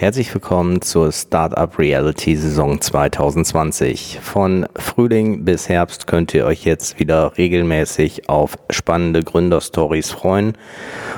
Herzlich 0.00 0.32
willkommen 0.32 0.80
zur 0.80 1.10
Startup 1.10 1.76
Reality 1.76 2.36
Saison 2.36 2.80
2020. 2.80 4.20
Von 4.22 4.68
Frühling 4.76 5.44
bis 5.44 5.68
Herbst 5.68 6.06
könnt 6.06 6.32
ihr 6.34 6.46
euch 6.46 6.64
jetzt 6.64 7.00
wieder 7.00 7.36
regelmäßig 7.36 8.28
auf 8.28 8.56
spannende 8.70 9.24
Gründerstories 9.24 10.12
freuen. 10.12 10.56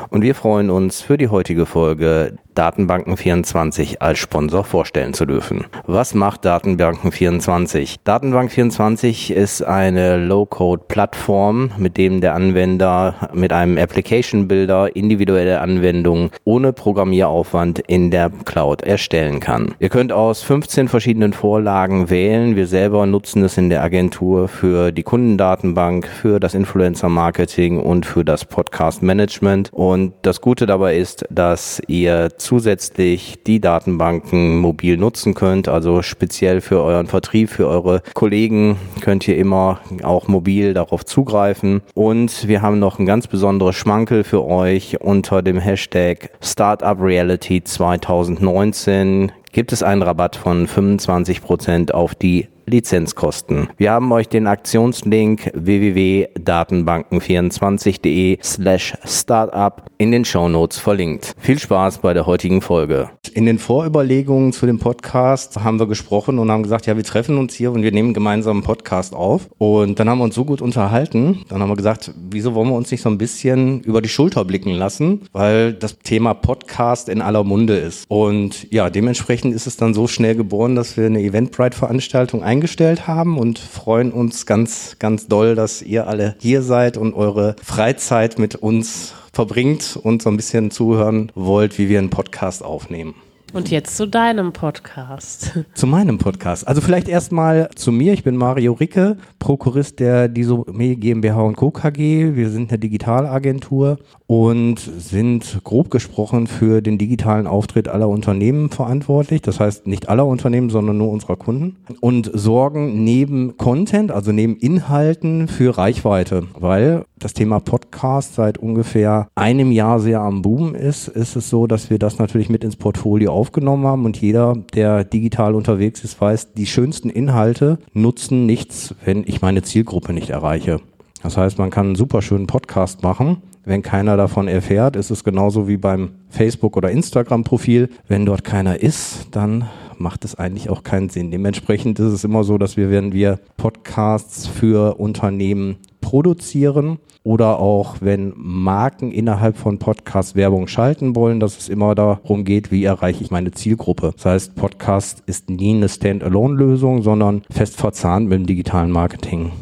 Und 0.09 0.23
wir 0.23 0.35
freuen 0.35 0.71
uns 0.71 1.03
für 1.03 1.19
die 1.19 1.29
heutige 1.29 1.67
Folge 1.67 2.39
Datenbanken24 2.57 3.99
als 3.99 4.19
Sponsor 4.19 4.65
vorstellen 4.65 5.15
zu 5.15 5.27
dürfen. 5.27 5.65
Was 5.87 6.15
macht 6.15 6.45
Datenbanken24? 6.45 7.97
Datenbank24 8.05 9.33
ist 9.33 9.63
eine 9.63 10.17
Low-Code-Plattform, 10.17 11.73
mit 11.79 11.97
dem 11.97 12.21
der 12.21 12.35
Anwender 12.35 13.31
mit 13.33 13.53
einem 13.53 13.79
Application 13.79 14.49
Builder 14.49 14.95
individuelle 14.95 15.61
Anwendungen 15.61 16.31
ohne 16.45 16.73
Programmieraufwand 16.73 17.79
in 17.81 18.11
der 18.11 18.31
Cloud 18.45 18.83
erstellen 18.83 19.41
kann. 19.41 19.75
Ihr 19.79 19.89
könnt 19.89 20.13
aus 20.13 20.43
15 20.43 20.89
verschiedenen 20.89 21.33
Vorlagen 21.33 22.11
wählen. 22.11 22.57
Wir 22.57 22.67
selber 22.67 23.07
nutzen 23.07 23.45
es 23.45 23.57
in 23.57 23.71
der 23.71 23.83
Agentur 23.83 24.49
für 24.49 24.93
die 24.93 25.03
Kundendatenbank, 25.03 26.07
für 26.07 26.41
das 26.41 26.55
Influencer-Marketing 26.55 27.81
und 27.81 28.07
für 28.07 28.25
das 28.25 28.45
Podcast-Management. 28.45 29.71
Und 29.73 30.15
das 30.23 30.41
Gute 30.41 30.67
dabei 30.67 30.97
ist, 30.97 31.25
dass 31.31 31.81
ihr 31.87 32.31
zusätzlich 32.41 33.39
die 33.47 33.61
Datenbanken 33.61 34.59
mobil 34.59 34.97
nutzen 34.97 35.35
könnt. 35.35 35.69
Also 35.69 36.03
speziell 36.03 36.61
für 36.61 36.83
euren 36.83 37.07
Vertrieb, 37.07 37.51
für 37.51 37.69
eure 37.69 38.03
Kollegen 38.15 38.77
könnt 39.01 39.29
ihr 39.29 39.37
immer 39.37 39.81
auch 40.03 40.29
mobil 40.29 40.75
darauf 40.75 41.05
zugreifen. 41.05 41.83
Und 41.95 42.49
wir 42.49 42.63
haben 42.63 42.79
noch 42.79 42.99
ein 42.99 43.07
ganz 43.07 43.27
besonderes 43.27 43.77
Schmankel 43.77 44.25
für 44.25 44.45
euch 44.45 45.01
unter 45.01 45.43
dem 45.43 45.59
Hashtag 45.59 46.31
Startup 46.41 47.01
Reality 47.01 47.63
2019 47.63 49.33
gibt 49.53 49.73
es 49.73 49.83
einen 49.83 50.03
Rabatt 50.03 50.37
von 50.37 50.67
25% 50.67 51.91
auf 51.91 52.15
die 52.15 52.49
Lizenzkosten. 52.71 53.69
Wir 53.77 53.91
haben 53.91 54.11
euch 54.13 54.29
den 54.29 54.47
Aktionslink 54.47 55.51
www.datenbanken24.de 55.55 58.39
slash 58.43 58.95
startup 59.05 59.85
in 59.99 60.13
den 60.13 60.25
Shownotes 60.25 60.79
verlinkt. 60.79 61.35
Viel 61.39 61.59
Spaß 61.59 61.99
bei 61.99 62.15
der 62.15 62.27
heutigen 62.27 62.63
Folge. 62.63 63.11
In 63.35 63.47
den 63.47 63.59
Vorüberlegungen 63.59 64.53
zu 64.53 64.67
dem 64.67 64.79
Podcast 64.79 65.63
haben 65.63 65.79
wir 65.79 65.87
gesprochen 65.87 66.39
und 66.39 66.51
haben 66.51 66.63
gesagt, 66.63 66.87
ja, 66.87 66.97
wir 66.97 67.05
treffen 67.05 67.37
uns 67.39 67.55
hier 67.55 67.73
und 67.73 67.83
wir 67.83 67.93
nehmen 67.93 68.15
gemeinsam 68.15 68.59
einen 68.59 68.65
Podcast 68.65 69.15
auf. 69.15 69.49
Und 69.59 70.01
dann 70.01 70.09
haben 70.09 70.19
wir 70.19 70.25
uns 70.25 70.37
so 70.37 70.45
gut 70.45 70.63
unterhalten, 70.63 71.45
dann 71.49 71.61
haben 71.61 71.69
wir 71.69 71.77
gesagt, 71.77 72.13
wieso 72.31 72.55
wollen 72.55 72.69
wir 72.69 72.77
uns 72.77 72.91
nicht 72.91 73.03
so 73.03 73.11
ein 73.11 73.19
bisschen 73.19 73.83
über 73.83 74.01
die 74.01 74.09
Schulter 74.09 74.45
blicken 74.45 74.73
lassen, 74.73 75.23
weil 75.33 75.75
das 75.75 75.99
Thema 75.99 76.35
Podcast 76.35 77.09
in 77.09 77.21
aller 77.21 77.43
Munde 77.45 77.77
ist. 77.77 78.05
Und 78.09 78.73
ja, 78.73 78.91
dementsprechend 78.91 79.55
ist 79.55 79.67
es 79.67 79.77
dann 79.77 79.93
so 79.93 80.07
schnell 80.07 80.37
geboren, 80.37 80.77
dass 80.77 80.97
wir 80.97 81.07
eine 81.07 81.21
Eventbrite-Veranstaltung 81.21 82.43
eingestellt 82.43 82.60
eingestellt 82.61 83.07
haben 83.07 83.39
und 83.39 83.59
freuen 83.59 84.13
uns 84.13 84.45
ganz, 84.45 84.97
ganz 84.99 85.29
doll, 85.29 85.55
dass 85.55 85.81
ihr 85.81 86.07
alle 86.07 86.37
hier 86.41 86.61
seid 86.61 86.99
und 86.99 87.15
eure 87.15 87.57
Freizeit 87.65 88.39
mit 88.39 88.55
uns 88.55 89.15
verbringt 89.33 89.99
und 90.03 90.21
so 90.21 90.29
ein 90.29 90.37
bisschen 90.37 90.71
zuhören 90.71 91.33
wollt, 91.35 91.79
wie 91.79 91.89
wir 91.89 91.99
einen 91.99 92.11
Podcast 92.11 92.63
aufnehmen. 92.63 93.15
Und 93.53 93.71
jetzt 93.71 93.97
zu 93.97 94.07
deinem 94.07 94.53
Podcast. 94.53 95.59
Zu 95.75 95.87
meinem 95.89 96.19
Podcast. 96.19 96.69
Also 96.69 96.81
vielleicht 96.81 97.09
erstmal 97.09 97.69
zu 97.75 97.91
mir. 97.91 98.13
Ich 98.13 98.23
bin 98.23 98.37
Mario 98.37 98.75
Ricke, 98.75 99.17
Prokurist 99.41 99.99
der 99.99 100.29
Disome 100.29 100.97
GmbH 100.97 101.41
und 101.43 101.57
Co. 101.57 101.73
KG. 101.73 102.37
Wir 102.37 102.49
sind 102.51 102.71
eine 102.71 102.79
Digitalagentur 102.79 103.99
und 104.29 104.79
sind 104.79 105.61
grob 105.65 105.91
gesprochen 105.91 106.47
für 106.47 106.81
den 106.81 106.97
digitalen 106.99 107.49
Auftritt 107.49 107.89
aller 107.89 108.09
Unternehmen 108.09 108.71
verantwortlich. 108.71 109.43
Das 109.43 109.59
heißt 109.59 109.87
nicht 109.89 110.09
aller 110.09 110.27
Unternehmen, 110.27 110.71
sondern 110.71 110.99
nur 110.99 111.11
unserer 111.11 111.37
Kunden. 111.37 111.77
Und 112.01 112.31
sorgen 112.33 113.03
neben 113.03 113.57
Content, 113.57 114.13
also 114.13 114.31
neben 114.31 114.57
Inhalten 114.57 115.49
für 115.49 115.77
Reichweite. 115.77 116.45
Weil 116.55 117.05
das 117.21 117.35
Thema 117.35 117.61
Podcast 117.61 118.35
seit 118.35 118.59
ungefähr 118.59 119.29
einem 119.35 119.71
Jahr 119.71 120.01
sehr 120.01 120.21
am 120.21 120.43
Boom 120.43 120.75
ist, 120.75 121.07
ist 121.09 121.37
es 121.37 121.51
so, 121.51 121.67
dass 121.67 121.91
wir 121.91 121.99
das 121.99 122.19
natürlich 122.19 122.49
mit 122.49 122.65
ins 122.65 122.77
Portfolio 122.77 123.33
aufgenommen 123.33 123.87
haben 123.87 124.05
und 124.05 124.21
jeder, 124.21 124.57
der 124.75 125.05
digital 125.05 125.55
unterwegs 125.55 126.03
ist, 126.03 126.21
weiß, 126.21 126.55
die 126.55 126.67
schönsten 126.67 127.11
Inhalte 127.11 127.79
nutzen 127.93 128.47
nichts, 128.47 128.95
wenn 129.05 129.23
ich 129.27 129.43
meine 129.43 129.63
Zielgruppe 129.63 130.13
nicht 130.13 130.31
erreiche. 130.31 130.81
Das 131.23 131.37
heißt, 131.37 131.59
man 131.59 131.71
kann 131.71 131.87
einen 131.87 131.97
super 131.97 132.23
schönen 132.23 132.47
Podcast 132.47 133.03
machen 133.03 133.43
wenn 133.65 133.83
keiner 133.83 134.17
davon 134.17 134.49
erfährt, 134.49 134.97
ist 134.97 135.11
es 135.11 135.23
genauso 135.23 135.69
wie 135.69 135.77
beim 135.77 136.11
Facebook- 136.29 136.77
oder 136.77 136.91
Instagram-Profil. 136.91 137.91
Wenn 138.09 138.25
dort 138.25 138.43
keiner 138.43 138.81
ist, 138.81 139.29
dann 139.33 139.69
macht 139.99 140.25
es 140.25 140.35
eigentlich 140.35 140.71
auch 140.71 140.83
keinen 140.83 141.11
Sinn. 141.11 141.31
Dementsprechend 141.31 141.99
ist 141.99 142.13
es 142.13 142.25
immer 142.25 142.43
so, 142.43 142.57
dass 142.57 142.77
wir, 142.77 142.91
wenn 142.91 143.13
wir 143.13 143.39
Podcasts 143.59 144.47
für 144.47 144.99
Unternehmen 144.99 145.77
produzieren 146.11 146.99
oder 147.23 147.61
auch 147.61 147.99
wenn 148.01 148.33
Marken 148.35 149.13
innerhalb 149.13 149.57
von 149.57 149.79
Podcasts 149.79 150.35
Werbung 150.35 150.67
schalten 150.67 151.15
wollen, 151.15 151.39
dass 151.39 151.57
es 151.57 151.69
immer 151.69 151.95
darum 151.95 152.43
geht, 152.43 152.73
wie 152.73 152.83
erreiche 152.83 153.23
ich 153.23 153.31
meine 153.31 153.53
Zielgruppe. 153.53 154.11
Das 154.17 154.25
heißt, 154.25 154.57
Podcast 154.57 155.23
ist 155.27 155.51
nie 155.51 155.73
eine 155.73 155.89
Standalone-Lösung, 155.89 157.03
sondern 157.03 157.43
fest 157.49 157.77
verzahnt 157.77 158.29
mit 158.29 158.41
dem 158.41 158.47
digitalen 158.47 158.91
Marketing. 158.91 159.53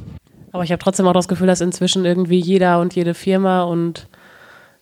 Aber 0.52 0.64
ich 0.64 0.72
habe 0.72 0.82
trotzdem 0.82 1.06
auch 1.06 1.12
das 1.12 1.28
Gefühl, 1.28 1.48
dass 1.48 1.60
inzwischen 1.60 2.06
irgendwie 2.06 2.40
jeder 2.40 2.80
und 2.80 2.94
jede 2.94 3.12
Firma 3.12 3.64
und 3.64 4.08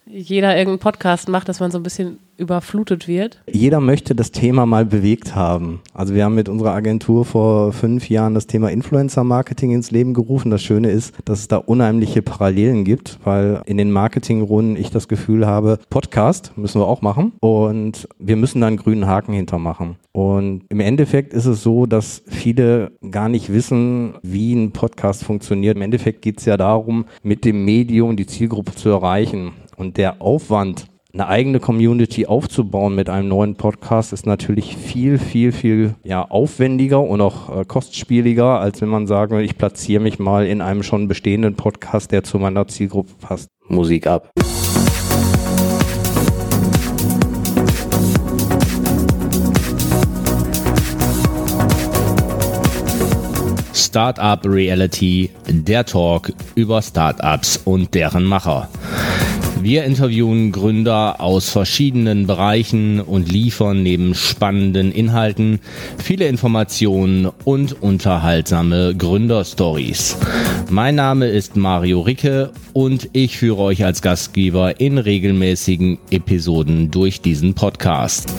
jeder 0.09 0.57
irgendeinen 0.57 0.79
Podcast 0.79 1.29
macht, 1.29 1.49
dass 1.49 1.61
man 1.61 1.71
so 1.71 1.79
ein 1.79 1.83
bisschen 1.83 2.19
überflutet 2.37 3.09
wird? 3.09 3.43
Jeder 3.51 3.81
möchte 3.81 4.15
das 4.15 4.31
Thema 4.31 4.67
mal 4.67 4.85
bewegt 4.85 5.35
haben. 5.35 5.81
Also 5.95 6.15
wir 6.15 6.25
haben 6.25 6.35
mit 6.35 6.49
unserer 6.49 6.73
Agentur 6.73 7.25
vor 7.25 7.73
fünf 7.73 8.09
Jahren 8.09 8.35
das 8.35 8.47
Thema 8.47 8.71
Influencer-Marketing 8.71 9.73
ins 9.73 9.91
Leben 9.91 10.15
gerufen. 10.15 10.51
Das 10.51 10.63
Schöne 10.63 10.91
ist, 10.91 11.15
dass 11.25 11.41
es 11.41 11.49
da 11.49 11.57
unheimliche 11.57 12.23
Parallelen 12.23 12.85
gibt, 12.85 13.19
weil 13.25 13.63
in 13.67 13.79
den 13.79 13.91
Marketingrunden 13.91 14.77
ich 14.77 14.91
das 14.91 15.09
Gefühl 15.09 15.47
habe, 15.47 15.79
Podcast 15.91 16.53
müssen 16.57 16.81
wir 16.81 16.87
auch 16.87 17.03
machen 17.03 17.33
und 17.41 18.09
wir 18.19 18.37
müssen 18.37 18.61
da 18.61 18.67
einen 18.67 18.77
grünen 18.77 19.07
Haken 19.07 19.33
hintermachen. 19.33 19.97
Und 20.13 20.63
im 20.69 20.81
Endeffekt 20.81 21.35
ist 21.35 21.47
es 21.47 21.63
so, 21.63 21.87
dass 21.87 22.23
viele 22.27 22.93
gar 23.11 23.29
nicht 23.29 23.53
wissen, 23.53 24.15
wie 24.23 24.55
ein 24.55 24.73
Podcast 24.73 25.25
funktioniert. 25.25 25.77
Im 25.77 25.83
Endeffekt 25.83 26.23
geht 26.23 26.39
es 26.39 26.47
ja 26.47 26.57
darum, 26.57 27.07
mit 27.23 27.45
dem 27.45 27.65
Medium 27.65 28.17
die 28.17 28.27
Zielgruppe 28.27 28.75
zu 28.75 28.89
erreichen. 28.89 29.53
Und 29.77 29.99
der 29.99 30.23
Aufwand, 30.23 30.87
eine 31.13 31.29
eigene 31.29 31.61
Community 31.61 32.25
aufzubauen 32.27 32.95
mit 32.95 33.11
einem 33.11 33.29
neuen 33.29 33.57
Podcast 33.57 34.15
ist 34.15 34.25
natürlich 34.25 34.75
viel, 34.75 35.19
viel, 35.19 35.53
viel 35.53 35.95
ja, 36.03 36.23
aufwendiger 36.23 37.03
und 37.03 37.21
auch 37.21 37.61
äh, 37.61 37.65
kostspieliger, 37.67 38.59
als 38.59 38.81
wenn 38.81 38.89
man 38.89 39.07
sagen 39.07 39.37
will, 39.37 39.45
ich 39.45 39.59
platziere 39.59 40.03
mich 40.03 40.19
mal 40.19 40.47
in 40.47 40.63
einem 40.63 40.83
schon 40.83 41.09
bestehenden 41.09 41.57
Podcast, 41.57 42.11
der 42.11 42.25
zu 42.25 42.39
meiner 42.39 42.67
Zielgruppe 42.69 43.13
passt. 43.21 43.51
Musik 43.69 44.07
ab. 44.07 44.31
Startup 53.75 54.41
Reality, 54.45 55.31
der 55.49 55.85
Talk 55.85 56.33
über 56.55 56.81
Startups 56.81 57.61
und 57.65 57.95
deren 57.95 58.25
Macher. 58.25 58.69
Wir 59.63 59.85
interviewen 59.85 60.53
Gründer 60.53 61.21
aus 61.21 61.51
verschiedenen 61.51 62.27
Bereichen 62.27 63.01
und 63.01 63.31
liefern 63.31 63.83
neben 63.83 64.15
spannenden 64.15 64.93
Inhalten 64.93 65.61
viele 65.99 66.29
Informationen 66.29 67.29
und 67.45 67.83
unterhaltsame 67.83 68.95
Gründerstories. 68.95 70.17
Mein 70.71 70.95
Name 70.95 71.29
ist 71.29 71.57
Mario 71.57 72.01
Ricke 72.01 72.53
und 72.73 73.09
ich 73.13 73.39
führe 73.39 73.63
euch 73.63 73.85
als 73.85 74.03
Gastgeber 74.03 74.81
in 74.81 74.99
regelmäßigen 74.99 75.99
Episoden 76.11 76.91
durch 76.91 77.21
diesen 77.21 77.55
Podcast. 77.55 78.33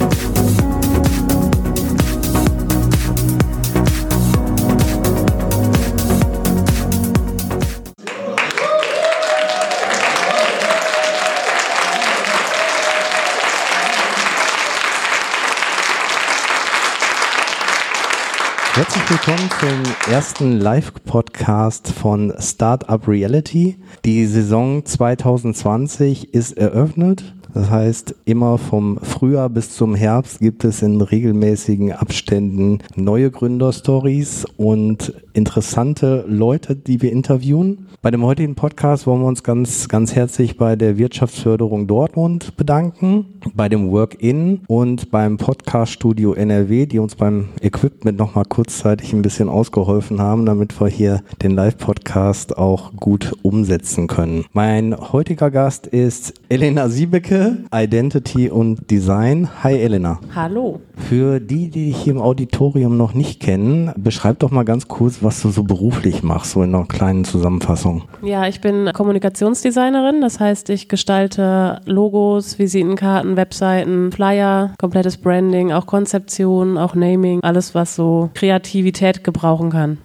Willkommen 19.10 19.50
zum 19.62 20.12
ersten 20.14 20.60
Live-Podcast 20.60 21.94
von 21.94 22.34
Startup 22.40 23.08
Reality. 23.08 23.78
Die 24.04 24.26
Saison 24.26 24.86
2020 24.86 26.34
ist 26.34 26.58
eröffnet. 26.58 27.37
Das 27.58 27.72
heißt, 27.72 28.14
immer 28.26 28.60
vom 28.60 29.00
Frühjahr 29.02 29.50
bis 29.50 29.72
zum 29.72 29.96
Herbst 29.96 30.42
gibt 30.42 30.64
es 30.64 30.84
in 30.84 31.02
regelmäßigen 31.02 31.92
Abständen 31.92 32.84
neue 32.96 33.32
Gründerstories 33.32 34.46
und 34.58 35.12
interessante 35.34 36.24
Leute, 36.28 36.76
die 36.76 37.02
wir 37.02 37.12
interviewen. 37.12 37.88
Bei 38.04 38.12
dem 38.12 38.24
heutigen 38.24 38.56
Podcast 38.56 39.08
wollen 39.08 39.22
wir 39.22 39.28
uns 39.28 39.44
ganz, 39.44 39.88
ganz 39.88 40.16
herzlich 40.16 40.58
bei 40.58 40.76
der 40.76 40.98
Wirtschaftsförderung 40.98 41.88
Dortmund 41.88 42.58
bedanken, 42.58 43.26
bei 43.56 43.70
dem 43.70 43.92
Work-In 43.92 44.62
und 44.68 45.10
beim 45.10 45.38
Podcast-Studio 45.38 46.34
NRW, 46.34 46.86
die 46.86 47.00
uns 47.00 47.16
beim 47.16 47.50
Equipment 47.62 48.18
nochmal 48.18 48.46
kurzzeitig 48.46 49.14
ein 49.14 49.22
bisschen 49.22 49.50
ausgeholfen 49.50 50.22
haben, 50.22 50.46
damit 50.46 50.80
wir 50.80 50.88
hier 50.88 51.22
den 51.42 51.52
Live-Podcast 51.52 52.58
auch 52.58 52.94
gut 52.96 53.34
umsetzen 53.42 54.08
können. 54.08 54.46
Mein 54.54 54.96
heutiger 54.96 55.50
Gast 55.50 55.88
ist 55.88 56.34
Elena 56.50 56.90
Siebecke, 56.90 57.47
Identity 57.74 58.50
und 58.50 58.90
Design. 58.90 59.50
Hi 59.64 59.76
Elena. 59.76 60.20
Hallo. 60.36 60.82
Für 60.96 61.40
die, 61.40 61.70
die 61.70 61.88
dich 61.88 61.98
hier 61.98 62.14
im 62.14 62.22
Auditorium 62.22 62.98
noch 62.98 63.14
nicht 63.14 63.40
kennen, 63.40 63.92
beschreib 63.98 64.40
doch 64.40 64.52
mal 64.52 64.64
ganz 64.64 64.88
kurz, 64.88 65.22
was 65.22 65.42
du 65.42 65.50
so 65.50 65.64
beruflich 65.64 66.24
machst, 66.24 66.52
so 66.52 66.64
in 66.64 66.74
einer 66.74 66.86
kleinen 66.86 67.26
Zusammenfassung. 67.26 68.04
Ja, 68.22 68.48
ich 68.48 68.62
bin 68.62 68.90
Kommunikationsdesignerin, 68.94 70.22
das 70.22 70.40
heißt, 70.40 70.70
ich 70.70 70.90
gestalte 70.90 71.82
Logos, 71.86 72.60
Visitenkarten, 72.60 73.38
Webseiten, 73.38 74.12
Flyer, 74.12 74.74
komplettes 74.80 75.18
Branding, 75.18 75.72
auch 75.72 75.86
Konzeption, 75.86 76.78
auch 76.78 76.96
Naming, 76.96 77.42
alles, 77.44 77.76
was 77.76 77.96
so 77.96 78.30
Kreativität 78.34 79.24
gebrauchen 79.24 79.70
kann. 79.70 79.98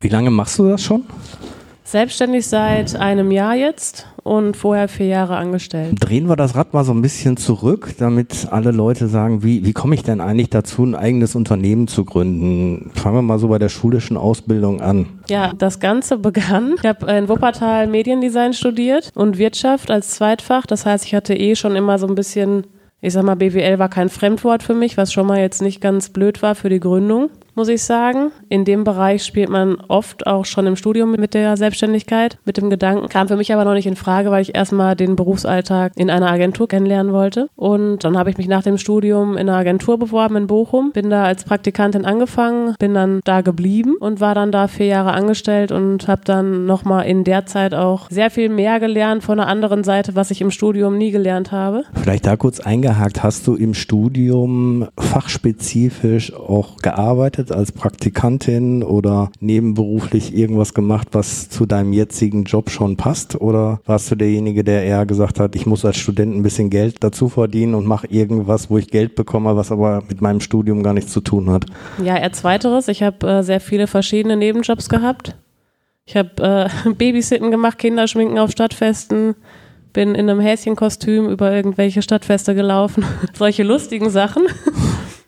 Wie 0.00 0.08
lange 0.08 0.30
machst 0.30 0.58
du 0.58 0.68
das 0.68 0.82
schon? 0.82 1.04
Selbstständig 1.84 2.46
seit 2.46 2.96
einem 2.96 3.30
Jahr 3.30 3.54
jetzt 3.54 4.06
und 4.22 4.56
vorher 4.56 4.88
vier 4.88 5.06
Jahre 5.06 5.36
angestellt. 5.36 5.96
Drehen 6.00 6.28
wir 6.28 6.36
das 6.36 6.54
Rad 6.54 6.72
mal 6.72 6.84
so 6.84 6.92
ein 6.92 7.02
bisschen 7.02 7.36
zurück, 7.36 7.94
damit 7.98 8.48
alle 8.50 8.70
Leute 8.70 9.08
sagen, 9.08 9.42
wie, 9.42 9.64
wie 9.64 9.72
komme 9.72 9.94
ich 9.94 10.02
denn 10.02 10.20
eigentlich 10.20 10.50
dazu, 10.50 10.84
ein 10.84 10.94
eigenes 10.94 11.34
Unternehmen 11.34 11.88
zu 11.88 12.04
gründen? 12.04 12.90
Fangen 12.94 13.16
wir 13.16 13.22
mal 13.22 13.38
so 13.38 13.48
bei 13.48 13.58
der 13.58 13.68
schulischen 13.68 14.16
Ausbildung 14.16 14.80
an. 14.80 15.06
Ja, 15.28 15.52
das 15.58 15.80
Ganze 15.80 16.18
begann. 16.18 16.74
Ich 16.78 16.88
habe 16.88 17.10
in 17.12 17.28
Wuppertal 17.28 17.88
Mediendesign 17.88 18.52
studiert 18.52 19.10
und 19.14 19.38
Wirtschaft 19.38 19.90
als 19.90 20.10
Zweitfach. 20.10 20.66
Das 20.66 20.86
heißt, 20.86 21.04
ich 21.04 21.14
hatte 21.14 21.34
eh 21.34 21.56
schon 21.56 21.74
immer 21.74 21.98
so 21.98 22.06
ein 22.06 22.14
bisschen, 22.14 22.64
ich 23.00 23.12
sag 23.12 23.24
mal, 23.24 23.36
BWL 23.36 23.80
war 23.80 23.88
kein 23.88 24.08
Fremdwort 24.08 24.62
für 24.62 24.74
mich, 24.74 24.96
was 24.96 25.12
schon 25.12 25.26
mal 25.26 25.40
jetzt 25.40 25.62
nicht 25.62 25.80
ganz 25.80 26.10
blöd 26.10 26.42
war 26.42 26.54
für 26.54 26.68
die 26.68 26.80
Gründung 26.80 27.30
muss 27.54 27.68
ich 27.68 27.82
sagen. 27.82 28.30
In 28.48 28.64
dem 28.64 28.84
Bereich 28.84 29.24
spielt 29.24 29.48
man 29.48 29.76
oft 29.88 30.26
auch 30.26 30.44
schon 30.44 30.66
im 30.66 30.76
Studium 30.76 31.12
mit 31.12 31.34
der 31.34 31.56
Selbstständigkeit, 31.56 32.38
mit 32.44 32.56
dem 32.56 32.70
Gedanken. 32.70 33.08
Kam 33.08 33.28
für 33.28 33.36
mich 33.36 33.52
aber 33.52 33.64
noch 33.64 33.74
nicht 33.74 33.86
in 33.86 33.96
Frage, 33.96 34.30
weil 34.30 34.42
ich 34.42 34.54
erstmal 34.54 34.96
den 34.96 35.16
Berufsalltag 35.16 35.92
in 35.96 36.10
einer 36.10 36.30
Agentur 36.30 36.68
kennenlernen 36.68 37.12
wollte. 37.12 37.48
Und 37.56 38.04
dann 38.04 38.16
habe 38.16 38.30
ich 38.30 38.38
mich 38.38 38.48
nach 38.48 38.62
dem 38.62 38.78
Studium 38.78 39.36
in 39.36 39.48
einer 39.48 39.58
Agentur 39.58 39.98
beworben 39.98 40.36
in 40.36 40.46
Bochum, 40.46 40.92
bin 40.92 41.10
da 41.10 41.24
als 41.24 41.44
Praktikantin 41.44 42.04
angefangen, 42.04 42.74
bin 42.78 42.94
dann 42.94 43.20
da 43.24 43.40
geblieben 43.40 43.96
und 43.98 44.20
war 44.20 44.34
dann 44.34 44.52
da 44.52 44.68
vier 44.68 44.86
Jahre 44.86 45.12
angestellt 45.12 45.72
und 45.72 46.08
habe 46.08 46.22
dann 46.24 46.66
nochmal 46.66 47.06
in 47.06 47.24
der 47.24 47.46
Zeit 47.46 47.74
auch 47.74 48.10
sehr 48.10 48.30
viel 48.30 48.48
mehr 48.48 48.80
gelernt 48.80 49.22
von 49.22 49.38
der 49.38 49.46
anderen 49.46 49.84
Seite, 49.84 50.14
was 50.14 50.30
ich 50.30 50.40
im 50.40 50.50
Studium 50.50 50.96
nie 50.96 51.10
gelernt 51.10 51.52
habe. 51.52 51.84
Vielleicht 51.94 52.26
da 52.26 52.36
kurz 52.36 52.60
eingehakt, 52.60 53.22
hast 53.22 53.46
du 53.46 53.54
im 53.54 53.74
Studium 53.74 54.88
fachspezifisch 54.98 56.34
auch 56.34 56.76
gearbeitet? 56.78 57.41
Gearbeitet 57.42 57.52
als 57.52 57.72
Praktikantin 57.72 58.82
oder 58.82 59.30
nebenberuflich 59.40 60.36
irgendwas 60.36 60.74
gemacht, 60.74 61.08
was 61.12 61.48
zu 61.48 61.66
deinem 61.66 61.92
jetzigen 61.92 62.44
Job 62.44 62.70
schon 62.70 62.96
passt? 62.96 63.40
Oder 63.40 63.80
warst 63.86 64.10
du 64.10 64.14
derjenige, 64.14 64.64
der 64.64 64.84
eher 64.84 65.06
gesagt 65.06 65.40
hat, 65.40 65.54
ich 65.56 65.66
muss 65.66 65.84
als 65.84 65.98
Student 65.98 66.34
ein 66.34 66.42
bisschen 66.42 66.70
Geld 66.70 66.96
dazu 67.00 67.28
verdienen 67.28 67.74
und 67.74 67.86
mache 67.86 68.06
irgendwas, 68.08 68.70
wo 68.70 68.78
ich 68.78 68.88
Geld 68.88 69.14
bekomme, 69.14 69.56
was 69.56 69.72
aber 69.72 70.02
mit 70.08 70.20
meinem 70.20 70.40
Studium 70.40 70.82
gar 70.82 70.94
nichts 70.94 71.12
zu 71.12 71.20
tun 71.20 71.50
hat? 71.50 71.66
Ja, 72.02 72.16
eher 72.16 72.32
zweiteres. 72.32 72.88
Ich 72.88 73.02
habe 73.02 73.26
äh, 73.26 73.42
sehr 73.42 73.60
viele 73.60 73.86
verschiedene 73.86 74.36
Nebenjobs 74.36 74.88
gehabt. 74.88 75.36
Ich 76.04 76.16
habe 76.16 76.70
äh, 76.86 76.90
Babysitten 76.94 77.50
gemacht, 77.50 77.78
Kinderschminken 77.78 78.38
auf 78.38 78.50
Stadtfesten, 78.50 79.34
bin 79.92 80.14
in 80.14 80.30
einem 80.30 80.40
Häschenkostüm 80.40 81.28
über 81.28 81.52
irgendwelche 81.52 82.02
Stadtfeste 82.02 82.54
gelaufen. 82.54 83.04
Solche 83.34 83.62
lustigen 83.62 84.10
Sachen 84.10 84.46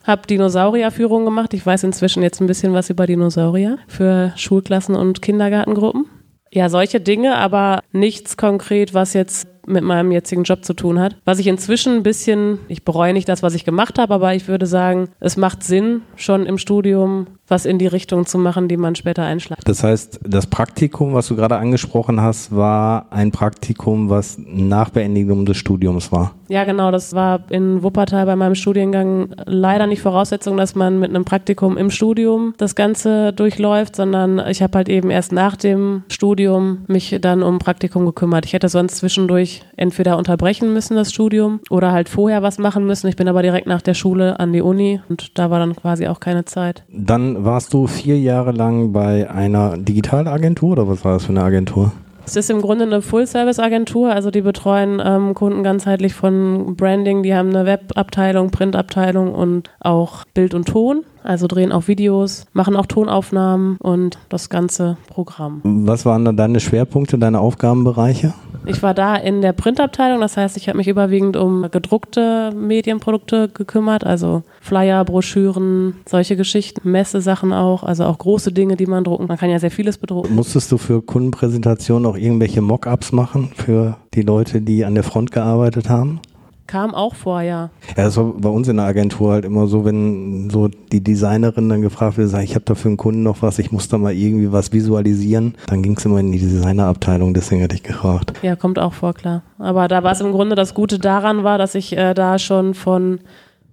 habe 0.05 0.27
Dinosaurierführungen 0.27 1.25
gemacht. 1.25 1.53
Ich 1.53 1.65
weiß 1.65 1.83
inzwischen 1.83 2.23
jetzt 2.23 2.39
ein 2.41 2.47
bisschen 2.47 2.73
was 2.73 2.89
über 2.89 3.07
Dinosaurier 3.07 3.77
für 3.87 4.33
Schulklassen 4.35 4.95
und 4.95 5.21
Kindergartengruppen. 5.21 6.05
Ja, 6.51 6.69
solche 6.69 7.01
Dinge, 7.01 7.35
aber 7.35 7.81
nichts 7.91 8.37
konkret, 8.37 8.93
was 8.93 9.13
jetzt 9.13 9.47
mit 9.67 9.83
meinem 9.83 10.11
jetzigen 10.11 10.43
Job 10.43 10.63
zu 10.63 10.73
tun 10.73 10.99
hat. 10.99 11.15
Was 11.25 11.39
ich 11.39 11.47
inzwischen 11.47 11.95
ein 11.95 12.03
bisschen, 12.03 12.59
ich 12.67 12.83
bereue 12.83 13.13
nicht 13.13 13.29
das, 13.29 13.43
was 13.43 13.55
ich 13.55 13.65
gemacht 13.65 13.99
habe, 13.99 14.13
aber 14.13 14.33
ich 14.33 14.47
würde 14.47 14.65
sagen, 14.65 15.09
es 15.19 15.37
macht 15.37 15.63
Sinn, 15.63 16.01
schon 16.15 16.45
im 16.45 16.57
Studium 16.57 17.27
was 17.47 17.65
in 17.65 17.77
die 17.77 17.87
Richtung 17.87 18.25
zu 18.25 18.37
machen, 18.37 18.67
die 18.67 18.77
man 18.77 18.95
später 18.95 19.23
einschlägt. 19.23 19.67
Das 19.67 19.83
heißt, 19.83 20.19
das 20.23 20.47
Praktikum, 20.47 21.13
was 21.13 21.27
du 21.27 21.35
gerade 21.35 21.57
angesprochen 21.57 22.21
hast, 22.21 22.55
war 22.55 23.07
ein 23.11 23.31
Praktikum, 23.31 24.09
was 24.09 24.37
nach 24.39 24.89
Beendigung 24.89 25.45
des 25.45 25.57
Studiums 25.57 26.11
war. 26.11 26.33
Ja, 26.47 26.63
genau. 26.63 26.91
Das 26.91 27.13
war 27.13 27.43
in 27.49 27.83
Wuppertal 27.83 28.25
bei 28.25 28.35
meinem 28.35 28.55
Studiengang 28.55 29.29
leider 29.45 29.87
nicht 29.87 30.01
Voraussetzung, 30.01 30.57
dass 30.57 30.75
man 30.75 30.99
mit 30.99 31.09
einem 31.09 31.25
Praktikum 31.25 31.77
im 31.77 31.89
Studium 31.89 32.53
das 32.57 32.75
Ganze 32.75 33.33
durchläuft, 33.33 33.95
sondern 33.95 34.39
ich 34.47 34.61
habe 34.61 34.77
halt 34.77 34.89
eben 34.89 35.09
erst 35.09 35.31
nach 35.31 35.55
dem 35.55 36.03
Studium 36.07 36.79
mich 36.87 37.17
dann 37.21 37.43
um 37.43 37.59
Praktikum 37.59 38.05
gekümmert. 38.05 38.45
Ich 38.45 38.53
hätte 38.53 38.69
sonst 38.69 38.97
zwischendurch 38.97 39.54
entweder 39.77 40.17
unterbrechen 40.17 40.73
müssen, 40.73 40.95
das 40.95 41.11
Studium, 41.11 41.59
oder 41.69 41.91
halt 41.91 42.09
vorher 42.09 42.43
was 42.43 42.57
machen 42.57 42.85
müssen. 42.85 43.07
Ich 43.07 43.15
bin 43.15 43.27
aber 43.27 43.41
direkt 43.41 43.67
nach 43.67 43.81
der 43.81 43.93
Schule 43.93 44.39
an 44.39 44.53
die 44.53 44.61
Uni 44.61 45.01
und 45.09 45.37
da 45.37 45.49
war 45.49 45.59
dann 45.59 45.75
quasi 45.75 46.07
auch 46.07 46.19
keine 46.19 46.45
Zeit. 46.45 46.83
Dann 46.89 47.45
warst 47.45 47.73
du 47.73 47.87
vier 47.87 48.19
Jahre 48.19 48.51
lang 48.51 48.91
bei 48.91 49.29
einer 49.29 49.77
Digitalagentur 49.77 50.71
oder 50.71 50.87
was 50.87 51.03
war 51.03 51.13
das 51.13 51.25
für 51.25 51.31
eine 51.31 51.43
Agentur? 51.43 51.91
Es 52.27 52.35
ist 52.35 52.49
im 52.49 52.61
Grunde 52.61 52.85
eine 52.85 53.03
Full-Service-Agentur, 53.03 54.11
also 54.11 54.31
die 54.31 54.41
betreuen 54.41 54.99
ähm, 55.03 55.35
Kunden 55.35 55.61
ganzheitlich 55.61 56.15
von 56.15 56.75
Branding, 56.75 57.21
die 57.21 57.35
haben 57.35 57.49
eine 57.49 57.67
Webabteilung, 57.67 58.49
Printabteilung 58.49 59.33
und 59.35 59.69
auch 59.79 60.23
Bild 60.33 60.55
und 60.55 60.67
Ton, 60.67 61.03
also 61.25 61.47
drehen 61.47 61.71
auch 61.71 61.87
Videos, 61.87 62.45
machen 62.53 62.75
auch 62.75 62.85
Tonaufnahmen 62.85 63.77
und 63.77 64.17
das 64.29 64.49
ganze 64.49 64.97
Programm. 65.07 65.61
Was 65.63 66.05
waren 66.05 66.25
dann 66.25 66.37
deine 66.37 66.59
Schwerpunkte, 66.59 67.17
deine 67.17 67.39
Aufgabenbereiche? 67.39 68.33
Ich 68.65 68.81
war 68.81 68.93
da 68.93 69.15
in 69.15 69.41
der 69.41 69.53
Printabteilung, 69.53 70.21
das 70.21 70.37
heißt, 70.37 70.57
ich 70.57 70.67
habe 70.67 70.77
mich 70.77 70.87
überwiegend 70.87 71.37
um 71.37 71.67
gedruckte 71.69 72.51
Medienprodukte 72.55 73.49
gekümmert, 73.49 74.03
also 74.03 74.43
Flyer, 74.61 75.05
Broschüren, 75.05 75.95
solche 76.07 76.35
Geschichten, 76.35 76.89
Messesachen 76.89 77.53
auch, 77.53 77.83
also 77.83 78.05
auch 78.05 78.17
große 78.17 78.51
Dinge, 78.51 78.75
die 78.75 78.87
man 78.87 79.03
drucken. 79.03 79.27
Man 79.27 79.37
kann 79.37 79.49
ja 79.49 79.59
sehr 79.59 79.71
vieles 79.71 79.97
bedrucken. 79.97 80.33
Musstest 80.35 80.71
du 80.71 80.77
für 80.77 81.01
Kundenpräsentationen 81.01 82.09
auch 82.09 82.17
irgendwelche 82.17 82.61
Mockups 82.61 83.11
machen 83.11 83.51
für 83.55 83.97
die 84.13 84.23
Leute, 84.23 84.61
die 84.61 84.85
an 84.85 84.95
der 84.95 85.03
Front 85.03 85.31
gearbeitet 85.31 85.89
haben? 85.89 86.19
Kam 86.67 86.95
auch 86.95 87.13
vor, 87.13 87.41
ja. 87.41 87.69
Ja, 87.95 88.05
das 88.05 88.17
war 88.17 88.33
bei 88.33 88.49
uns 88.49 88.67
in 88.67 88.77
der 88.77 88.87
Agentur 88.87 89.33
halt 89.33 89.45
immer 89.45 89.67
so, 89.67 89.85
wenn 89.85 90.49
so 90.49 90.67
die 90.67 91.03
Designerin 91.03 91.69
dann 91.69 91.83
gefragt 91.83 92.17
wird, 92.17 92.33
ich 92.41 92.55
habe 92.55 92.65
da 92.65 92.73
für 92.73 92.87
einen 92.87 92.97
Kunden 92.97 93.21
noch 93.21 93.43
was, 93.43 93.59
ich 93.59 93.71
muss 93.71 93.87
da 93.87 93.99
mal 93.99 94.13
irgendwie 94.13 94.51
was 94.51 94.73
visualisieren, 94.73 95.53
dann 95.67 95.83
ging 95.83 95.95
es 95.95 96.05
immer 96.05 96.19
in 96.19 96.31
die 96.31 96.39
Designerabteilung, 96.39 97.35
deswegen 97.35 97.61
hatte 97.61 97.75
ich 97.75 97.83
gefragt. 97.83 98.33
Ja, 98.41 98.55
kommt 98.55 98.79
auch 98.79 98.93
vor, 98.93 99.13
klar. 99.13 99.43
Aber 99.59 99.87
da 99.87 100.03
war 100.03 100.13
es 100.13 100.21
im 100.21 100.31
Grunde 100.31 100.55
das 100.55 100.73
Gute 100.73 100.97
daran 100.97 101.43
war, 101.43 101.59
dass 101.59 101.75
ich 101.75 101.95
äh, 101.95 102.15
da 102.15 102.39
schon 102.39 102.73
von 102.73 103.19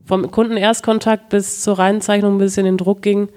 vom 0.05 0.31
Kundenerstkontakt 0.31 1.29
bis 1.31 1.63
zur 1.63 1.79
Reinzeichnung 1.79 2.39
bis 2.39 2.59
in 2.59 2.65
den 2.65 2.77
Druck 2.77 3.03
ging, 3.03 3.29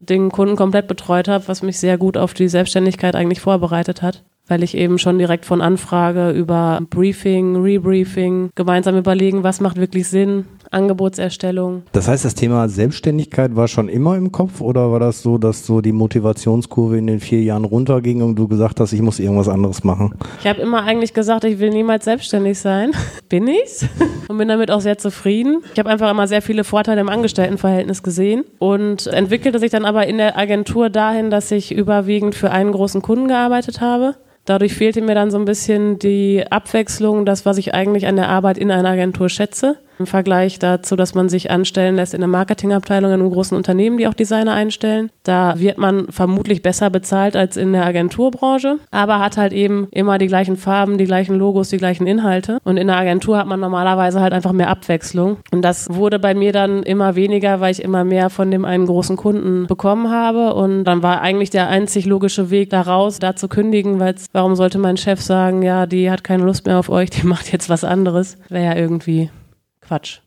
den 0.00 0.30
Kunden 0.30 0.56
komplett 0.56 0.88
betreut 0.88 1.28
habe, 1.28 1.46
was 1.46 1.62
mich 1.62 1.78
sehr 1.78 1.96
gut 1.96 2.16
auf 2.16 2.34
die 2.34 2.48
Selbstständigkeit 2.48 3.14
eigentlich 3.14 3.40
vorbereitet 3.40 4.02
hat 4.02 4.24
weil 4.50 4.62
ich 4.64 4.76
eben 4.76 4.98
schon 4.98 5.18
direkt 5.18 5.46
von 5.46 5.62
Anfrage 5.62 6.30
über 6.32 6.80
Briefing, 6.90 7.56
Rebriefing 7.56 8.50
gemeinsam 8.56 8.96
überlegen, 8.96 9.44
was 9.44 9.60
macht 9.60 9.76
wirklich 9.76 10.08
Sinn, 10.08 10.44
Angebotserstellung. 10.70 11.82
Das 11.92 12.08
heißt, 12.08 12.24
das 12.24 12.34
Thema 12.34 12.68
Selbstständigkeit 12.68 13.56
war 13.56 13.68
schon 13.68 13.88
immer 13.88 14.16
im 14.16 14.32
Kopf 14.32 14.60
oder 14.60 14.90
war 14.92 15.00
das 15.00 15.22
so, 15.22 15.38
dass 15.38 15.66
so 15.66 15.80
die 15.80 15.92
Motivationskurve 15.92 16.98
in 16.98 17.06
den 17.06 17.20
vier 17.20 17.42
Jahren 17.42 17.64
runterging 17.64 18.22
und 18.22 18.36
du 18.36 18.48
gesagt 18.48 18.80
hast, 18.80 18.92
ich 18.92 19.02
muss 19.02 19.18
irgendwas 19.18 19.48
anderes 19.48 19.84
machen? 19.84 20.14
Ich 20.40 20.46
habe 20.46 20.60
immer 20.60 20.82
eigentlich 20.82 21.14
gesagt, 21.14 21.44
ich 21.44 21.58
will 21.58 21.70
niemals 21.70 22.04
selbstständig 22.04 22.58
sein. 22.58 22.92
bin 23.28 23.46
ich's 23.46 23.86
und 24.28 24.38
bin 24.38 24.48
damit 24.48 24.70
auch 24.70 24.80
sehr 24.80 24.98
zufrieden. 24.98 25.62
Ich 25.72 25.78
habe 25.78 25.90
einfach 25.90 26.10
immer 26.10 26.26
sehr 26.26 26.42
viele 26.42 26.64
Vorteile 26.64 27.00
im 27.00 27.08
Angestelltenverhältnis 27.08 28.02
gesehen 28.02 28.44
und 28.58 29.06
entwickelte 29.08 29.58
sich 29.58 29.70
dann 29.70 29.84
aber 29.84 30.06
in 30.06 30.18
der 30.18 30.36
Agentur 30.36 30.90
dahin, 30.90 31.30
dass 31.30 31.50
ich 31.50 31.72
überwiegend 31.72 32.34
für 32.34 32.50
einen 32.50 32.72
großen 32.72 33.02
Kunden 33.02 33.28
gearbeitet 33.28 33.80
habe 33.80 34.16
Dadurch 34.50 34.74
fehlte 34.74 35.00
mir 35.00 35.14
dann 35.14 35.30
so 35.30 35.38
ein 35.38 35.44
bisschen 35.44 36.00
die 36.00 36.44
Abwechslung, 36.50 37.24
das, 37.24 37.46
was 37.46 37.56
ich 37.56 37.72
eigentlich 37.72 38.08
an 38.08 38.16
der 38.16 38.28
Arbeit 38.28 38.58
in 38.58 38.72
einer 38.72 38.88
Agentur 38.88 39.28
schätze. 39.28 39.78
Im 40.00 40.06
Vergleich 40.06 40.58
dazu, 40.58 40.96
dass 40.96 41.14
man 41.14 41.28
sich 41.28 41.50
anstellen 41.50 41.94
lässt 41.94 42.14
in 42.14 42.20
der 42.20 42.28
Marketingabteilung 42.28 43.12
in 43.12 43.20
einem 43.20 43.30
großen 43.30 43.56
Unternehmen, 43.56 43.98
die 43.98 44.08
auch 44.08 44.14
Designer 44.14 44.54
einstellen. 44.54 45.10
Da 45.22 45.60
wird 45.60 45.78
man 45.78 46.06
vermutlich 46.10 46.62
besser 46.62 46.90
bezahlt 46.90 47.36
als 47.36 47.56
in 47.56 47.72
der 47.72 47.84
Agenturbranche, 47.84 48.78
aber 48.90 49.20
hat 49.20 49.36
halt 49.36 49.52
eben 49.52 49.88
immer 49.92 50.18
die 50.18 50.26
gleichen 50.26 50.56
Farben, 50.56 50.98
die 50.98 51.04
gleichen 51.04 51.36
Logos, 51.36 51.68
die 51.68 51.76
gleichen 51.76 52.06
Inhalte. 52.06 52.58
Und 52.64 52.78
in 52.78 52.86
der 52.86 52.96
Agentur 52.96 53.36
hat 53.36 53.46
man 53.46 53.60
normalerweise 53.60 54.20
halt 54.20 54.32
einfach 54.32 54.52
mehr 54.52 54.68
Abwechslung. 54.68 55.36
Und 55.52 55.62
das 55.62 55.88
wurde 55.90 56.18
bei 56.18 56.34
mir 56.34 56.52
dann 56.52 56.82
immer 56.82 57.14
weniger, 57.14 57.60
weil 57.60 57.72
ich 57.72 57.82
immer 57.82 58.04
mehr 58.04 58.30
von 58.30 58.50
dem 58.50 58.64
einen 58.64 58.86
großen 58.86 59.16
Kunden 59.16 59.66
bekommen 59.66 60.10
habe. 60.10 60.54
Und 60.54 60.84
dann 60.84 61.02
war 61.02 61.20
eigentlich 61.20 61.50
der 61.50 61.68
einzig 61.68 62.06
logische 62.06 62.50
Weg 62.50 62.70
daraus, 62.70 63.18
da 63.18 63.36
zu 63.36 63.48
kündigen, 63.48 64.00
weil 64.00 64.14
warum 64.32 64.56
sollte 64.56 64.78
mein 64.78 64.96
Chef 64.96 65.20
sagen, 65.20 65.62
ja, 65.62 65.84
die 65.84 66.10
hat 66.10 66.24
keine 66.24 66.44
Lust 66.44 66.64
mehr 66.64 66.78
auf 66.78 66.88
euch, 66.88 67.10
die 67.10 67.26
macht 67.26 67.52
jetzt 67.52 67.68
was 67.68 67.84
anderes. 67.84 68.38
Wäre 68.48 68.64
ja 68.64 68.76
irgendwie 68.76 69.30
Quatsch 69.90 70.20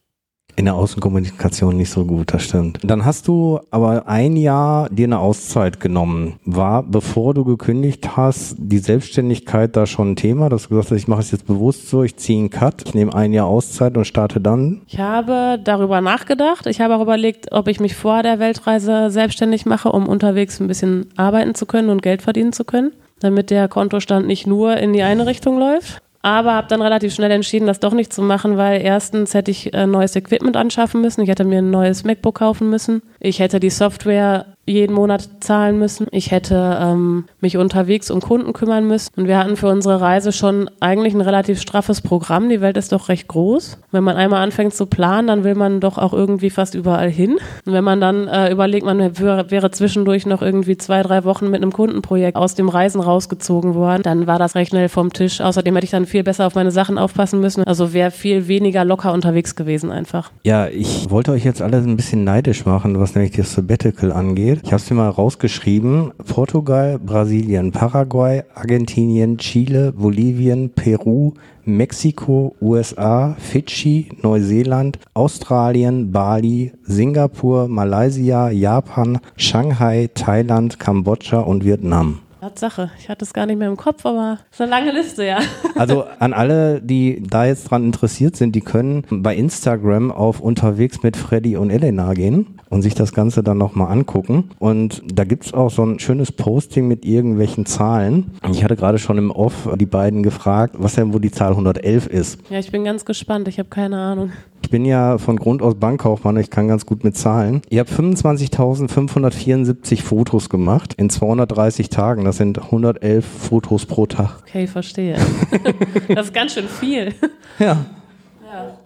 in 0.55 0.65
der 0.65 0.75
Außenkommunikation 0.75 1.77
nicht 1.77 1.89
so 1.89 2.05
gut, 2.05 2.33
das 2.33 2.43
stimmt. 2.43 2.79
Dann 2.83 3.05
hast 3.05 3.27
du 3.27 3.59
aber 3.71 4.07
ein 4.07 4.35
Jahr 4.35 4.89
dir 4.89 5.05
eine 5.05 5.19
Auszeit 5.19 5.79
genommen. 5.79 6.39
War, 6.45 6.83
bevor 6.83 7.33
du 7.33 7.43
gekündigt 7.43 8.15
hast, 8.15 8.55
die 8.59 8.77
Selbstständigkeit 8.77 9.75
da 9.75 9.85
schon 9.85 10.11
ein 10.11 10.15
Thema, 10.15 10.49
dass 10.49 10.63
du 10.63 10.69
gesagt 10.69 10.91
hast, 10.91 10.97
ich 10.97 11.07
mache 11.07 11.21
es 11.21 11.31
jetzt 11.31 11.47
bewusst 11.47 11.89
so, 11.89 12.03
ich 12.03 12.17
ziehe 12.17 12.39
einen 12.39 12.49
Cut, 12.49 12.83
ich 12.85 12.93
nehme 12.93 13.15
ein 13.15 13.33
Jahr 13.33 13.47
Auszeit 13.47 13.97
und 13.97 14.05
starte 14.05 14.39
dann? 14.41 14.81
Ich 14.87 14.99
habe 14.99 15.59
darüber 15.63 16.01
nachgedacht. 16.01 16.67
Ich 16.67 16.81
habe 16.81 16.95
auch 16.95 17.01
überlegt, 17.01 17.51
ob 17.51 17.67
ich 17.67 17.79
mich 17.79 17.95
vor 17.95 18.21
der 18.21 18.39
Weltreise 18.39 19.09
selbstständig 19.09 19.65
mache, 19.65 19.91
um 19.91 20.07
unterwegs 20.07 20.59
ein 20.59 20.67
bisschen 20.67 21.07
arbeiten 21.17 21.55
zu 21.55 21.65
können 21.65 21.89
und 21.89 22.03
Geld 22.03 22.21
verdienen 22.21 22.53
zu 22.53 22.63
können 22.63 22.91
damit 23.19 23.51
der 23.51 23.69
Kontostand 23.69 24.27
nicht 24.27 24.47
nur 24.47 24.75
in 24.75 24.91
die 24.91 25.01
eine 25.01 25.25
Richtung 25.25 25.57
läuft 25.57 26.02
aber 26.23 26.53
habe 26.53 26.67
dann 26.69 26.81
relativ 26.81 27.13
schnell 27.13 27.31
entschieden, 27.31 27.67
das 27.67 27.81
doch 27.81 27.93
nicht 27.93 28.13
zu 28.13 28.21
machen, 28.21 28.57
weil 28.57 28.81
erstens 28.81 29.33
hätte 29.33 29.51
ich 29.51 29.73
äh, 29.73 29.85
neues 29.85 30.15
Equipment 30.15 30.55
anschaffen 30.55 31.01
müssen, 31.01 31.21
ich 31.21 31.29
hätte 31.29 31.43
mir 31.43 31.59
ein 31.59 31.69
neues 31.69 32.05
MacBook 32.05 32.35
kaufen 32.35 32.69
müssen, 32.69 33.03
ich 33.19 33.39
hätte 33.39 33.59
die 33.59 33.69
Software 33.69 34.45
jeden 34.65 34.93
Monat 34.95 35.29
zahlen 35.41 35.77
müssen. 35.77 36.07
Ich 36.11 36.31
hätte 36.31 36.77
ähm, 36.79 37.25
mich 37.41 37.57
unterwegs 37.57 38.09
um 38.09 38.21
Kunden 38.21 38.53
kümmern 38.53 38.87
müssen. 38.87 39.11
Und 39.17 39.27
wir 39.27 39.37
hatten 39.37 39.57
für 39.57 39.67
unsere 39.67 39.99
Reise 39.99 40.31
schon 40.31 40.69
eigentlich 40.79 41.13
ein 41.13 41.21
relativ 41.21 41.59
straffes 41.59 42.01
Programm. 42.01 42.49
Die 42.49 42.61
Welt 42.61 42.77
ist 42.77 42.93
doch 42.93 43.09
recht 43.09 43.27
groß. 43.27 43.77
Wenn 43.91 44.03
man 44.03 44.15
einmal 44.15 44.41
anfängt 44.41 44.73
zu 44.73 44.85
planen, 44.85 45.27
dann 45.27 45.43
will 45.43 45.55
man 45.55 45.81
doch 45.81 45.97
auch 45.97 46.13
irgendwie 46.13 46.49
fast 46.49 46.75
überall 46.75 47.09
hin. 47.09 47.39
Und 47.65 47.73
wenn 47.73 47.83
man 47.83 47.99
dann 47.99 48.27
äh, 48.27 48.51
überlegt, 48.51 48.85
man 48.85 48.99
wäre, 49.19 49.51
wäre 49.51 49.71
zwischendurch 49.71 50.25
noch 50.25 50.41
irgendwie 50.41 50.77
zwei, 50.77 51.01
drei 51.03 51.25
Wochen 51.25 51.49
mit 51.49 51.61
einem 51.61 51.73
Kundenprojekt 51.73 52.37
aus 52.37 52.55
dem 52.55 52.69
Reisen 52.69 53.01
rausgezogen 53.01 53.75
worden, 53.75 54.03
dann 54.03 54.27
war 54.27 54.39
das 54.39 54.55
recht 54.55 54.69
schnell 54.69 54.87
vom 54.87 55.11
Tisch. 55.11 55.41
Außerdem 55.41 55.75
hätte 55.75 55.85
ich 55.85 55.91
dann 55.91 56.05
viel 56.05 56.23
besser 56.23 56.47
auf 56.47 56.55
meine 56.55 56.71
Sachen 56.71 56.97
aufpassen 56.97 57.41
müssen. 57.41 57.65
Also 57.65 57.91
wäre 57.91 58.11
viel 58.11 58.47
weniger 58.47 58.85
locker 58.85 59.11
unterwegs 59.11 59.55
gewesen 59.55 59.91
einfach. 59.91 60.31
Ja, 60.43 60.67
ich 60.67 61.09
wollte 61.09 61.31
euch 61.31 61.43
jetzt 61.43 61.61
alle 61.61 61.77
ein 61.77 61.97
bisschen 61.97 62.23
neidisch 62.23 62.65
machen, 62.65 62.97
was 62.99 63.13
nämlich 63.13 63.33
das 63.33 63.53
Sabbatical 63.53 64.13
angeht 64.13 64.52
geht. 64.53 64.65
Ich 64.65 64.73
habe 64.73 64.81
es 64.81 64.89
mir 64.89 64.97
mal 64.97 65.09
rausgeschrieben. 65.09 66.11
Portugal, 66.25 66.99
Brasilien, 66.99 67.71
Paraguay, 67.71 68.43
Argentinien, 68.53 69.37
Chile, 69.37 69.91
Bolivien, 69.91 70.69
Peru, 70.69 71.33
Mexiko, 71.65 72.55
USA, 72.61 73.35
Fidschi, 73.39 74.09
Neuseeland, 74.21 74.99
Australien, 75.13 76.11
Bali, 76.11 76.73
Singapur, 76.83 77.67
Malaysia, 77.67 78.49
Japan, 78.49 79.19
Shanghai, 79.37 80.09
Thailand, 80.13 80.79
Kambodscha 80.79 81.39
und 81.39 81.63
Vietnam. 81.63 82.19
Tatsache, 82.43 82.91
ich 82.99 83.07
hatte 83.07 83.23
es 83.23 83.31
gar 83.31 83.45
nicht 83.45 83.57
mehr 83.57 83.69
im 83.69 83.77
Kopf, 83.77 84.05
aber 84.05 84.39
es 84.51 84.57
ist 84.57 84.61
eine 84.61 84.69
lange 84.69 84.91
Liste, 84.91 85.23
ja. 85.25 85.39
Also 85.75 86.03
an 86.19 86.33
alle, 86.33 86.81
die 86.81 87.23
da 87.23 87.45
jetzt 87.45 87.71
dran 87.71 87.85
interessiert 87.85 88.35
sind, 88.35 88.53
die 88.53 88.59
können 88.59 89.05
bei 89.09 89.33
Instagram 89.33 90.11
auf 90.11 90.41
unterwegs 90.41 91.03
mit 91.03 91.15
Freddy 91.15 91.55
und 91.55 91.69
Elena 91.69 92.13
gehen 92.13 92.59
und 92.69 92.81
sich 92.81 92.95
das 92.95 93.13
Ganze 93.13 93.43
dann 93.43 93.57
nochmal 93.57 93.93
angucken. 93.93 94.49
Und 94.59 95.03
da 95.05 95.23
gibt 95.23 95.45
es 95.45 95.53
auch 95.53 95.71
so 95.71 95.85
ein 95.85 95.99
schönes 95.99 96.33
Posting 96.33 96.85
mit 96.85 97.05
irgendwelchen 97.05 97.65
Zahlen. 97.65 98.31
Ich 98.51 98.61
hatte 98.65 98.75
gerade 98.75 98.99
schon 98.99 99.17
im 99.17 99.31
Off 99.31 99.69
die 99.75 99.85
beiden 99.85 100.21
gefragt, 100.21 100.75
was 100.77 100.95
denn 100.95 101.13
wo 101.13 101.19
die 101.19 101.31
Zahl 101.31 101.51
111 101.51 102.07
ist. 102.07 102.39
Ja, 102.49 102.59
ich 102.59 102.71
bin 102.71 102.83
ganz 102.83 103.05
gespannt. 103.05 103.47
Ich 103.47 103.57
habe 103.57 103.69
keine 103.69 103.97
Ahnung. 103.97 104.33
Ich 104.63 104.69
bin 104.69 104.85
ja 104.85 105.17
von 105.19 105.37
Grund 105.37 105.61
aus 105.61 105.75
Bankkaufmann, 105.75 106.35
ich 106.37 106.49
kann 106.49 106.67
ganz 106.67 106.87
gut 106.87 107.03
mit 107.03 107.15
Zahlen. 107.15 107.61
Ihr 107.69 107.81
habt 107.81 107.91
25.574 107.91 110.01
Fotos 110.01 110.49
gemacht 110.49 110.95
in 110.95 111.11
230 111.11 111.89
Tagen. 111.89 112.25
Das 112.25 112.37
sind 112.37 112.59
111 112.59 113.23
Fotos 113.23 113.85
pro 113.85 114.07
Tag. 114.07 114.41
Okay, 114.47 114.65
verstehe. 114.65 115.17
das 116.07 116.27
ist 116.27 116.33
ganz 116.33 116.53
schön 116.53 116.67
viel. 116.67 117.13
Ja. 117.59 117.85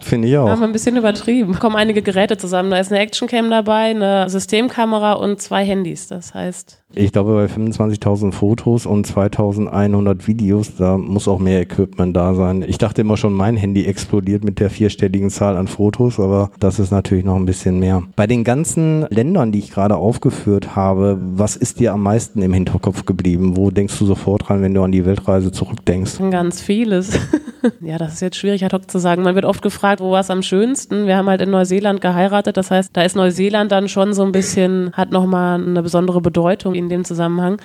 Finde 0.00 0.28
ich 0.28 0.36
auch. 0.36 0.48
Haben 0.48 0.60
wir 0.60 0.66
ein 0.66 0.72
bisschen 0.72 0.96
übertrieben. 0.96 1.58
Kommen 1.58 1.76
einige 1.76 2.02
Geräte 2.02 2.38
zusammen. 2.38 2.70
Da 2.70 2.78
ist 2.78 2.90
eine 2.90 3.00
Actioncam 3.00 3.50
dabei, 3.50 3.90
eine 3.90 4.28
Systemkamera 4.28 5.12
und 5.12 5.40
zwei 5.40 5.64
Handys. 5.64 6.08
Das 6.08 6.34
heißt. 6.34 6.82
Ich 6.94 7.12
glaube, 7.12 7.34
bei 7.34 7.44
25.000 7.44 8.32
Fotos 8.32 8.86
und 8.86 9.06
2.100 9.06 10.26
Videos, 10.26 10.74
da 10.76 10.96
muss 10.96 11.28
auch 11.28 11.38
mehr 11.38 11.60
Equipment 11.60 12.16
da 12.16 12.32
sein. 12.32 12.64
Ich 12.66 12.78
dachte 12.78 13.02
immer 13.02 13.18
schon, 13.18 13.34
mein 13.34 13.58
Handy 13.58 13.84
explodiert 13.84 14.42
mit 14.42 14.58
der 14.58 14.70
vierstelligen 14.70 15.28
Zahl 15.28 15.58
an 15.58 15.68
Fotos, 15.68 16.18
aber 16.18 16.50
das 16.58 16.78
ist 16.78 16.90
natürlich 16.90 17.26
noch 17.26 17.36
ein 17.36 17.44
bisschen 17.44 17.78
mehr. 17.78 18.04
Bei 18.16 18.26
den 18.26 18.42
ganzen 18.42 19.02
Ländern, 19.10 19.52
die 19.52 19.58
ich 19.58 19.70
gerade 19.70 19.96
aufgeführt 19.96 20.76
habe, 20.76 21.18
was 21.20 21.56
ist 21.56 21.78
dir 21.78 21.92
am 21.92 22.02
meisten 22.02 22.40
im 22.40 22.54
Hinterkopf 22.54 23.04
geblieben? 23.04 23.58
Wo 23.58 23.70
denkst 23.70 23.98
du 23.98 24.06
sofort 24.06 24.48
dran, 24.48 24.62
wenn 24.62 24.72
du 24.72 24.82
an 24.82 24.90
die 24.92 25.04
Weltreise 25.04 25.52
zurückdenkst? 25.52 26.18
Ganz 26.30 26.62
vieles. 26.62 27.18
ja, 27.82 27.98
das 27.98 28.14
ist 28.14 28.20
jetzt 28.20 28.36
schwierig 28.38 28.64
ad 28.64 28.74
hoc 28.74 28.90
zu 28.90 28.98
sagen. 28.98 29.22
Man 29.24 29.34
wird 29.34 29.44
oft 29.44 29.60
gefragt, 29.60 30.00
wo 30.00 30.12
war 30.12 30.20
es 30.20 30.30
am 30.30 30.42
schönsten? 30.42 31.06
Wir 31.06 31.18
haben 31.18 31.28
halt 31.28 31.42
in 31.42 31.50
Neuseeland 31.50 32.00
geheiratet. 32.00 32.56
Das 32.56 32.70
heißt, 32.70 32.90
da 32.94 33.02
ist 33.02 33.14
Neuseeland 33.14 33.72
dann 33.72 33.90
schon 33.90 34.14
so 34.14 34.22
ein 34.22 34.32
bisschen, 34.32 34.92
hat 34.94 35.10
nochmal 35.10 35.60
eine 35.60 35.82
besondere 35.82 36.22
Bedeutung 36.22 36.77
in 36.78 36.88
dem 36.88 37.04
Zusammenhang. 37.04 37.60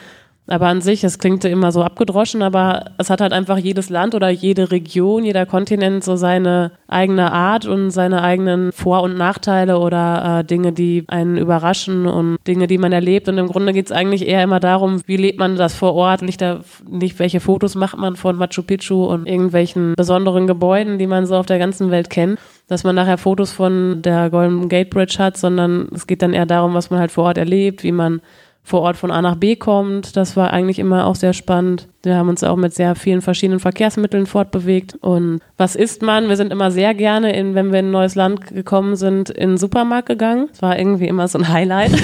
Aber 0.46 0.68
an 0.68 0.82
sich, 0.82 1.06
es 1.06 1.20
klingt 1.20 1.46
immer 1.46 1.72
so 1.72 1.84
abgedroschen, 1.84 2.42
aber 2.42 2.92
es 2.98 3.10
hat 3.10 3.22
halt 3.22 3.32
einfach 3.32 3.58
jedes 3.58 3.90
Land 3.90 4.14
oder 4.14 4.30
jede 4.30 4.72
Region, 4.72 5.24
jeder 5.24 5.46
Kontinent 5.46 6.04
so 6.04 6.18
seine 6.18 6.74
eigene 6.90 7.32
Art 7.32 7.66
und 7.66 7.92
seine 7.92 8.22
eigenen 8.22 8.74
Vor- 8.74 9.04
und 9.04 9.18
Nachteile 9.18 9.80
oder 9.80 10.40
äh, 10.40 10.44
Dinge, 10.44 10.74
die 10.74 11.06
einen 11.08 11.38
überraschen 11.38 12.08
und 12.08 12.38
Dinge, 12.46 12.68
die 12.68 12.78
man 12.78 12.92
erlebt. 12.92 13.30
Und 13.30 13.38
im 13.38 13.48
Grunde 13.48 13.72
geht 13.72 13.86
es 13.86 13.94
eigentlich 13.94 14.28
eher 14.28 14.44
immer 14.44 14.60
darum, 14.60 15.02
wie 15.06 15.16
lebt 15.16 15.40
man 15.40 15.56
das 15.56 15.76
vor 15.76 15.94
Ort, 15.94 16.22
nicht, 16.22 16.42
da, 16.42 16.60
nicht 16.90 17.20
welche 17.20 17.40
Fotos 17.40 17.76
macht 17.76 17.98
man 17.98 18.18
von 18.18 18.36
Machu 18.36 18.64
Picchu 18.64 19.06
und 19.06 19.28
irgendwelchen 19.28 19.94
besonderen 19.96 20.46
Gebäuden, 20.46 20.98
die 20.98 21.08
man 21.08 21.26
so 21.26 21.38
auf 21.38 21.46
der 21.46 21.60
ganzen 21.60 21.90
Welt 21.90 22.10
kennt 22.10 22.40
dass 22.70 22.86
man 22.86 22.96
nachher 22.96 23.18
Fotos 23.18 23.52
von 23.52 24.02
der 24.02 24.30
Golden 24.30 24.70
Gate 24.70 24.90
Bridge 24.90 25.18
hat, 25.20 25.36
sondern 25.36 25.90
es 25.94 26.08
geht 26.08 26.22
dann 26.22 26.34
eher 26.34 26.46
darum, 26.46 26.74
was 26.74 26.90
man 26.90 27.00
halt 27.00 27.12
vor 27.12 27.26
Ort 27.26 27.38
erlebt, 27.38 27.84
wie 27.84 27.92
man 27.92 28.22
vor 28.64 28.82
Ort 28.82 28.96
von 28.96 29.12
A 29.12 29.22
nach 29.22 29.36
B 29.36 29.56
kommt. 29.56 30.16
Das 30.16 30.38
war 30.38 30.52
eigentlich 30.52 30.80
immer 30.80 31.06
auch 31.06 31.16
sehr 31.16 31.34
spannend. 31.34 31.90
Wir 32.02 32.16
haben 32.16 32.30
uns 32.30 32.44
auch 32.44 32.56
mit 32.56 32.74
sehr 32.74 32.96
vielen 32.96 33.22
verschiedenen 33.22 33.60
Verkehrsmitteln 33.60 34.26
fortbewegt. 34.26 34.96
Und 35.02 35.42
was 35.58 35.76
isst 35.76 36.02
man? 36.02 36.30
Wir 36.30 36.38
sind 36.38 36.52
immer 36.52 36.72
sehr 36.72 36.94
gerne, 36.94 37.36
in, 37.36 37.56
wenn 37.56 37.72
wir 37.72 37.80
in 37.80 37.88
ein 37.88 37.92
neues 37.92 38.16
Land 38.16 38.48
gekommen 38.48 38.96
sind, 38.96 39.30
in 39.30 39.52
den 39.52 39.58
Supermarkt 39.58 40.08
gegangen. 40.08 40.48
Das 40.52 40.62
war 40.62 40.80
irgendwie 40.80 41.08
immer 41.08 41.28
so 41.28 41.38
ein 41.40 41.50
Highlight. 41.50 41.92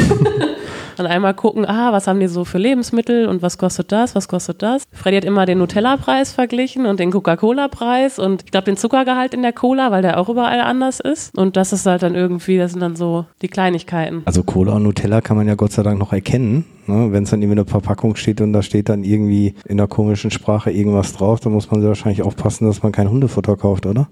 Dann 0.99 1.07
einmal 1.07 1.33
gucken, 1.33 1.65
ah, 1.65 1.93
was 1.93 2.07
haben 2.07 2.19
die 2.19 2.27
so 2.27 2.43
für 2.43 2.57
Lebensmittel 2.57 3.25
und 3.27 3.41
was 3.41 3.57
kostet 3.57 3.93
das, 3.93 4.15
was 4.15 4.27
kostet 4.27 4.61
das. 4.61 4.83
Freddy 4.91 5.15
hat 5.15 5.23
immer 5.23 5.45
den 5.45 5.59
Nutella-Preis 5.59 6.33
verglichen 6.33 6.85
und 6.85 6.99
den 6.99 7.09
Coca-Cola-Preis 7.09 8.19
und 8.19 8.43
ich 8.43 8.51
glaube 8.51 8.65
den 8.65 8.75
Zuckergehalt 8.75 9.33
in 9.33 9.41
der 9.41 9.53
Cola, 9.53 9.91
weil 9.91 10.01
der 10.01 10.19
auch 10.19 10.27
überall 10.27 10.59
anders 10.59 10.99
ist. 10.99 11.37
Und 11.37 11.55
das 11.55 11.71
ist 11.71 11.85
halt 11.85 12.03
dann 12.03 12.15
irgendwie, 12.15 12.57
das 12.57 12.71
sind 12.71 12.81
dann 12.81 12.97
so 12.97 13.25
die 13.41 13.47
Kleinigkeiten. 13.47 14.23
Also 14.25 14.43
Cola 14.43 14.73
und 14.73 14.83
Nutella 14.83 15.21
kann 15.21 15.37
man 15.37 15.47
ja 15.47 15.55
Gott 15.55 15.71
sei 15.71 15.83
Dank 15.83 15.99
noch 15.99 16.11
erkennen. 16.11 16.65
Ne? 16.89 17.11
Wenn 17.11 17.23
es 17.23 17.29
dann 17.29 17.41
irgendwie 17.41 17.59
eine 17.59 17.69
Verpackung 17.69 18.15
steht 18.15 18.41
und 18.41 18.53
da 18.53 18.61
steht 18.61 18.89
dann 18.89 19.03
irgendwie 19.03 19.53
in 19.67 19.77
der 19.77 19.87
komischen 19.87 20.31
Sprache 20.31 20.71
irgendwas 20.71 21.13
drauf, 21.13 21.39
dann 21.39 21.53
muss 21.53 21.71
man 21.71 21.83
wahrscheinlich 21.83 22.23
aufpassen, 22.23 22.67
dass 22.67 22.83
man 22.83 22.91
kein 22.91 23.09
Hundefutter 23.09 23.55
kauft, 23.55 23.85
oder? 23.85 24.09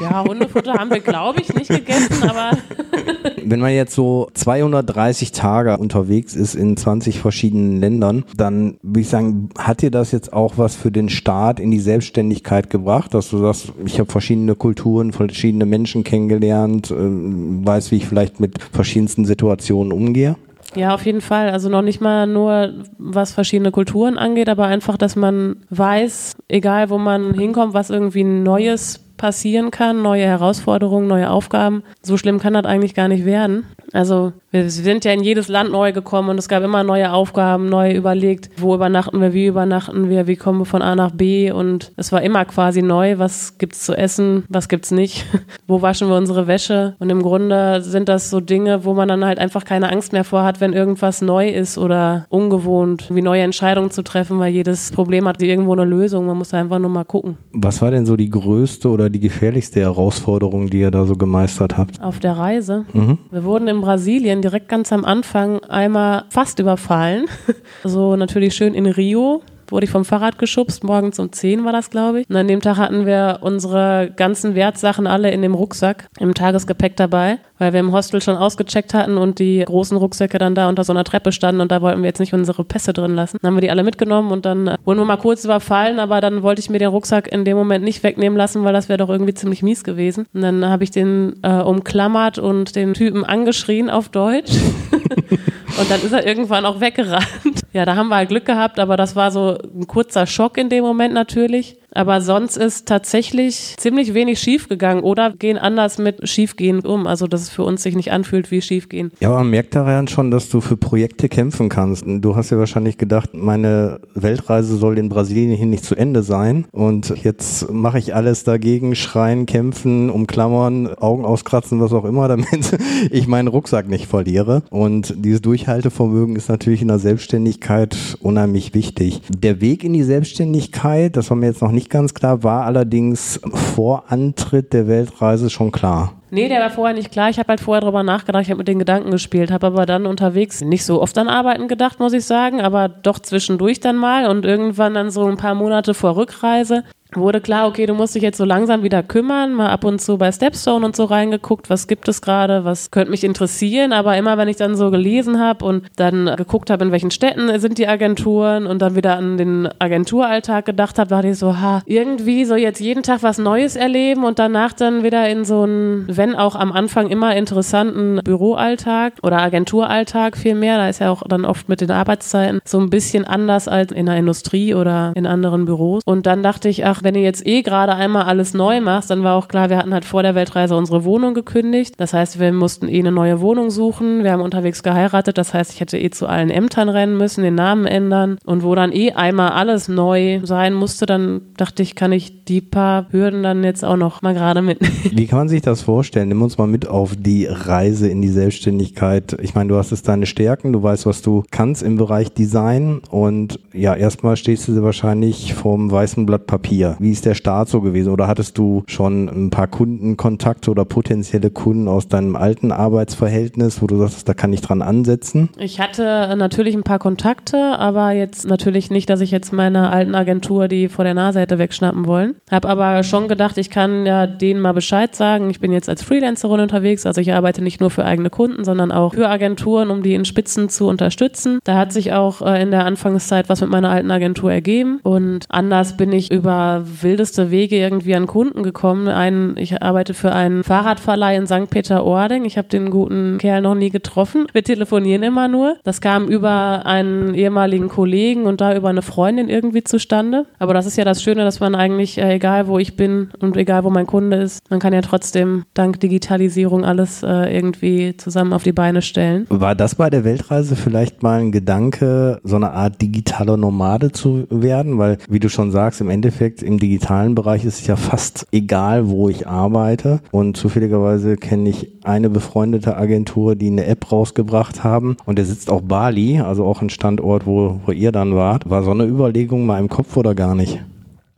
Ja, 0.00 0.24
Hundefutter 0.24 0.74
haben 0.74 0.90
wir, 0.90 1.00
glaube 1.00 1.40
ich, 1.40 1.54
nicht 1.54 1.68
gegessen, 1.68 2.28
aber. 2.28 2.58
Wenn 3.44 3.60
man 3.60 3.72
jetzt 3.72 3.94
so 3.94 4.28
230 4.34 5.32
Tage 5.32 5.76
unterwegs 5.76 6.34
ist 6.34 6.54
in 6.54 6.76
20 6.76 7.18
verschiedenen 7.18 7.80
Ländern, 7.80 8.24
dann 8.36 8.76
würde 8.82 9.00
ich 9.00 9.08
sagen, 9.08 9.48
hat 9.58 9.82
dir 9.82 9.90
das 9.90 10.12
jetzt 10.12 10.32
auch 10.32 10.54
was 10.58 10.76
für 10.76 10.90
den 10.90 11.08
Start 11.08 11.58
in 11.58 11.70
die 11.70 11.80
Selbstständigkeit 11.80 12.70
gebracht, 12.70 13.14
dass 13.14 13.30
du 13.30 13.38
sagst, 13.38 13.72
ich 13.84 13.98
habe 13.98 14.10
verschiedene 14.10 14.54
Kulturen, 14.54 15.12
verschiedene 15.12 15.66
Menschen 15.66 16.04
kennengelernt, 16.04 16.90
äh, 16.90 16.94
weiß, 16.96 17.90
wie 17.90 17.96
ich 17.96 18.06
vielleicht 18.06 18.40
mit 18.40 18.62
verschiedensten 18.72 19.24
Situationen 19.24 19.92
umgehe? 19.92 20.36
Ja, 20.74 20.94
auf 20.94 21.04
jeden 21.04 21.20
Fall. 21.20 21.50
Also 21.50 21.68
noch 21.68 21.82
nicht 21.82 22.00
mal 22.00 22.26
nur, 22.26 22.72
was 22.98 23.32
verschiedene 23.32 23.70
Kulturen 23.70 24.16
angeht, 24.16 24.48
aber 24.48 24.66
einfach, 24.66 24.96
dass 24.96 25.16
man 25.16 25.56
weiß, 25.70 26.36
egal 26.48 26.88
wo 26.90 26.98
man 26.98 27.34
hinkommt, 27.34 27.74
was 27.74 27.90
irgendwie 27.90 28.24
Neues 28.24 29.01
passieren 29.16 29.70
kann, 29.70 30.02
neue 30.02 30.24
Herausforderungen, 30.24 31.06
neue 31.06 31.30
Aufgaben. 31.30 31.82
So 32.02 32.16
schlimm 32.16 32.38
kann 32.38 32.54
das 32.54 32.64
eigentlich 32.64 32.94
gar 32.94 33.08
nicht 33.08 33.24
werden. 33.24 33.64
Also 33.92 34.32
wir 34.50 34.70
sind 34.70 35.04
ja 35.04 35.12
in 35.12 35.22
jedes 35.22 35.48
Land 35.48 35.70
neu 35.70 35.92
gekommen 35.92 36.30
und 36.30 36.38
es 36.38 36.48
gab 36.48 36.62
immer 36.62 36.82
neue 36.82 37.12
Aufgaben, 37.12 37.68
neu 37.68 37.92
überlegt, 37.92 38.50
wo 38.56 38.74
übernachten 38.74 39.20
wir, 39.20 39.32
wie 39.32 39.46
übernachten 39.46 40.08
wir, 40.08 40.26
wie 40.26 40.36
kommen 40.36 40.60
wir 40.60 40.64
von 40.64 40.82
A 40.82 40.94
nach 40.94 41.10
B 41.10 41.50
und 41.50 41.92
es 41.96 42.12
war 42.12 42.22
immer 42.22 42.44
quasi 42.44 42.82
neu, 42.82 43.18
was 43.18 43.58
gibt's 43.58 43.84
zu 43.84 43.94
essen, 43.94 44.44
was 44.48 44.68
gibt's 44.68 44.90
nicht, 44.90 45.26
wo 45.66 45.82
waschen 45.82 46.08
wir 46.08 46.16
unsere 46.16 46.46
Wäsche 46.46 46.96
und 46.98 47.10
im 47.10 47.22
Grunde 47.22 47.82
sind 47.82 48.08
das 48.08 48.30
so 48.30 48.40
Dinge, 48.40 48.84
wo 48.84 48.94
man 48.94 49.08
dann 49.08 49.24
halt 49.24 49.38
einfach 49.38 49.64
keine 49.64 49.90
Angst 49.90 50.12
mehr 50.12 50.24
vor 50.24 50.44
hat, 50.44 50.60
wenn 50.60 50.72
irgendwas 50.72 51.22
neu 51.22 51.48
ist 51.48 51.76
oder 51.78 52.26
ungewohnt, 52.28 53.08
wie 53.10 53.22
neue 53.22 53.42
Entscheidungen 53.42 53.90
zu 53.90 54.02
treffen, 54.02 54.38
weil 54.38 54.52
jedes 54.52 54.90
Problem 54.92 55.28
hat 55.28 55.42
irgendwo 55.42 55.72
eine 55.72 55.84
Lösung, 55.84 56.26
man 56.26 56.38
muss 56.38 56.54
einfach 56.54 56.78
nur 56.78 56.90
mal 56.90 57.04
gucken. 57.04 57.36
Was 57.52 57.82
war 57.82 57.90
denn 57.90 58.06
so 58.06 58.16
die 58.16 58.30
größte 58.30 58.88
oder 58.88 59.01
die 59.10 59.20
gefährlichste 59.20 59.80
Herausforderung, 59.80 60.70
die 60.70 60.80
ihr 60.80 60.90
da 60.90 61.04
so 61.04 61.16
gemeistert 61.16 61.76
habt? 61.76 62.02
Auf 62.02 62.18
der 62.18 62.36
Reise. 62.36 62.86
Mhm. 62.92 63.18
Wir 63.30 63.44
wurden 63.44 63.68
im 63.68 63.80
Brasilien 63.80 64.42
direkt 64.42 64.68
ganz 64.68 64.92
am 64.92 65.04
Anfang 65.04 65.60
einmal 65.64 66.24
fast 66.30 66.58
überfallen. 66.58 67.26
so 67.84 68.16
natürlich 68.16 68.54
schön 68.54 68.74
in 68.74 68.86
Rio 68.86 69.42
wurde 69.72 69.84
ich 69.84 69.90
vom 69.90 70.04
Fahrrad 70.04 70.38
geschubst, 70.38 70.84
morgens 70.84 71.18
um 71.18 71.32
10 71.32 71.64
war 71.64 71.72
das, 71.72 71.90
glaube 71.90 72.20
ich. 72.20 72.30
Und 72.30 72.36
an 72.36 72.46
dem 72.46 72.60
Tag 72.60 72.76
hatten 72.76 73.06
wir 73.06 73.38
unsere 73.40 74.12
ganzen 74.14 74.54
Wertsachen 74.54 75.06
alle 75.06 75.30
in 75.30 75.42
dem 75.42 75.54
Rucksack 75.54 76.08
im 76.20 76.34
Tagesgepäck 76.34 76.96
dabei, 76.96 77.38
weil 77.58 77.72
wir 77.72 77.80
im 77.80 77.92
Hostel 77.92 78.20
schon 78.20 78.36
ausgecheckt 78.36 78.94
hatten 78.94 79.16
und 79.16 79.38
die 79.38 79.64
großen 79.64 79.96
Rucksäcke 79.96 80.38
dann 80.38 80.54
da 80.54 80.68
unter 80.68 80.84
so 80.84 80.92
einer 80.92 81.04
Treppe 81.04 81.32
standen 81.32 81.60
und 81.60 81.72
da 81.72 81.82
wollten 81.82 82.02
wir 82.02 82.08
jetzt 82.08 82.20
nicht 82.20 82.34
unsere 82.34 82.64
Pässe 82.64 82.92
drin 82.92 83.14
lassen. 83.14 83.38
Dann 83.40 83.48
haben 83.48 83.56
wir 83.56 83.62
die 83.62 83.70
alle 83.70 83.82
mitgenommen 83.82 84.30
und 84.30 84.44
dann 84.44 84.68
äh, 84.68 84.76
wurden 84.84 85.00
wir 85.00 85.04
mal 85.06 85.16
kurz 85.16 85.44
überfallen, 85.44 85.98
aber 85.98 86.20
dann 86.20 86.42
wollte 86.42 86.60
ich 86.60 86.70
mir 86.70 86.78
den 86.78 86.88
Rucksack 86.88 87.32
in 87.32 87.44
dem 87.44 87.56
Moment 87.56 87.84
nicht 87.84 88.02
wegnehmen 88.02 88.36
lassen, 88.36 88.64
weil 88.64 88.72
das 88.72 88.88
wäre 88.88 88.98
doch 88.98 89.08
irgendwie 89.08 89.34
ziemlich 89.34 89.62
mies 89.62 89.84
gewesen. 89.84 90.26
Und 90.34 90.42
dann 90.42 90.68
habe 90.68 90.84
ich 90.84 90.90
den 90.90 91.34
äh, 91.42 91.62
umklammert 91.62 92.38
und 92.38 92.76
den 92.76 92.94
Typen 92.94 93.24
angeschrien 93.24 93.88
auf 93.88 94.10
Deutsch. 94.10 94.52
und 94.92 95.90
dann 95.90 96.02
ist 96.02 96.12
er 96.12 96.26
irgendwann 96.26 96.66
auch 96.66 96.80
weggerannt. 96.80 97.51
Ja, 97.72 97.84
da 97.84 97.96
haben 97.96 98.08
wir 98.08 98.16
halt 98.16 98.28
Glück 98.28 98.44
gehabt, 98.44 98.78
aber 98.78 98.96
das 98.96 99.16
war 99.16 99.30
so 99.30 99.58
ein 99.74 99.86
kurzer 99.86 100.26
Schock 100.26 100.58
in 100.58 100.68
dem 100.68 100.84
Moment 100.84 101.14
natürlich. 101.14 101.78
Aber 101.94 102.20
sonst 102.20 102.56
ist 102.56 102.86
tatsächlich 102.86 103.74
ziemlich 103.78 104.14
wenig 104.14 104.38
schiefgegangen 104.38 105.02
oder 105.02 105.32
gehen 105.32 105.58
anders 105.58 105.98
mit 105.98 106.28
Schiefgehen 106.28 106.80
um. 106.80 107.06
Also, 107.06 107.26
dass 107.26 107.42
es 107.42 107.50
für 107.50 107.64
uns 107.64 107.82
sich 107.82 107.94
nicht 107.94 108.12
anfühlt 108.12 108.50
wie 108.50 108.62
Schiefgehen. 108.62 109.12
Ja, 109.20 109.30
man 109.30 109.50
merkt 109.50 109.74
daran 109.74 110.08
schon, 110.08 110.30
dass 110.30 110.48
du 110.48 110.60
für 110.60 110.76
Projekte 110.76 111.28
kämpfen 111.28 111.68
kannst. 111.68 112.04
Du 112.06 112.36
hast 112.36 112.50
ja 112.50 112.58
wahrscheinlich 112.58 112.98
gedacht, 112.98 113.30
meine 113.34 114.00
Weltreise 114.14 114.76
soll 114.76 114.98
in 114.98 115.08
Brasilien 115.08 115.52
hier 115.52 115.66
nicht 115.66 115.84
zu 115.84 115.94
Ende 115.94 116.22
sein. 116.22 116.66
Und 116.72 117.14
jetzt 117.22 117.70
mache 117.70 117.98
ich 117.98 118.14
alles 118.14 118.44
dagegen, 118.44 118.94
schreien, 118.94 119.46
kämpfen, 119.46 120.10
umklammern, 120.10 120.94
Augen 120.94 121.24
auskratzen, 121.24 121.80
was 121.80 121.92
auch 121.92 122.04
immer, 122.04 122.28
damit 122.32 122.78
ich 123.10 123.26
meinen 123.26 123.48
Rucksack 123.48 123.88
nicht 123.88 124.06
verliere. 124.06 124.62
Und 124.70 125.14
dieses 125.18 125.42
Durchhaltevermögen 125.42 126.36
ist 126.36 126.48
natürlich 126.48 126.82
in 126.82 126.88
der 126.88 126.98
Selbstständigkeit 126.98 127.96
unheimlich 128.20 128.74
wichtig. 128.74 129.20
Der 129.28 129.60
Weg 129.60 129.84
in 129.84 129.92
die 129.92 130.02
Selbstständigkeit, 130.02 131.16
das 131.16 131.30
war 131.30 131.36
mir 131.36 131.46
jetzt 131.46 131.62
noch 131.62 131.72
nicht 131.72 131.81
nicht 131.82 131.90
ganz 131.90 132.14
klar, 132.14 132.44
war 132.44 132.64
allerdings 132.64 133.40
vor 133.74 134.04
Antritt 134.06 134.72
der 134.72 134.86
Weltreise 134.86 135.50
schon 135.50 135.72
klar. 135.72 136.12
Nee, 136.30 136.48
der 136.48 136.60
war 136.60 136.70
vorher 136.70 136.94
nicht 136.94 137.10
klar. 137.10 137.28
Ich 137.28 137.40
habe 137.40 137.48
halt 137.48 137.60
vorher 137.60 137.80
drüber 137.80 138.04
nachgedacht, 138.04 138.44
ich 138.44 138.50
habe 138.50 138.58
mit 138.58 138.68
den 138.68 138.78
Gedanken 138.78 139.10
gespielt, 139.10 139.50
habe 139.50 139.66
aber 139.66 139.84
dann 139.84 140.06
unterwegs 140.06 140.60
nicht 140.60 140.84
so 140.84 141.02
oft 141.02 141.18
an 141.18 141.28
Arbeiten 141.28 141.66
gedacht, 141.66 141.98
muss 141.98 142.12
ich 142.12 142.24
sagen, 142.24 142.60
aber 142.60 142.88
doch 142.88 143.18
zwischendurch 143.18 143.80
dann 143.80 143.96
mal 143.96 144.30
und 144.30 144.44
irgendwann 144.44 144.94
dann 144.94 145.10
so 145.10 145.26
ein 145.26 145.36
paar 145.36 145.56
Monate 145.56 145.92
vor 145.92 146.16
Rückreise 146.16 146.84
wurde 147.16 147.40
klar, 147.40 147.68
okay, 147.68 147.86
du 147.86 147.94
musst 147.94 148.14
dich 148.14 148.22
jetzt 148.22 148.38
so 148.38 148.44
langsam 148.44 148.82
wieder 148.82 149.02
kümmern, 149.02 149.54
mal 149.54 149.70
ab 149.70 149.84
und 149.84 150.00
zu 150.00 150.18
bei 150.18 150.32
Stepstone 150.32 150.84
und 150.84 150.96
so 150.96 151.04
reingeguckt, 151.04 151.70
was 151.70 151.86
gibt 151.86 152.08
es 152.08 152.22
gerade, 152.22 152.64
was 152.64 152.90
könnte 152.90 153.10
mich 153.10 153.24
interessieren, 153.24 153.92
aber 153.92 154.16
immer 154.16 154.38
wenn 154.38 154.48
ich 154.48 154.56
dann 154.56 154.76
so 154.76 154.90
gelesen 154.90 155.40
habe 155.40 155.64
und 155.64 155.86
dann 155.96 156.26
geguckt 156.36 156.70
habe, 156.70 156.84
in 156.84 156.92
welchen 156.92 157.10
Städten 157.10 157.58
sind 157.60 157.78
die 157.78 157.88
Agenturen 157.88 158.66
und 158.66 158.82
dann 158.82 158.96
wieder 158.96 159.16
an 159.16 159.36
den 159.36 159.68
Agenturalltag 159.78 160.64
gedacht 160.64 160.98
habe, 160.98 161.10
war 161.10 161.24
ich 161.24 161.38
so, 161.38 161.58
ha, 161.58 161.82
irgendwie 161.86 162.44
so 162.44 162.54
jetzt 162.54 162.80
jeden 162.80 163.02
Tag 163.02 163.22
was 163.22 163.38
Neues 163.38 163.76
erleben 163.76 164.24
und 164.24 164.38
danach 164.38 164.72
dann 164.72 165.02
wieder 165.02 165.28
in 165.28 165.44
so 165.44 165.62
einen, 165.62 166.06
wenn 166.08 166.34
auch 166.34 166.54
am 166.54 166.72
Anfang 166.72 167.08
immer 167.08 167.36
interessanten 167.36 168.20
Büroalltag 168.24 169.14
oder 169.22 169.38
Agenturalltag 169.40 170.36
vielmehr, 170.36 170.78
da 170.78 170.88
ist 170.88 171.00
ja 171.00 171.10
auch 171.10 171.22
dann 171.28 171.44
oft 171.44 171.68
mit 171.68 171.80
den 171.80 171.90
Arbeitszeiten 171.90 172.60
so 172.64 172.78
ein 172.80 172.90
bisschen 172.90 173.24
anders 173.24 173.68
als 173.68 173.92
in 173.92 174.06
der 174.06 174.16
Industrie 174.16 174.74
oder 174.74 175.12
in 175.14 175.26
anderen 175.26 175.64
Büros. 175.64 176.02
Und 176.04 176.26
dann 176.26 176.42
dachte 176.42 176.68
ich, 176.68 176.84
ach, 176.84 177.01
wenn 177.02 177.14
du 177.14 177.20
jetzt 177.20 177.46
eh 177.46 177.62
gerade 177.62 177.94
einmal 177.94 178.24
alles 178.24 178.54
neu 178.54 178.80
machst, 178.80 179.10
dann 179.10 179.22
war 179.22 179.36
auch 179.36 179.48
klar, 179.48 179.70
wir 179.70 179.78
hatten 179.78 179.94
halt 179.94 180.04
vor 180.04 180.22
der 180.22 180.34
Weltreise 180.34 180.76
unsere 180.76 181.04
Wohnung 181.04 181.34
gekündigt. 181.34 181.94
Das 181.98 182.12
heißt, 182.12 182.38
wir 182.38 182.52
mussten 182.52 182.88
eh 182.88 183.00
eine 183.00 183.12
neue 183.12 183.40
Wohnung 183.40 183.70
suchen. 183.70 184.24
Wir 184.24 184.32
haben 184.32 184.42
unterwegs 184.42 184.82
geheiratet. 184.82 185.38
Das 185.38 185.54
heißt, 185.54 185.72
ich 185.72 185.80
hätte 185.80 185.98
eh 185.98 186.10
zu 186.10 186.26
allen 186.26 186.50
Ämtern 186.50 186.88
rennen 186.88 187.16
müssen, 187.16 187.42
den 187.42 187.54
Namen 187.54 187.86
ändern. 187.86 188.38
Und 188.44 188.62
wo 188.62 188.74
dann 188.74 188.92
eh 188.92 189.12
einmal 189.12 189.50
alles 189.50 189.88
neu 189.88 190.40
sein 190.42 190.74
musste, 190.74 191.06
dann 191.06 191.42
dachte 191.56 191.82
ich, 191.82 191.94
kann 191.94 192.12
ich 192.12 192.44
die 192.44 192.60
paar 192.60 193.06
Hürden 193.10 193.42
dann 193.42 193.64
jetzt 193.64 193.84
auch 193.84 193.96
noch 193.96 194.22
mal 194.22 194.34
gerade 194.34 194.62
mitnehmen. 194.62 194.94
Wie 195.12 195.26
kann 195.26 195.38
man 195.38 195.48
sich 195.48 195.62
das 195.62 195.82
vorstellen? 195.82 196.28
Nimm 196.28 196.42
uns 196.42 196.58
mal 196.58 196.66
mit 196.66 196.86
auf 196.88 197.16
die 197.16 197.46
Reise 197.46 198.08
in 198.08 198.22
die 198.22 198.28
Selbstständigkeit. 198.28 199.36
Ich 199.40 199.54
meine, 199.54 199.68
du 199.68 199.76
hast 199.76 199.92
es 199.92 200.02
deine 200.02 200.26
Stärken, 200.26 200.72
du 200.72 200.82
weißt, 200.82 201.06
was 201.06 201.22
du 201.22 201.44
kannst 201.50 201.82
im 201.82 201.96
Bereich 201.96 202.32
Design 202.32 203.00
und 203.10 203.58
ja, 203.72 203.94
erstmal 203.94 204.36
stehst 204.36 204.68
du 204.68 204.82
wahrscheinlich 204.82 205.54
vorm 205.54 205.90
weißen 205.90 206.26
Blatt 206.26 206.46
Papier. 206.46 206.91
Wie 206.98 207.10
ist 207.10 207.26
der 207.26 207.34
Start 207.34 207.68
so 207.68 207.80
gewesen? 207.80 208.12
Oder 208.12 208.26
hattest 208.26 208.58
du 208.58 208.82
schon 208.86 209.28
ein 209.28 209.50
paar 209.50 209.66
Kundenkontakte 209.66 210.70
oder 210.70 210.84
potenzielle 210.84 211.50
Kunden 211.50 211.88
aus 211.88 212.08
deinem 212.08 212.36
alten 212.36 212.72
Arbeitsverhältnis, 212.72 213.82
wo 213.82 213.86
du 213.86 213.96
sagst, 213.98 214.28
da 214.28 214.34
kann 214.34 214.52
ich 214.52 214.60
dran 214.60 214.82
ansetzen? 214.82 215.50
Ich 215.58 215.80
hatte 215.80 216.34
natürlich 216.36 216.74
ein 216.74 216.82
paar 216.82 216.98
Kontakte, 216.98 217.78
aber 217.78 218.12
jetzt 218.12 218.46
natürlich 218.46 218.90
nicht, 218.90 219.10
dass 219.10 219.20
ich 219.20 219.30
jetzt 219.30 219.52
meine 219.52 219.90
alten 219.90 220.14
Agentur 220.14 220.68
die 220.68 220.88
vor 220.88 221.04
der 221.04 221.14
Nase 221.14 221.40
hätte 221.40 221.58
wegschnappen 221.58 222.06
wollen. 222.06 222.36
Habe 222.50 222.68
aber 222.68 223.02
schon 223.02 223.28
gedacht, 223.28 223.58
ich 223.58 223.70
kann 223.70 224.06
ja 224.06 224.26
denen 224.26 224.60
mal 224.60 224.72
Bescheid 224.72 225.14
sagen. 225.14 225.50
Ich 225.50 225.60
bin 225.60 225.72
jetzt 225.72 225.88
als 225.88 226.02
Freelancerin 226.02 226.60
unterwegs, 226.60 227.06
also 227.06 227.20
ich 227.20 227.32
arbeite 227.32 227.62
nicht 227.62 227.80
nur 227.80 227.90
für 227.90 228.04
eigene 228.04 228.30
Kunden, 228.30 228.64
sondern 228.64 228.92
auch 228.92 229.14
für 229.14 229.28
Agenturen, 229.28 229.90
um 229.90 230.02
die 230.02 230.14
in 230.14 230.24
Spitzen 230.24 230.68
zu 230.68 230.86
unterstützen. 230.86 231.58
Da 231.64 231.76
hat 231.76 231.92
sich 231.92 232.12
auch 232.12 232.42
äh, 232.42 232.62
in 232.62 232.70
der 232.70 232.84
Anfangszeit 232.84 233.48
was 233.48 233.60
mit 233.60 233.70
meiner 233.70 233.90
alten 233.90 234.10
Agentur 234.10 234.52
ergeben 234.52 235.00
und 235.02 235.46
anders 235.48 235.96
bin 235.96 236.12
ich 236.12 236.30
über 236.30 236.81
wildeste 237.02 237.50
Wege 237.50 237.76
irgendwie 237.76 238.14
an 238.14 238.26
Kunden 238.26 238.62
gekommen. 238.62 239.08
Ein, 239.08 239.54
ich 239.56 239.82
arbeite 239.82 240.14
für 240.14 240.32
einen 240.32 240.64
Fahrradverleih 240.64 241.36
in 241.36 241.46
St. 241.46 241.70
Peter-Ording. 241.70 242.44
Ich 242.44 242.58
habe 242.58 242.68
den 242.68 242.90
guten 242.90 243.38
Kerl 243.38 243.62
noch 243.62 243.74
nie 243.74 243.90
getroffen. 243.90 244.46
Wir 244.52 244.62
telefonieren 244.62 245.22
immer 245.22 245.48
nur. 245.48 245.76
Das 245.84 246.00
kam 246.00 246.28
über 246.28 246.86
einen 246.86 247.34
ehemaligen 247.34 247.88
Kollegen 247.88 248.44
und 248.44 248.60
da 248.60 248.76
über 248.76 248.88
eine 248.88 249.02
Freundin 249.02 249.48
irgendwie 249.48 249.84
zustande. 249.84 250.46
Aber 250.58 250.74
das 250.74 250.86
ist 250.86 250.96
ja 250.96 251.04
das 251.04 251.22
Schöne, 251.22 251.44
dass 251.44 251.60
man 251.60 251.74
eigentlich, 251.74 252.18
äh, 252.18 252.34
egal 252.34 252.66
wo 252.66 252.78
ich 252.78 252.96
bin 252.96 253.28
und 253.40 253.56
egal 253.56 253.84
wo 253.84 253.90
mein 253.90 254.06
Kunde 254.06 254.36
ist, 254.36 254.68
man 254.70 254.80
kann 254.80 254.92
ja 254.92 255.00
trotzdem 255.02 255.64
dank 255.74 256.00
Digitalisierung 256.00 256.84
alles 256.84 257.22
äh, 257.22 257.54
irgendwie 257.54 258.16
zusammen 258.16 258.52
auf 258.52 258.62
die 258.62 258.72
Beine 258.72 259.02
stellen. 259.02 259.46
War 259.48 259.74
das 259.74 259.94
bei 259.94 260.10
der 260.10 260.24
Weltreise 260.24 260.76
vielleicht 260.76 261.22
mal 261.22 261.40
ein 261.40 261.52
Gedanke, 261.52 262.40
so 262.44 262.56
eine 262.56 262.72
Art 262.72 263.00
digitaler 263.00 263.56
Nomade 263.56 264.12
zu 264.12 264.46
werden? 264.50 264.98
Weil, 264.98 265.18
wie 265.28 265.40
du 265.40 265.48
schon 265.48 265.70
sagst, 265.70 266.00
im 266.00 266.10
Endeffekt 266.10 266.62
im 266.72 266.78
digitalen 266.78 267.34
Bereich 267.34 267.64
ist 267.64 267.80
es 267.80 267.86
ja 267.86 267.96
fast 267.96 268.46
egal, 268.50 269.08
wo 269.08 269.28
ich 269.28 269.46
arbeite. 269.46 270.20
Und 270.30 270.56
zufälligerweise 270.56 271.36
kenne 271.36 271.68
ich 271.68 271.92
eine 272.02 272.30
befreundete 272.30 272.96
Agentur, 272.96 273.54
die 273.54 273.68
eine 273.68 273.84
App 273.86 274.10
rausgebracht 274.10 274.82
haben. 274.82 275.16
Und 275.26 275.36
der 275.36 275.44
sitzt 275.44 275.70
auch 275.70 275.82
Bali, 275.82 276.40
also 276.40 276.64
auch 276.64 276.80
ein 276.82 276.90
Standort, 276.90 277.46
wo, 277.46 277.80
wo 277.84 277.92
ihr 277.92 278.12
dann 278.12 278.34
wart. 278.34 278.68
War 278.70 278.82
so 278.82 278.90
eine 278.90 279.04
Überlegung 279.04 279.66
mal 279.66 279.78
im 279.78 279.88
Kopf 279.88 280.16
oder 280.16 280.34
gar 280.34 280.54
nicht? 280.54 280.80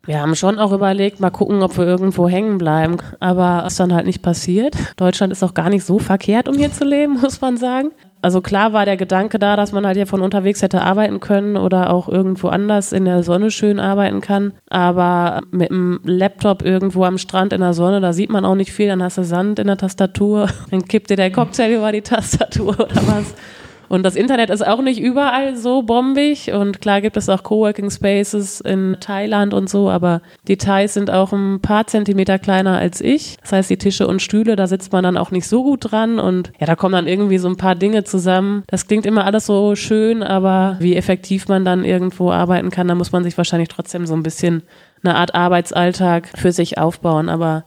Wir 0.07 0.21
haben 0.21 0.37
schon 0.37 0.59
auch 0.59 0.73
überlegt, 0.73 1.21
mal 1.21 1.31
gucken, 1.31 1.63
ob 1.63 1.79
wir 1.79 1.87
irgendwo 1.87 2.29
hängen 2.29 2.59
bleiben. 2.59 2.99
Aber 3.21 3.65
ist 3.67 3.81
dann 3.81 3.95
halt 3.95 4.07
nicht 4.07 4.23
passiert. 4.23 4.77
Deutschland 4.97 5.33
ist 5.33 5.43
auch 5.43 5.55
gar 5.55 5.71
nicht 5.71 5.85
so 5.85 5.99
verkehrt, 5.99 6.49
um 6.49 6.57
hier 6.57 6.73
zu 6.73 6.85
leben, 6.85 7.21
muss 7.23 7.41
man 7.41 7.57
sagen 7.57 7.91
also 8.25 8.41
klar 8.41 8.73
war 8.73 8.87
der 8.87 8.97
Gedanke 8.97 9.39
da, 9.39 9.55
dass 9.55 9.73
man 9.73 9.87
halt 9.87 9.99
hier 9.99 10.07
von 10.07 10.23
unterwegs 10.23 10.63
hätte 10.63 10.81
arbeiten 10.81 11.21
können 11.21 11.59
oder 11.59 11.93
auch 11.93 12.09
irgendwo 12.09 12.49
anders 12.49 12.93
in 12.93 13.05
der 13.05 13.23
Sonne 13.23 13.51
schön 13.51 13.79
arbeiten 13.79 14.23
kann. 14.23 14.55
Aber 14.71 15.43
mit 15.51 15.69
dem 15.69 16.01
Laptop 16.05 16.63
irgendwo 16.63 17.05
am 17.05 17.19
Strand 17.19 17.53
in 17.53 17.61
der 17.61 17.75
Sonne, 17.75 18.01
da 18.01 18.15
sieht 18.15 18.31
man 18.31 18.47
auch 18.47 18.55
nicht 18.55 18.73
viel. 18.73 18.89
Dann 18.89 19.03
hast 19.03 19.19
du 19.19 19.25
Sand 19.25 19.59
in 19.59 19.67
der 19.67 19.77
Tastatur, 19.77 20.49
dann 20.71 20.87
kippt 20.87 21.11
dir 21.11 21.17
der 21.17 21.31
Cocktail 21.31 21.77
über 21.77 21.93
die 21.93 22.01
Tastatur 22.01 22.81
oder 22.81 22.97
was. 23.07 23.35
Und 23.89 24.03
das 24.03 24.17
Internet 24.17 24.51
ist 24.51 24.67
auch 24.67 24.81
nicht 24.81 25.01
überall 25.01 25.57
so 25.57 25.83
bombig. 25.83 26.53
Und 26.53 26.81
klar 26.81 27.01
gibt 27.01 27.17
es 27.17 27.29
auch 27.29 27.43
Coworking 27.43 27.91
Spaces 27.91 28.61
in 28.61 28.97
Thailand 29.01 29.55
und 29.55 29.69
so, 29.69 29.91
aber 29.91 30.23
die 30.49 30.57
Thais 30.57 30.95
sind 30.95 31.11
auch 31.11 31.33
ein 31.33 31.61
paar 31.61 31.87
Zentimeter 31.87 32.39
kleiner 32.39 32.79
als 32.79 33.01
ich. 33.01 33.37
Das 33.41 33.53
heißt, 33.53 33.71
die 33.71 33.79
Tische 33.79 34.07
und 34.07 34.23
Stühle, 34.23 34.57
da 34.57 34.67
sitzt 34.67 34.93
man 34.93 35.05
dann 35.05 35.17
auch 35.17 35.31
nicht 35.31 35.47
so 35.47 35.63
gut 35.63 35.91
dran. 35.91 36.19
Und 36.19 36.53
ja, 36.59 36.67
da 36.67 36.77
kommen 36.77 36.93
dann 36.93 37.07
irgendwie 37.07 37.39
so 37.39 37.49
ein 37.49 37.57
paar 37.57 37.75
Dinge 37.75 38.05
zusammen. 38.05 38.65
Das 38.67 38.87
klingt 38.87 39.07
immer 39.07 39.25
alles 39.25 39.47
so 39.47 39.75
schön, 39.75 40.23
aber 40.23 40.77
wie 40.81 40.97
effektiv 40.97 41.49
man 41.49 41.65
dann 41.65 41.85
irgendwo 41.85 42.31
arbeiten 42.31 42.71
kann, 42.71 42.89
da 42.89 42.95
muss 42.95 43.13
man 43.13 43.25
sich 43.25 43.37
wahrscheinlich 43.37 43.69
trotzdem 43.69 44.07
so 44.07 44.15
ein 44.15 44.23
bisschen 44.23 44.63
eine 45.03 45.17
Art 45.17 45.35
Arbeitsalltag 45.35 46.29
für 46.37 46.53
sich 46.53 46.79
aufbauen. 46.79 47.29
Aber 47.29 47.65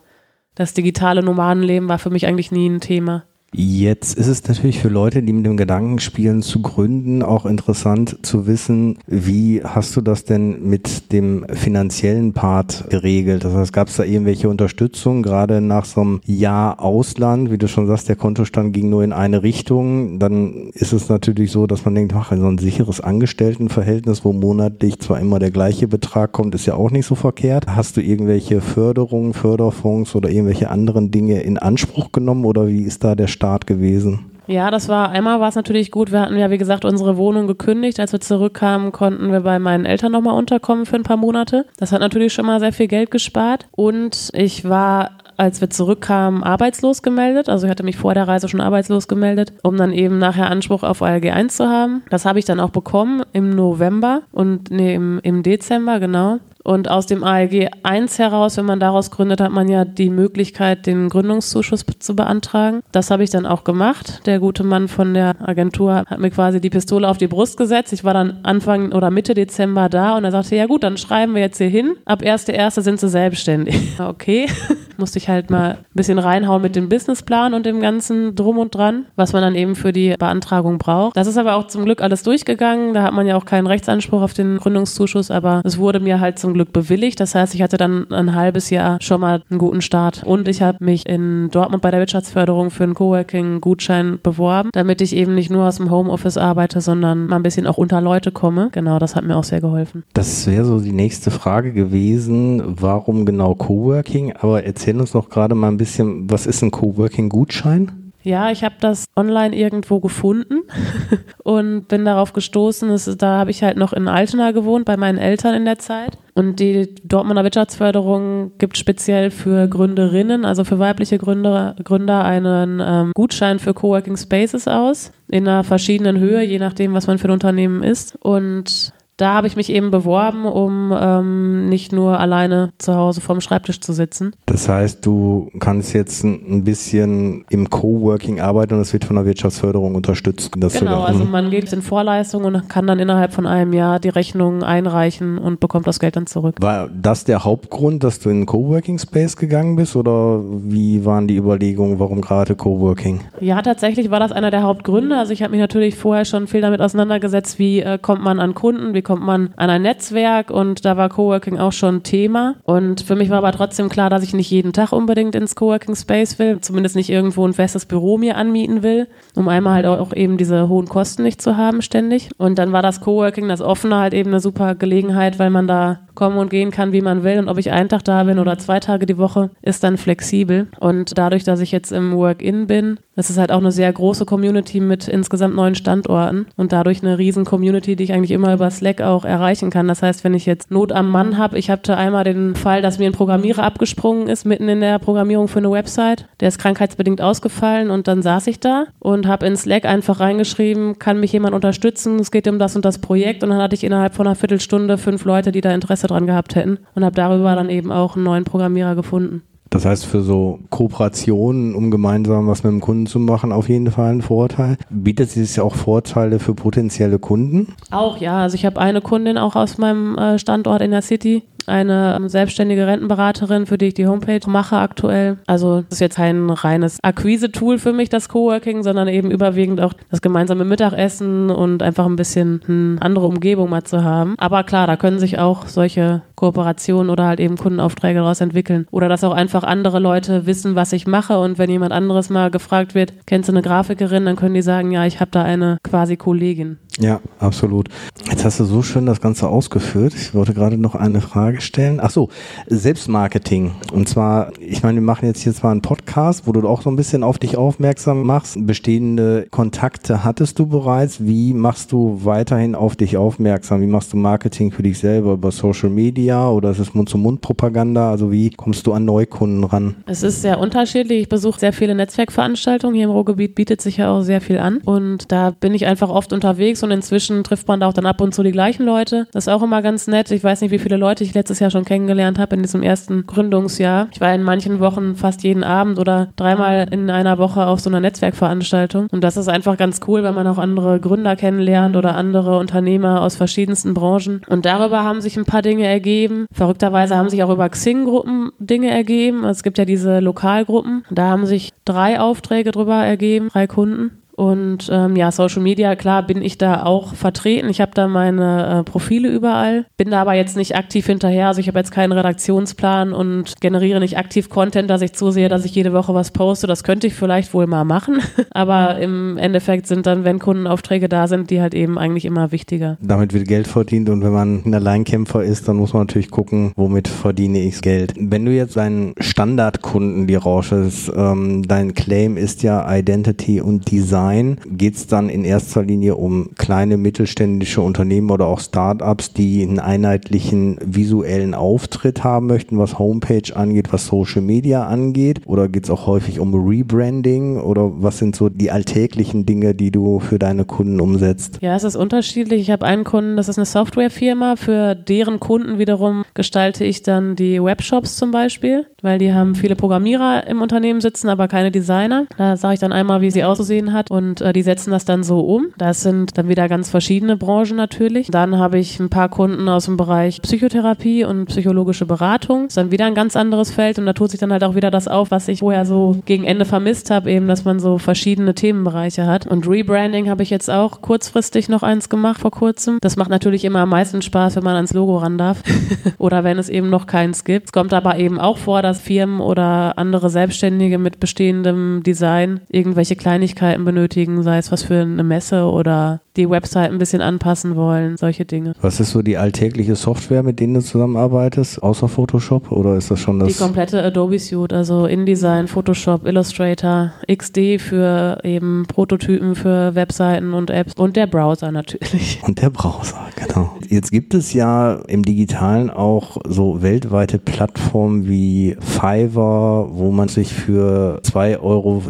das 0.56 0.74
digitale 0.74 1.22
Nomadenleben 1.22 1.88
war 1.88 2.00
für 2.00 2.10
mich 2.10 2.26
eigentlich 2.26 2.52
nie 2.52 2.68
ein 2.68 2.82
Thema. 2.82 3.26
Jetzt 3.54 4.18
ist 4.18 4.28
es 4.28 4.46
natürlich 4.46 4.80
für 4.80 4.90
Leute, 4.90 5.24
die 5.24 5.32
mit 5.32 5.46
dem 5.46 5.56
Gedanken 5.56 6.00
spielen, 6.00 6.42
zu 6.42 6.62
gründen, 6.62 7.24
auch 7.24 7.46
interessant 7.46 8.20
zu 8.22 8.46
wissen, 8.46 8.98
wie 9.08 9.62
hast 9.64 9.96
du 9.96 10.02
das 10.02 10.26
denn 10.26 10.68
mit 10.68 11.14
dem 11.14 11.46
finanziellen 11.54 12.34
Part 12.34 12.86
geregelt? 12.90 13.46
Das 13.46 13.54
heißt, 13.54 13.72
gab 13.72 13.88
es 13.88 13.96
da 13.96 14.04
irgendwelche 14.04 14.50
Unterstützung, 14.50 15.24
gerade 15.24 15.62
nach 15.62 15.86
so 15.86 16.02
einem 16.02 16.22
Jahr 16.26 16.82
Ausland, 16.82 17.50
wie 17.50 17.58
du 17.58 17.70
schon 17.70 17.88
sagst, 17.88 18.10
der 18.10 18.18
Kontostand 18.18 18.74
ging 18.74 18.90
nur 18.90 19.04
in 19.04 19.14
eine 19.14 19.44
Richtung, 19.44 20.20
dann 20.20 20.70
ist 20.74 20.92
es 20.92 21.08
natürlich 21.08 21.52
so, 21.52 21.68
dass 21.68 21.86
man 21.86 21.96
denkt, 21.96 22.14
ach, 22.16 22.34
so 22.36 22.48
ein 22.48 22.58
sicheres 22.58 23.00
Angestelltenverhältnis, 23.00 24.26
wo 24.26 24.34
monatlich 24.34 25.00
zwar 25.00 25.22
immer 25.22 25.40
der 25.40 25.52
gleiche 25.52 25.88
Betrag 25.88 26.34
kommt, 26.34 26.54
ist 26.54 26.66
ja 26.66 26.74
auch 26.74 26.92
nicht 26.92 27.06
so 27.06 27.16
verkehrt. 27.16 27.66
Hast 27.68 27.96
du 27.96 28.02
irgendwelche 28.02 28.60
Förderungen, 28.60 29.34
Förderfonds 29.34 30.16
oder 30.16 30.30
irgendwelche 30.30 30.70
anderen 30.70 31.12
Dinge 31.12 31.42
in 31.44 31.58
Anspruch 31.58 32.12
genommen 32.12 32.44
oder 32.44 32.68
wie 32.68 32.82
ist 32.82 33.06
da 33.06 33.16
der 33.16 33.28
Start 33.38 33.68
gewesen? 33.68 34.32
Ja, 34.48 34.72
das 34.72 34.88
war 34.88 35.10
einmal 35.10 35.42
war 35.42 35.50
es 35.50 35.56
natürlich 35.56 35.92
gut. 35.92 36.12
Wir 36.12 36.22
hatten 36.22 36.38
ja, 36.38 36.50
wie 36.50 36.58
gesagt, 36.58 36.86
unsere 36.86 37.18
Wohnung 37.18 37.48
gekündigt. 37.48 38.00
Als 38.00 38.14
wir 38.14 38.22
zurückkamen, 38.22 38.94
konnten 38.94 39.32
wir 39.32 39.42
bei 39.42 39.60
meinen 39.60 39.86
Eltern 39.86 40.14
nochmal 40.14 40.38
unterkommen 40.38 40.86
für 40.86 40.96
ein 40.96 41.04
paar 41.04 41.18
Monate. 41.18 41.66
Das 41.78 41.92
hat 41.92 42.00
natürlich 42.00 42.34
schon 42.34 42.46
mal 42.46 42.60
sehr 42.60 42.72
viel 42.72 42.88
Geld 42.88 43.12
gespart. 43.12 43.68
Und 43.72 44.30
ich 44.34 44.68
war 44.68 45.12
als 45.38 45.62
wir 45.62 45.70
zurückkamen, 45.70 46.44
arbeitslos 46.44 47.04
gemeldet. 47.04 47.48
Also 47.48 47.68
ich 47.68 47.72
hatte 47.72 47.84
mich 47.84 47.98
vor 47.98 48.14
der 48.14 48.28
Reise 48.28 48.50
schon 48.50 48.60
arbeitslos 48.60 49.08
gemeldet, 49.08 49.54
um 49.64 49.78
dann 49.78 49.94
eben 49.94 50.18
nachher 50.18 50.50
Anspruch 50.50 50.84
auf 50.84 51.02
ALG 51.02 51.32
1 51.32 51.56
zu 51.56 51.70
haben. 51.70 52.02
Das 52.10 52.26
habe 52.26 52.40
ich 52.40 52.46
dann 52.46 52.60
auch 52.60 52.72
bekommen 52.72 53.22
im 53.34 53.52
November 53.52 54.24
und 54.32 54.72
nee, 54.72 54.96
im, 54.96 55.20
im 55.22 55.44
Dezember, 55.44 56.00
genau. 56.00 56.40
Und 56.68 56.90
aus 56.90 57.06
dem 57.06 57.24
ALG 57.24 57.70
1 57.84 58.20
heraus, 58.20 58.58
wenn 58.58 58.66
man 58.66 58.82
daraus 58.82 59.10
gründet, 59.10 59.40
hat 59.40 59.54
man 59.54 59.70
ja 59.70 59.86
die 59.86 60.10
Möglichkeit, 60.10 60.86
den 60.86 61.08
Gründungszuschuss 61.08 61.86
zu 62.00 62.14
beantragen. 62.14 62.82
Das 62.92 63.10
habe 63.10 63.24
ich 63.24 63.30
dann 63.30 63.46
auch 63.46 63.64
gemacht. 63.64 64.24
Der 64.26 64.40
gute 64.40 64.66
Mann 64.66 64.90
von 64.90 65.14
der 65.14 65.38
Agentur 65.40 66.04
hat 66.06 66.20
mir 66.20 66.30
quasi 66.30 66.60
die 66.60 66.70
Pistole 66.70 67.08
auf 67.08 67.18
die 67.18 67.28
Brust 67.28 67.56
gesetzt. 67.56 67.94
Ich 67.94 68.04
war 68.04 68.14
dann 68.14 68.42
Anfang 68.44 68.92
oder 68.92 69.12
Mitte 69.12 69.34
Dezember 69.34 69.88
da 69.88 70.18
und 70.18 70.26
er 70.26 70.32
sagte, 70.32 70.58
ja 70.58 70.66
gut, 70.66 70.84
dann 70.84 70.98
schreiben 70.98 71.36
wir 71.36 71.42
jetzt 71.42 71.58
hier 71.58 71.70
hin. 71.70 71.96
Ab 72.04 72.22
1.1. 72.22 72.82
sind 72.82 73.00
sie 73.00 73.08
selbstständig. 73.08 73.98
Okay, 74.08 74.48
musste 74.98 75.18
ich 75.18 75.28
halt 75.28 75.50
mal 75.50 75.72
ein 75.72 75.86
bisschen 75.94 76.20
reinhauen 76.20 76.62
mit 76.62 76.76
dem 76.76 76.88
Businessplan 76.88 77.54
und 77.54 77.66
dem 77.66 77.82
ganzen 77.82 78.36
Drum 78.36 78.58
und 78.58 78.74
Dran, 78.76 79.06
was 79.16 79.34
man 79.34 79.42
dann 79.42 79.56
eben 79.56 79.76
für 79.76 79.92
die 79.92 80.16
Beantragung 80.18 80.78
braucht. 80.78 81.18
Das 81.18 81.28
ist 81.28 81.38
aber 81.38 81.56
auch 81.56 81.68
zum 81.68 81.86
Glück 81.86 82.02
alles 82.02 82.24
durchgegangen. 82.24 82.94
Da 82.94 83.04
hat 83.04 83.14
man 83.14 83.28
ja 83.28 83.36
auch 83.36 83.46
keinen 83.46 83.68
Rechtsanspruch 83.68 84.22
auf 84.22 84.34
den 84.34 84.58
Gründungszuschuss, 84.58 85.30
aber 85.30 85.62
es 85.64 85.78
wurde 85.78 86.00
mir 86.00 86.20
halt 86.20 86.40
zum 86.40 86.54
Glück 86.54 86.57
bewilligt. 86.66 87.20
Das 87.20 87.36
heißt, 87.36 87.56
ich 87.56 87.62
hatte 87.62 87.78
dann 87.78 88.12
ein 88.12 88.36
halbes 88.36 88.70
Jahr 88.70 88.98
schon 89.02 89.22
mal 89.22 89.44
einen 89.50 89.60
guten 89.60 89.82
Start. 89.82 90.24
Und 90.24 90.48
ich 90.48 90.62
habe 90.62 90.84
mich 90.84 91.08
in 91.08 91.50
Dortmund 91.52 91.82
bei 91.82 91.92
der 91.92 92.00
Wirtschaftsförderung 92.00 92.72
für 92.72 92.84
einen 92.84 92.94
Coworking-Gutschein 92.94 94.20
beworben, 94.22 94.70
damit 94.74 95.02
ich 95.02 95.16
eben 95.16 95.36
nicht 95.36 95.50
nur 95.50 95.66
aus 95.66 95.78
dem 95.78 95.92
Homeoffice 95.92 96.38
arbeite, 96.38 96.82
sondern 96.82 97.28
mal 97.28 97.38
ein 97.38 97.44
bisschen 97.44 97.68
auch 97.68 97.78
unter 97.78 98.02
Leute 98.02 98.32
komme. 98.32 98.70
Genau, 98.72 99.00
das 99.00 99.16
hat 99.16 99.26
mir 99.26 99.36
auch 99.36 99.44
sehr 99.44 99.62
geholfen. 99.62 100.04
Das 100.14 100.48
wäre 100.48 100.66
so 100.66 100.80
die 100.80 100.92
nächste 100.92 101.32
Frage 101.32 101.74
gewesen. 101.74 102.62
Warum 102.80 103.26
genau 103.26 103.56
Coworking? 103.56 104.34
Aber 104.34 104.64
erzähl 104.64 105.00
uns 105.00 105.14
noch 105.14 105.30
gerade 105.30 105.56
mal 105.56 105.70
ein 105.70 105.78
bisschen, 105.78 106.30
was 106.30 106.46
ist 106.46 106.62
ein 106.62 106.72
Coworking-Gutschein? 106.72 107.97
Ja, 108.28 108.52
ich 108.52 108.66
habe 108.66 108.76
das 108.82 109.06
online 109.16 109.56
irgendwo 109.56 110.02
gefunden 110.02 110.64
und 111.46 111.88
bin 111.88 112.04
darauf 112.04 112.34
gestoßen. 112.34 112.90
Das, 112.90 113.06
da 113.18 113.38
habe 113.38 113.52
ich 113.52 113.64
halt 113.64 113.78
noch 113.78 113.94
in 113.94 114.10
Altena 114.10 114.52
gewohnt, 114.52 114.84
bei 114.84 114.98
meinen 114.98 115.18
Eltern 115.18 115.56
in 115.56 115.64
der 115.64 115.80
Zeit. 115.80 116.18
Und 116.34 116.60
die 116.60 116.94
Dortmunder 117.06 117.46
Wirtschaftsförderung 117.46 118.52
gibt 118.58 118.78
speziell 118.78 119.32
für 119.32 119.70
Gründerinnen, 119.70 120.44
also 120.44 120.66
für 120.66 120.78
weibliche 120.78 121.18
Gründer, 121.18 121.78
Gründer 121.82 122.26
einen 122.26 122.82
ähm, 122.86 123.12
Gutschein 123.16 123.60
für 123.60 123.74
Coworking 123.74 124.18
Spaces 124.18 124.68
aus, 124.68 125.14
in 125.30 125.48
einer 125.48 125.64
verschiedenen 125.64 126.20
Höhe, 126.20 126.44
je 126.44 126.60
nachdem, 126.60 126.94
was 126.94 127.08
man 127.08 127.20
für 127.20 127.30
ein 127.30 127.32
Unternehmen 127.32 127.82
ist. 127.82 128.18
Und 128.18 128.92
da 129.18 129.34
habe 129.34 129.48
ich 129.48 129.56
mich 129.56 129.72
eben 129.72 129.90
beworben, 129.90 130.46
um 130.46 130.94
ähm, 130.96 131.70
nicht 131.70 131.92
nur 131.92 132.20
alleine 132.20 132.72
zu 132.78 132.96
Hause 132.96 133.20
vorm 133.20 133.42
Schreibtisch 133.42 133.82
zu 133.82 133.92
sitzen. 133.92 134.34
Das 134.46 134.70
heißt, 134.70 135.04
du 135.04 135.50
kannst 135.60 135.94
jetzt 135.94 136.24
ein 136.24 136.64
bisschen 136.64 137.44
im 137.50 137.70
Coworking 137.72 138.40
arbeiten 138.40 138.76
und 138.76 138.80
das 138.80 138.94
wird 138.94 139.06
von 139.06 139.16
der 139.16 139.26
Wirtschaftsförderung 139.26 139.96
unterstützt. 139.96 140.52
genau, 140.52 141.02
also 141.02 141.26
man 141.26 141.50
geht 141.50 141.74
in 141.74 141.82
Vorleistung 141.82 142.44
und 142.44 142.70
kann 142.70 142.86
dann 142.86 143.00
innerhalb 143.00 143.34
von 143.34 143.48
einem 143.48 143.74
Jahr 143.74 144.00
die 144.00 144.10
Rechnung 144.10 144.62
einreichen 144.64 145.40
und 145.40 145.60
bekommt 145.60 145.88
das 145.88 146.00
Geld 146.00 146.16
dann 146.16 146.28
zurück. 146.28 146.58
War 146.62 146.88
das 146.88 147.24
der 147.24 147.44
Hauptgrund, 147.44 148.04
dass 148.04 148.20
du 148.20 148.30
in 148.30 148.42
den 148.42 148.46
Coworking 148.46 149.00
Space 149.00 149.36
gegangen 149.36 149.76
bist 149.76 149.96
oder 149.96 150.42
wie 150.44 151.06
waren 151.06 151.28
die 151.28 151.38
Überlegungen, 151.38 151.98
warum 151.98 152.22
gerade 152.22 152.56
Coworking? 152.56 153.22
Ja, 153.40 153.64
tatsächlich 153.64 154.12
war 154.12 154.20
das 154.20 154.32
einer 154.32 154.52
der 154.52 154.62
Hauptgründe. 154.62 155.18
Also 155.18 155.34
ich 155.34 155.42
habe 155.42 155.52
mich 155.52 155.60
natürlich 155.60 155.96
vorher 155.96 156.26
schon 156.26 156.46
viel 156.46 156.62
damit 156.62 156.82
auseinandergesetzt, 156.82 157.58
wie 157.58 157.82
äh, 157.82 157.98
kommt 157.98 158.24
man 158.24 158.40
an 158.40 158.54
Kunden, 158.54 158.94
wie 158.94 159.07
kommt 159.08 159.24
man 159.24 159.54
an 159.56 159.70
ein 159.70 159.84
Netzwerk 159.84 160.52
und 160.52 160.84
da 160.84 160.98
war 160.98 161.08
Coworking 161.08 161.58
auch 161.58 161.72
schon 161.72 162.04
Thema. 162.04 162.56
Und 162.64 163.00
für 163.00 163.16
mich 163.16 163.30
war 163.30 163.38
aber 163.38 163.54
trotzdem 163.54 163.88
klar, 163.88 164.10
dass 164.10 164.22
ich 164.22 164.34
nicht 164.34 164.52
jeden 164.52 164.74
Tag 164.74 164.92
unbedingt 164.92 165.34
ins 165.34 165.56
Coworking 165.56 165.96
Space 165.96 166.38
will, 166.40 166.60
zumindest 166.60 166.98
nicht 166.98 167.10
irgendwo 167.10 167.48
ein 167.48 167.54
festes 167.54 167.86
Büro 167.86 168.18
mir 168.18 168.36
anmieten 168.36 168.84
will, 168.84 169.08
um 169.34 169.48
einmal 169.48 169.76
halt 169.76 169.86
auch 169.86 170.14
eben 170.14 170.36
diese 170.36 170.68
hohen 170.68 170.90
Kosten 170.90 171.24
nicht 171.24 171.42
zu 171.42 171.56
haben 171.56 171.82
ständig. 171.82 172.30
Und 172.38 172.60
dann 172.60 172.74
war 172.74 172.82
das 172.82 173.00
Coworking, 173.00 173.48
das 173.48 173.62
Offene 173.62 173.96
halt 173.96 174.14
eben 174.14 174.32
eine 174.32 174.42
super 174.42 174.76
Gelegenheit, 174.76 175.40
weil 175.40 175.52
man 175.52 175.68
da 175.68 176.02
kommen 176.14 176.38
und 176.38 176.50
gehen 176.50 176.72
kann, 176.72 176.92
wie 176.92 177.02
man 177.02 177.24
will. 177.24 177.40
Und 177.40 177.48
ob 177.48 177.58
ich 177.58 177.72
einen 177.72 177.88
Tag 177.88 178.04
da 178.04 178.26
bin 178.26 178.40
oder 178.40 178.58
zwei 178.58 178.82
Tage 178.82 179.06
die 179.06 179.18
Woche, 179.18 179.52
ist 179.62 179.86
dann 179.86 179.96
flexibel. 179.96 180.68
Und 180.82 181.18
dadurch, 181.18 181.46
dass 181.46 181.62
ich 181.62 181.72
jetzt 181.72 181.94
im 181.94 182.14
Work-In 182.14 182.68
bin, 182.68 183.00
das 183.18 183.32
ist 183.32 183.40
halt 183.40 183.52
auch 183.52 183.58
eine 183.58 183.72
sehr 183.72 183.92
große 183.92 184.26
Community 184.26 184.80
mit 184.80 185.08
insgesamt 185.08 185.56
neun 185.56 185.74
Standorten 185.74 186.46
und 186.56 186.72
dadurch 186.72 187.02
eine 187.02 187.18
riesen 187.18 187.46
Community, 187.46 187.96
die 187.96 188.04
ich 188.04 188.14
eigentlich 188.14 188.30
immer 188.30 188.54
über 188.54 188.70
Slack 188.70 189.02
auch 189.02 189.26
erreichen 189.26 189.72
kann. 189.72 189.88
Das 189.88 190.04
heißt, 190.04 190.24
wenn 190.24 190.36
ich 190.36 190.46
jetzt 190.46 190.70
Not 190.70 190.92
am 190.92 191.10
Mann 191.10 191.40
habe, 191.40 191.58
ich 191.58 191.72
hatte 191.72 191.98
einmal 191.98 192.24
den 192.24 192.56
Fall, 192.56 192.84
dass 192.84 193.00
mir 193.00 193.08
ein 193.08 193.14
Programmierer 193.14 193.64
abgesprungen 193.64 194.28
ist 194.28 194.46
mitten 194.46 194.70
in 194.70 194.82
der 194.82 195.00
Programmierung 195.00 195.48
für 195.48 195.58
eine 195.58 195.72
Website. 195.72 196.28
Der 196.42 196.50
ist 196.50 196.60
krankheitsbedingt 196.60 197.20
ausgefallen 197.20 197.90
und 197.90 198.08
dann 198.08 198.22
saß 198.22 198.46
ich 198.46 198.60
da 198.60 198.86
und 199.00 199.26
habe 199.26 199.48
in 199.48 199.58
Slack 199.58 199.86
einfach 199.86 200.20
reingeschrieben, 200.20 201.00
kann 201.00 201.20
mich 201.20 201.34
jemand 201.34 201.56
unterstützen, 201.56 202.20
es 202.20 202.30
geht 202.30 202.48
um 202.48 202.60
das 202.60 202.76
und 202.76 202.86
das 202.86 203.00
Projekt 203.00 203.44
und 203.44 203.50
dann 203.50 203.60
hatte 203.60 203.74
ich 203.74 203.84
innerhalb 203.84 204.14
von 204.14 204.28
einer 204.28 204.36
Viertelstunde 204.36 205.00
fünf 205.00 205.26
Leute, 205.26 205.52
die 205.52 205.62
da 205.62 205.74
Interesse 205.74 206.06
dran 206.06 206.28
gehabt 206.28 206.54
hätten 206.54 206.78
und 206.94 207.04
habe 207.04 207.16
darüber 207.16 207.56
dann 207.56 207.72
eben 207.72 207.92
auch 207.92 208.16
einen 208.16 208.26
neuen 208.26 208.44
Programmierer 208.44 208.94
gefunden. 208.94 209.42
Das 209.70 209.86
heißt, 209.86 210.06
für 210.06 210.22
so 210.22 210.60
Kooperationen, 210.70 211.76
um 211.76 211.92
gemeinsam 211.92 212.48
was 212.48 212.64
mit 212.64 212.72
dem 212.72 212.82
Kunden 212.82 213.06
zu 213.06 213.20
machen, 213.20 213.52
auf 213.52 213.70
jeden 213.70 213.92
Fall 213.92 214.12
ein 214.12 214.22
Vorteil. 214.22 214.78
Bietet 214.90 215.36
es 215.36 215.56
ja 215.56 215.64
auch 215.64 215.76
Vorteile 215.76 216.40
für 216.40 216.54
potenzielle 216.54 217.20
Kunden? 217.20 217.74
Auch, 217.92 218.18
ja. 218.18 218.42
Also 218.42 218.56
ich 218.56 218.66
habe 218.66 218.80
eine 218.80 219.02
Kundin 219.02 219.38
auch 219.38 219.56
aus 219.56 219.78
meinem 219.78 220.18
äh, 220.18 220.40
Standort 220.40 220.82
in 220.82 220.92
der 220.92 221.02
City, 221.02 221.44
eine 221.68 222.16
ähm, 222.18 222.30
selbstständige 222.30 222.88
Rentenberaterin, 222.88 223.66
für 223.66 223.78
die 223.78 223.88
ich 223.88 223.94
die 223.94 224.08
Homepage 224.08 224.48
mache 224.48 224.78
aktuell. 224.78 225.38
Also 225.48 225.82
das 225.82 225.94
ist 225.94 226.00
jetzt 226.00 226.16
kein 226.18 226.50
reines 226.50 227.00
Akquise-Tool 227.04 227.78
für 227.78 227.94
mich, 227.94 228.10
das 228.10 228.30
Coworking, 228.30 228.84
sondern 228.84 229.08
eben 229.08 229.32
überwiegend 229.32 229.82
auch 229.82 229.94
das 230.10 230.22
gemeinsame 230.22 230.66
Mittagessen 230.66 231.50
und 231.50 231.84
einfach 231.84 232.06
ein 232.06 232.16
bisschen 232.16 232.62
eine 232.68 232.98
andere 233.02 233.28
Umgebung 233.28 233.70
mal 233.70 233.84
zu 233.84 234.04
haben. 234.04 234.36
Aber 234.38 234.64
klar, 234.64 234.88
da 234.88 234.96
können 234.96 235.20
sich 235.20 235.40
auch 235.40 235.68
solche 235.68 236.22
Kooperationen 236.36 237.10
oder 237.10 237.26
halt 237.26 237.40
eben 237.40 237.58
Kundenaufträge 237.58 238.20
daraus 238.20 238.42
entwickeln. 238.42 238.88
Oder 238.92 239.10
dass 239.10 239.24
auch 239.24 239.34
einfach 239.34 239.64
andere 239.64 240.00
Leute 240.00 240.46
wissen, 240.46 240.76
was 240.76 240.94
ich 240.94 241.08
mache 241.08 241.40
und 241.40 241.58
wenn 241.58 241.70
jemand 241.70 241.92
anderes 241.92 242.30
mal 242.30 242.52
gefragt 242.52 242.96
wird, 242.96 243.14
kennst 243.26 243.50
du 243.50 243.54
eine 243.54 243.62
Grafikerin, 243.62 244.26
dann 244.26 244.36
können 244.36 244.54
die 244.54 244.62
sagen, 244.62 244.92
ja, 244.92 245.06
ich 245.06 245.20
habe 245.20 245.32
da 245.32 245.44
eine 245.44 245.78
quasi 245.84 246.16
Kollegin. 246.16 246.78
Ja, 247.00 247.20
absolut. 247.40 247.90
Jetzt 248.30 248.44
hast 248.44 248.60
du 248.60 248.66
so 248.66 248.82
schön 248.82 249.06
das 249.06 249.22
Ganze 249.22 249.48
ausgeführt. 249.48 250.14
Ich 250.16 250.34
wollte 250.34 250.54
gerade 250.54 250.78
noch 250.78 250.96
eine 250.96 251.22
Frage 251.22 251.57
stellen. 251.62 252.00
Ach 252.02 252.10
so, 252.10 252.30
Selbstmarketing. 252.68 253.72
Und 253.92 254.08
zwar, 254.10 254.52
ich 254.60 254.84
meine, 254.84 254.96
wir 254.96 255.06
machen 255.06 255.26
jetzt 255.26 255.42
hier 255.42 255.54
zwar 255.54 255.72
einen 255.72 255.82
Podcast, 255.82 256.48
wo 256.48 256.52
du 256.52 256.68
auch 256.68 256.82
so 256.82 256.90
ein 256.90 256.96
bisschen 256.96 257.24
auf 257.24 257.38
dich 257.38 257.58
aufmerksam 257.58 258.24
machst. 258.24 258.58
Bestehende 258.66 259.48
Kontakte 259.52 260.24
hattest 260.24 260.60
du 260.60 260.68
bereits. 260.68 261.26
Wie 261.26 261.54
machst 261.54 261.92
du 261.92 262.22
weiterhin 262.24 262.76
auf 262.76 262.96
dich 262.96 263.18
aufmerksam? 263.18 263.82
Wie 263.82 263.88
machst 263.88 264.14
du 264.14 264.18
Marketing 264.18 264.72
für 264.72 264.84
dich 264.84 265.00
selber? 265.00 265.34
Über 265.34 265.52
Social 265.52 265.90
Media 265.90 266.50
oder 266.50 266.72
ist 266.72 266.80
es 266.80 266.94
Mund-zu-Mund-Propaganda? 266.94 268.12
Also 268.12 268.32
wie 268.32 268.50
kommst 268.50 268.88
du 268.88 268.94
an 268.94 269.06
Neukunden 269.06 269.64
ran? 269.64 269.96
Es 270.06 270.24
ist 270.24 270.42
sehr 270.42 270.60
unterschiedlich. 270.60 271.22
Ich 271.22 271.30
besuche 271.30 271.60
sehr 271.60 271.74
viele 271.74 271.96
Netzwerkveranstaltungen. 271.96 272.96
Hier 272.96 273.06
im 273.06 273.12
Ruhrgebiet 273.12 273.56
bietet 273.56 273.82
sich 273.82 273.98
ja 273.98 274.12
auch 274.12 274.22
sehr 274.22 274.42
viel 274.42 274.60
an. 274.60 274.78
Und 274.86 275.32
da 275.32 275.52
bin 275.52 275.74
ich 275.74 275.86
einfach 275.86 276.10
oft 276.10 276.34
unterwegs 276.34 276.84
und 276.84 276.92
inzwischen 276.92 277.44
trifft 277.44 277.68
man 277.68 277.80
da 277.80 277.88
auch 277.88 277.94
dann 277.94 278.06
ab 278.06 278.22
und 278.22 278.34
zu 278.34 278.44
die 278.44 278.52
gleichen 278.52 278.86
Leute. 278.86 279.28
Das 279.32 279.48
ist 279.48 279.54
auch 279.54 279.64
immer 279.64 279.82
ganz 279.82 280.08
nett. 280.08 280.32
Ich 280.32 280.44
weiß 280.44 280.62
nicht, 280.62 280.72
wie 280.72 280.80
viele 280.80 280.98
Leute 280.98 281.24
ich 281.24 281.34
letztes 281.34 281.47
Jahr 281.60 281.72
schon 281.72 281.86
kennengelernt 281.86 282.40
habe 282.40 282.56
in 282.56 282.62
diesem 282.62 282.84
ersten 282.84 283.26
Gründungsjahr. 283.26 284.08
Ich 284.12 284.22
war 284.22 284.34
in 284.34 284.44
manchen 284.44 284.80
Wochen 284.80 285.16
fast 285.16 285.44
jeden 285.44 285.64
Abend 285.64 286.00
oder 286.00 286.30
dreimal 286.36 286.88
in 286.92 287.10
einer 287.10 287.38
Woche 287.38 287.66
auf 287.66 287.80
so 287.80 287.90
einer 287.90 288.00
Netzwerkveranstaltung. 288.00 289.08
Und 289.12 289.24
das 289.24 289.38
ist 289.38 289.48
einfach 289.48 289.78
ganz 289.78 290.02
cool, 290.08 290.24
wenn 290.24 290.36
man 290.36 290.48
auch 290.48 290.58
andere 290.58 291.00
Gründer 291.00 291.36
kennenlernt 291.36 291.96
oder 291.96 292.16
andere 292.16 292.58
Unternehmer 292.60 293.22
aus 293.22 293.36
verschiedensten 293.36 293.94
Branchen. 293.94 294.42
Und 294.48 294.66
darüber 294.66 295.04
haben 295.04 295.22
sich 295.22 295.38
ein 295.38 295.46
paar 295.46 295.62
Dinge 295.62 295.86
ergeben. 295.86 296.46
Verrückterweise 296.52 297.16
haben 297.16 297.30
sich 297.30 297.44
auch 297.44 297.50
über 297.50 297.70
Xing-Gruppen 297.70 298.52
Dinge 298.60 298.92
ergeben. 298.92 299.44
Es 299.46 299.64
gibt 299.64 299.78
ja 299.78 299.86
diese 299.86 300.20
Lokalgruppen. 300.20 301.04
Da 301.10 301.30
haben 301.30 301.46
sich 301.46 301.72
drei 301.86 302.20
Aufträge 302.20 302.72
drüber 302.72 302.96
ergeben, 302.96 303.50
drei 303.50 303.68
Kunden. 303.68 304.12
Und 304.38 304.88
ähm, 304.92 305.16
ja, 305.16 305.32
Social 305.32 305.64
Media, 305.64 305.96
klar 305.96 306.22
bin 306.22 306.44
ich 306.44 306.60
da 306.60 306.84
auch 306.84 307.16
vertreten. 307.16 307.70
Ich 307.70 307.82
habe 307.82 307.94
da 307.96 308.08
meine 308.08 308.82
äh, 308.82 308.84
Profile 308.84 309.30
überall, 309.30 309.88
bin 309.98 310.12
da 310.12 310.22
aber 310.22 310.36
jetzt 310.36 310.56
nicht 310.56 310.76
aktiv 310.76 311.08
hinterher. 311.08 311.48
Also 311.48 311.60
ich 311.60 311.68
habe 311.68 311.80
jetzt 311.80 311.90
keinen 311.90 312.12
Redaktionsplan 312.12 313.14
und 313.14 313.60
generiere 313.62 314.00
nicht 314.00 314.16
aktiv 314.20 314.50
Content, 314.50 314.92
dass 314.92 315.02
ich 315.02 315.14
zusehe, 315.14 315.50
dass 315.50 315.66
ich 315.66 315.74
jede 315.74 315.92
Woche 315.92 316.14
was 316.14 316.30
poste. 316.30 316.68
Das 316.68 316.84
könnte 316.84 317.08
ich 317.08 317.16
vielleicht 317.16 317.56
wohl 317.56 317.66
mal 317.66 317.84
machen. 317.84 318.22
aber 318.52 319.00
im 319.00 319.38
Endeffekt 319.38 319.88
sind 319.88 320.06
dann, 320.06 320.24
wenn 320.24 320.38
Kundenaufträge 320.38 321.10
da 321.10 321.28
sind, 321.28 321.50
die 321.50 321.60
halt 321.60 321.74
eben 321.74 321.98
eigentlich 321.98 322.26
immer 322.26 322.52
wichtiger. 322.52 322.98
Damit 323.02 323.34
wird 323.34 323.48
Geld 323.48 323.66
verdient 323.66 324.08
und 324.08 324.24
wenn 324.24 324.34
man 324.34 324.62
ein 324.64 324.74
Alleinkämpfer 324.76 325.44
ist, 325.44 325.68
dann 325.68 325.78
muss 325.78 325.94
man 325.94 326.04
natürlich 326.04 326.30
gucken, 326.30 326.74
womit 326.76 327.08
verdiene 327.08 327.64
ich 327.64 327.82
Geld. 327.82 328.14
Wenn 328.16 328.46
du 328.46 328.52
jetzt 328.52 328.78
einen 328.78 329.16
Standardkunden 329.20 330.28
dir 330.28 330.44
rauschest, 330.44 331.12
ähm, 331.18 331.68
dein 331.68 331.96
Claim 331.96 332.38
ist 332.38 332.62
ja 332.62 332.86
Identity 332.96 333.62
und 333.62 333.90
Design 333.90 334.27
Design 334.28 334.58
geht 334.66 334.96
es 334.96 335.08
dann 335.08 335.30
in 335.30 335.46
erster 335.46 335.84
Linie 335.84 336.16
um 336.16 336.50
kleine 336.58 336.98
mittelständische 336.98 337.82
Unternehmen 337.82 338.30
oder 338.30 338.48
auch 338.48 338.60
Startups, 338.60 339.34
die 339.34 339.64
einen 339.64 339.80
einheitlichen 339.80 340.78
visuellen 340.84 341.54
Auftritt 341.54 342.24
haben 342.24 342.48
möchten, 342.48 342.78
was 342.78 343.00
Homepage 343.00 343.56
angeht, 343.56 343.94
was 343.94 344.08
Social 344.08 344.42
Media 344.42 344.86
angeht? 344.86 345.42
Oder 345.46 345.68
geht 345.68 345.86
es 345.86 345.90
auch 345.90 346.08
häufig 346.08 346.40
um 346.40 346.54
Rebranding? 346.54 347.60
Oder 347.60 347.92
was 348.02 348.18
sind 348.18 348.36
so 348.36 348.50
die 348.50 348.72
alltäglichen 348.72 349.46
Dinge, 349.46 349.74
die 349.74 349.92
du 349.92 350.20
für 350.20 350.40
deine 350.40 350.66
Kunden 350.66 351.00
umsetzt? 351.00 351.60
Ja, 351.62 351.76
es 351.76 351.84
ist 351.84 351.96
unterschiedlich. 351.96 352.62
Ich 352.62 352.72
habe 352.72 352.86
einen 352.86 353.04
Kunden, 353.04 353.38
das 353.38 353.48
ist 353.48 353.58
eine 353.58 353.66
Softwarefirma. 353.66 354.56
Für 354.58 354.96
deren 354.96 355.40
Kunden 355.40 355.80
wiederum 355.80 356.24
gestalte 356.34 356.84
ich 356.84 357.04
dann 357.04 357.36
die 357.36 357.64
Webshops 357.64 358.18
zum 358.18 358.32
Beispiel, 358.32 358.86
weil 359.02 359.20
die 359.20 359.34
haben 359.34 359.56
viele 359.56 359.76
Programmierer 359.76 360.48
im 360.48 360.62
Unternehmen 360.62 361.02
sitzen, 361.02 361.30
aber 361.30 361.48
keine 361.48 361.72
Designer. 361.72 362.26
Da 362.38 362.58
sage 362.58 362.74
ich 362.76 362.80
dann 362.80 362.92
einmal, 362.92 363.22
wie 363.22 363.32
sie 363.32 363.44
auszusehen 363.44 363.94
hat 363.94 364.12
und 364.18 364.42
äh, 364.42 364.52
die 364.52 364.64
setzen 364.64 364.92
das 364.92 365.06
dann 365.06 365.24
so 365.24 365.42
um. 365.42 365.68
Das 365.78 366.02
sind 366.02 366.38
dann 366.38 366.50
wieder 366.50 366.68
ganz 366.68 366.90
verschiedene 366.90 367.38
Branchen 367.38 367.78
natürlich. 367.78 368.28
Dann 368.28 368.58
habe 368.58 368.80
ich 368.80 369.00
ein 369.00 369.10
paar 369.10 369.30
Kunden 369.30 369.70
aus 369.70 369.86
dem 369.86 369.96
Bereich 369.96 370.42
Psychotherapie 370.42 371.24
und 371.24 371.46
psychologische 371.46 372.06
Beratung. 372.06 372.64
Das 372.64 372.72
ist 372.72 372.78
dann 372.78 372.92
wieder 372.92 373.06
ein 373.06 373.16
ganz 373.16 373.36
anderes 373.36 373.72
Feld 373.72 374.00
und 374.00 374.06
da 374.08 374.14
tut 374.14 374.32
sich 374.32 374.40
dann 374.40 374.52
halt 374.52 374.64
auch 374.64 374.76
wieder 374.76 374.92
das 374.92 375.08
auf, 375.08 375.32
was 375.32 375.48
ich 375.48 375.60
vorher 375.60 375.86
so 375.86 376.18
gegen 376.26 376.44
Ende 376.44 376.66
vermisst 376.66 377.12
habe, 377.12 377.32
eben, 377.32 377.48
dass 377.48 377.64
man 377.64 377.80
so 377.80 378.00
verschiedene 378.00 378.56
Themenbereiche 378.56 379.28
hat. 379.28 379.46
Und 379.46 379.68
Rebranding 379.68 380.30
habe 380.30 380.44
ich 380.44 380.50
jetzt 380.50 380.70
auch 380.70 381.02
kurzfristig 381.02 381.70
noch 381.70 381.84
eins 381.84 382.10
gemacht 382.10 382.42
vor 382.42 382.52
kurzem. 382.52 382.98
Das 383.02 383.16
macht 383.16 383.30
natürlich 383.30 383.64
immer 383.66 383.80
am 383.80 383.90
meisten 383.90 384.22
Spaß, 384.24 384.56
wenn 384.56 384.64
man 384.64 384.76
ans 384.76 384.94
Logo 384.94 385.18
ran 385.18 385.38
darf 385.38 385.62
oder 386.18 386.44
wenn 386.44 386.58
es 386.58 386.70
eben 386.70 386.90
noch 386.90 387.06
keins 387.06 387.44
gibt. 387.44 387.68
Es 387.68 387.72
kommt 387.72 387.94
aber 387.94 388.18
eben 388.18 388.40
auch 388.40 388.58
vor, 388.58 388.82
dass 388.82 389.00
Firmen 389.00 389.42
oder 389.42 389.98
andere 389.98 390.32
Selbstständige 390.32 390.98
mit 390.98 391.20
bestehendem 391.20 392.02
Design 392.04 392.62
irgendwelche 392.70 393.16
Kleinigkeiten 393.16 393.86
benötigen 393.86 394.07
benötigen, 394.08 394.44
sei 394.44 394.58
es 394.58 394.72
was 394.72 394.84
für 394.84 395.02
eine 395.02 395.24
Messe 395.24 395.66
oder 395.66 396.22
die 396.38 396.50
Website 396.50 396.92
ein 396.92 396.98
bisschen 396.98 397.22
anpassen 397.22 397.76
wollen, 397.76 398.18
solche 398.18 398.46
Dinge. 398.46 398.74
Was 398.82 399.00
ist 399.00 399.12
so 399.12 399.22
die 399.22 399.38
alltägliche 399.38 399.96
Software, 399.96 400.44
mit 400.44 400.60
denen 400.60 400.76
du 400.76 400.82
zusammenarbeitest, 400.82 401.82
außer 401.82 402.08
Photoshop 402.08 402.72
oder 402.72 402.96
ist 402.96 403.12
das 403.12 403.20
schon 403.20 403.40
das? 403.40 403.50
Die 403.50 403.56
komplette 403.56 404.04
Adobe 404.04 404.40
Suite, 404.40 404.74
also 404.74 405.06
InDesign, 405.06 405.68
Photoshop, 405.68 406.26
Illustrator, 406.26 407.12
XD 407.32 407.80
für 407.80 408.40
eben 408.44 408.86
Prototypen 408.88 409.56
für 409.56 409.96
Webseiten 409.96 410.54
und 410.54 410.70
Apps 410.70 410.94
und 410.98 411.16
der 411.16 411.28
Browser 411.28 411.72
natürlich. 411.72 412.42
Und 412.44 412.62
der 412.62 412.70
Browser, 412.70 413.20
genau. 413.36 413.72
Jetzt 413.90 414.12
gibt 414.12 414.34
es 414.34 414.54
ja 414.54 414.94
im 415.08 415.24
Digitalen 415.24 415.90
auch 415.90 416.38
so 416.48 416.82
weltweite 416.82 417.40
Plattformen 417.40 418.28
wie 418.28 418.78
Fiverr, 418.80 419.90
wo 419.92 420.12
man 420.12 420.28
sich 420.28 420.54
für 420.54 421.22
2,30 421.24 421.60
Euro 421.62 422.04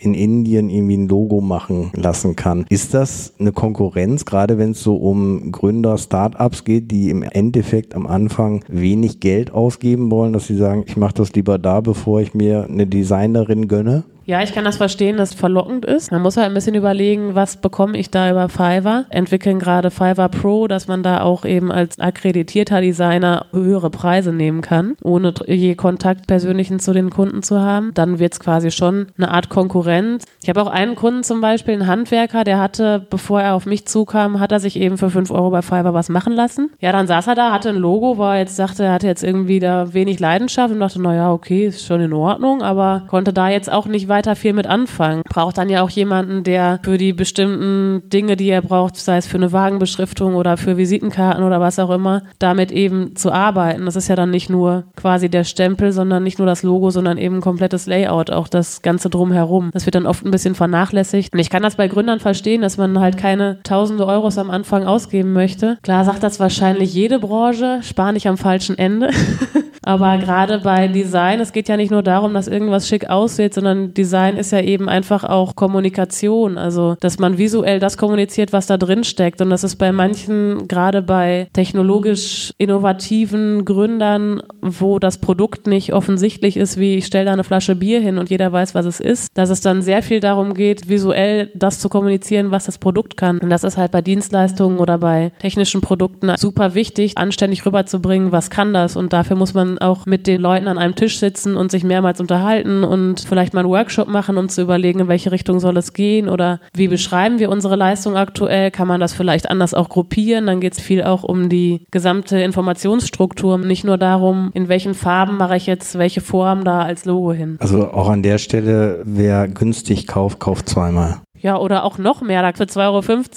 in 0.00 0.14
Indien 0.14 0.70
irgendwie 0.70 0.96
ein 0.96 1.08
Logo 1.08 1.40
machen 1.40 1.90
lassen 1.94 2.36
kann. 2.36 2.64
Ist 2.68 2.94
das 2.94 3.17
eine 3.38 3.52
Konkurrenz, 3.52 4.24
gerade 4.24 4.58
wenn 4.58 4.72
es 4.72 4.82
so 4.82 4.96
um 4.96 5.52
Gründer, 5.52 5.98
Startups 5.98 6.64
geht, 6.64 6.90
die 6.90 7.10
im 7.10 7.22
Endeffekt 7.22 7.94
am 7.94 8.06
Anfang 8.06 8.64
wenig 8.68 9.20
Geld 9.20 9.52
ausgeben 9.52 10.10
wollen, 10.10 10.32
dass 10.32 10.46
sie 10.46 10.56
sagen, 10.56 10.84
ich 10.86 10.96
mache 10.96 11.14
das 11.14 11.32
lieber 11.34 11.58
da, 11.58 11.80
bevor 11.80 12.20
ich 12.20 12.34
mir 12.34 12.64
eine 12.64 12.86
Designerin 12.86 13.68
gönne? 13.68 14.04
Ja, 14.28 14.42
ich 14.42 14.52
kann 14.52 14.66
das 14.66 14.76
verstehen, 14.76 15.16
dass 15.16 15.30
es 15.30 15.34
verlockend 15.34 15.86
ist. 15.86 16.12
Man 16.12 16.20
muss 16.20 16.36
halt 16.36 16.48
ein 16.48 16.54
bisschen 16.54 16.74
überlegen, 16.74 17.34
was 17.34 17.56
bekomme 17.56 17.96
ich 17.96 18.10
da 18.10 18.30
über 18.30 18.50
Fiverr. 18.50 19.06
Entwickeln 19.08 19.58
gerade 19.58 19.90
Fiverr 19.90 20.28
Pro, 20.28 20.68
dass 20.68 20.86
man 20.86 21.02
da 21.02 21.22
auch 21.22 21.46
eben 21.46 21.72
als 21.72 21.98
akkreditierter 21.98 22.82
Designer 22.82 23.46
höhere 23.52 23.88
Preise 23.88 24.34
nehmen 24.34 24.60
kann, 24.60 24.98
ohne 25.02 25.32
je 25.46 25.74
Kontakt 25.76 26.26
persönlichen 26.26 26.78
zu 26.78 26.92
den 26.92 27.08
Kunden 27.08 27.42
zu 27.42 27.58
haben. 27.58 27.92
Dann 27.94 28.18
wird 28.18 28.34
es 28.34 28.40
quasi 28.40 28.70
schon 28.70 29.06
eine 29.16 29.30
Art 29.30 29.48
Konkurrenz. 29.48 30.26
Ich 30.42 30.50
habe 30.50 30.60
auch 30.60 30.70
einen 30.70 30.94
Kunden 30.94 31.22
zum 31.22 31.40
Beispiel, 31.40 31.72
einen 31.72 31.86
Handwerker, 31.86 32.44
der 32.44 32.60
hatte, 32.60 33.06
bevor 33.08 33.40
er 33.40 33.54
auf 33.54 33.64
mich 33.64 33.86
zukam, 33.86 34.40
hat 34.40 34.52
er 34.52 34.60
sich 34.60 34.78
eben 34.78 34.98
für 34.98 35.08
5 35.08 35.30
Euro 35.30 35.48
bei 35.48 35.62
Fiverr 35.62 35.94
was 35.94 36.10
machen 36.10 36.34
lassen. 36.34 36.68
Ja, 36.80 36.92
dann 36.92 37.06
saß 37.06 37.28
er 37.28 37.34
da, 37.34 37.50
hatte 37.50 37.70
ein 37.70 37.76
Logo, 37.76 38.18
wo 38.18 38.24
er 38.24 38.40
jetzt 38.40 38.56
sagte, 38.56 38.84
er 38.84 38.92
hatte 38.92 39.06
jetzt 39.06 39.24
irgendwie 39.24 39.58
da 39.58 39.94
wenig 39.94 40.20
Leidenschaft 40.20 40.74
und 40.74 40.80
dachte, 40.80 41.00
naja, 41.00 41.32
okay, 41.32 41.68
ist 41.68 41.86
schon 41.86 42.02
in 42.02 42.12
Ordnung, 42.12 42.60
aber 42.60 43.04
konnte 43.08 43.32
da 43.32 43.48
jetzt 43.48 43.72
auch 43.72 43.86
nicht 43.86 44.06
weiter 44.06 44.17
weiter 44.18 44.34
viel 44.34 44.52
mit 44.52 44.66
anfangen. 44.66 45.22
Braucht 45.28 45.58
dann 45.58 45.68
ja 45.68 45.82
auch 45.82 45.90
jemanden, 45.90 46.42
der 46.42 46.80
für 46.82 46.98
die 46.98 47.12
bestimmten 47.12 48.02
Dinge, 48.08 48.34
die 48.36 48.48
er 48.48 48.62
braucht, 48.62 48.96
sei 48.96 49.16
es 49.16 49.28
für 49.28 49.36
eine 49.36 49.52
Wagenbeschriftung 49.52 50.34
oder 50.34 50.56
für 50.56 50.76
Visitenkarten 50.76 51.44
oder 51.44 51.60
was 51.60 51.78
auch 51.78 51.90
immer, 51.90 52.22
damit 52.40 52.72
eben 52.72 53.14
zu 53.14 53.30
arbeiten. 53.30 53.84
Das 53.84 53.94
ist 53.94 54.08
ja 54.08 54.16
dann 54.16 54.32
nicht 54.32 54.50
nur 54.50 54.84
quasi 54.96 55.28
der 55.28 55.44
Stempel, 55.44 55.92
sondern 55.92 56.24
nicht 56.24 56.38
nur 56.38 56.48
das 56.48 56.64
Logo, 56.64 56.90
sondern 56.90 57.16
eben 57.16 57.36
ein 57.36 57.40
komplettes 57.40 57.86
Layout, 57.86 58.32
auch 58.32 58.48
das 58.48 58.82
Ganze 58.82 59.08
drumherum. 59.08 59.70
Das 59.72 59.86
wird 59.86 59.94
dann 59.94 60.06
oft 60.06 60.24
ein 60.24 60.32
bisschen 60.32 60.56
vernachlässigt. 60.56 61.32
Und 61.32 61.38
ich 61.38 61.48
kann 61.48 61.62
das 61.62 61.76
bei 61.76 61.86
Gründern 61.86 62.18
verstehen, 62.18 62.62
dass 62.62 62.76
man 62.76 62.98
halt 62.98 63.18
keine 63.18 63.60
tausende 63.62 64.04
Euros 64.04 64.36
am 64.36 64.50
Anfang 64.50 64.84
ausgeben 64.84 65.32
möchte. 65.32 65.78
Klar 65.82 66.04
sagt 66.04 66.24
das 66.24 66.40
wahrscheinlich 66.40 66.92
jede 66.92 67.20
Branche, 67.20 67.78
spar 67.82 68.10
nicht 68.10 68.26
am 68.26 68.36
falschen 68.36 68.76
Ende. 68.76 69.10
Aber 69.88 70.18
gerade 70.18 70.58
bei 70.58 70.86
Design, 70.86 71.40
es 71.40 71.50
geht 71.50 71.66
ja 71.66 71.78
nicht 71.78 71.90
nur 71.90 72.02
darum, 72.02 72.34
dass 72.34 72.46
irgendwas 72.46 72.86
schick 72.86 73.08
aussieht, 73.08 73.54
sondern 73.54 73.94
Design 73.94 74.36
ist 74.36 74.52
ja 74.52 74.60
eben 74.60 74.86
einfach 74.86 75.24
auch 75.24 75.56
Kommunikation. 75.56 76.58
Also, 76.58 76.96
dass 77.00 77.18
man 77.18 77.38
visuell 77.38 77.78
das 77.80 77.96
kommuniziert, 77.96 78.52
was 78.52 78.66
da 78.66 78.76
drin 78.76 79.02
steckt. 79.02 79.40
Und 79.40 79.48
das 79.48 79.64
ist 79.64 79.76
bei 79.76 79.90
manchen, 79.90 80.68
gerade 80.68 81.00
bei 81.00 81.48
technologisch 81.54 82.52
innovativen 82.58 83.64
Gründern, 83.64 84.42
wo 84.60 84.98
das 84.98 85.22
Produkt 85.22 85.66
nicht 85.66 85.94
offensichtlich 85.94 86.58
ist, 86.58 86.76
wie 86.76 86.96
ich 86.96 87.06
stelle 87.06 87.24
da 87.24 87.32
eine 87.32 87.44
Flasche 87.44 87.74
Bier 87.74 88.02
hin 88.02 88.18
und 88.18 88.28
jeder 88.28 88.52
weiß, 88.52 88.74
was 88.74 88.84
es 88.84 89.00
ist, 89.00 89.30
dass 89.38 89.48
es 89.48 89.62
dann 89.62 89.80
sehr 89.80 90.02
viel 90.02 90.20
darum 90.20 90.52
geht, 90.52 90.90
visuell 90.90 91.50
das 91.54 91.78
zu 91.78 91.88
kommunizieren, 91.88 92.50
was 92.50 92.66
das 92.66 92.76
Produkt 92.76 93.16
kann. 93.16 93.38
Und 93.38 93.48
das 93.48 93.64
ist 93.64 93.78
halt 93.78 93.92
bei 93.92 94.02
Dienstleistungen 94.02 94.80
oder 94.80 94.98
bei 94.98 95.32
technischen 95.38 95.80
Produkten 95.80 96.30
super 96.36 96.74
wichtig, 96.74 97.16
anständig 97.16 97.64
rüberzubringen, 97.64 98.32
was 98.32 98.50
kann 98.50 98.74
das. 98.74 98.94
Und 98.94 99.14
dafür 99.14 99.36
muss 99.36 99.54
man 99.54 99.77
auch 99.78 100.06
mit 100.06 100.26
den 100.26 100.40
Leuten 100.40 100.68
an 100.68 100.78
einem 100.78 100.94
Tisch 100.94 101.18
sitzen 101.18 101.56
und 101.56 101.70
sich 101.70 101.84
mehrmals 101.84 102.20
unterhalten 102.20 102.84
und 102.84 103.20
vielleicht 103.20 103.54
mal 103.54 103.60
einen 103.60 103.70
Workshop 103.70 104.08
machen, 104.08 104.36
um 104.36 104.48
zu 104.48 104.62
überlegen, 104.62 105.00
in 105.00 105.08
welche 105.08 105.32
Richtung 105.32 105.60
soll 105.60 105.76
es 105.76 105.92
gehen 105.92 106.28
oder 106.28 106.60
wie 106.74 106.88
beschreiben 106.88 107.38
wir 107.38 107.50
unsere 107.50 107.76
Leistung 107.76 108.16
aktuell, 108.16 108.70
kann 108.70 108.88
man 108.88 109.00
das 109.00 109.12
vielleicht 109.12 109.50
anders 109.50 109.74
auch 109.74 109.88
gruppieren, 109.88 110.46
dann 110.46 110.60
geht 110.60 110.74
es 110.74 110.80
viel 110.80 111.02
auch 111.02 111.22
um 111.22 111.48
die 111.48 111.86
gesamte 111.90 112.38
Informationsstruktur, 112.40 113.58
nicht 113.58 113.84
nur 113.84 113.98
darum, 113.98 114.50
in 114.54 114.68
welchen 114.68 114.94
Farben 114.94 115.36
mache 115.36 115.56
ich 115.56 115.66
jetzt 115.66 115.98
welche 115.98 116.20
Form 116.20 116.64
da 116.64 116.82
als 116.82 117.04
Logo 117.04 117.32
hin. 117.32 117.56
Also 117.60 117.90
auch 117.90 118.08
an 118.08 118.22
der 118.22 118.38
Stelle, 118.38 119.02
wer 119.04 119.48
günstig 119.48 120.06
kauft, 120.06 120.40
kauft 120.40 120.68
zweimal. 120.68 121.20
Ja, 121.40 121.58
oder 121.58 121.84
auch 121.84 121.98
noch 121.98 122.20
mehr. 122.20 122.38
Für 122.54 122.64
2,50 122.64 122.80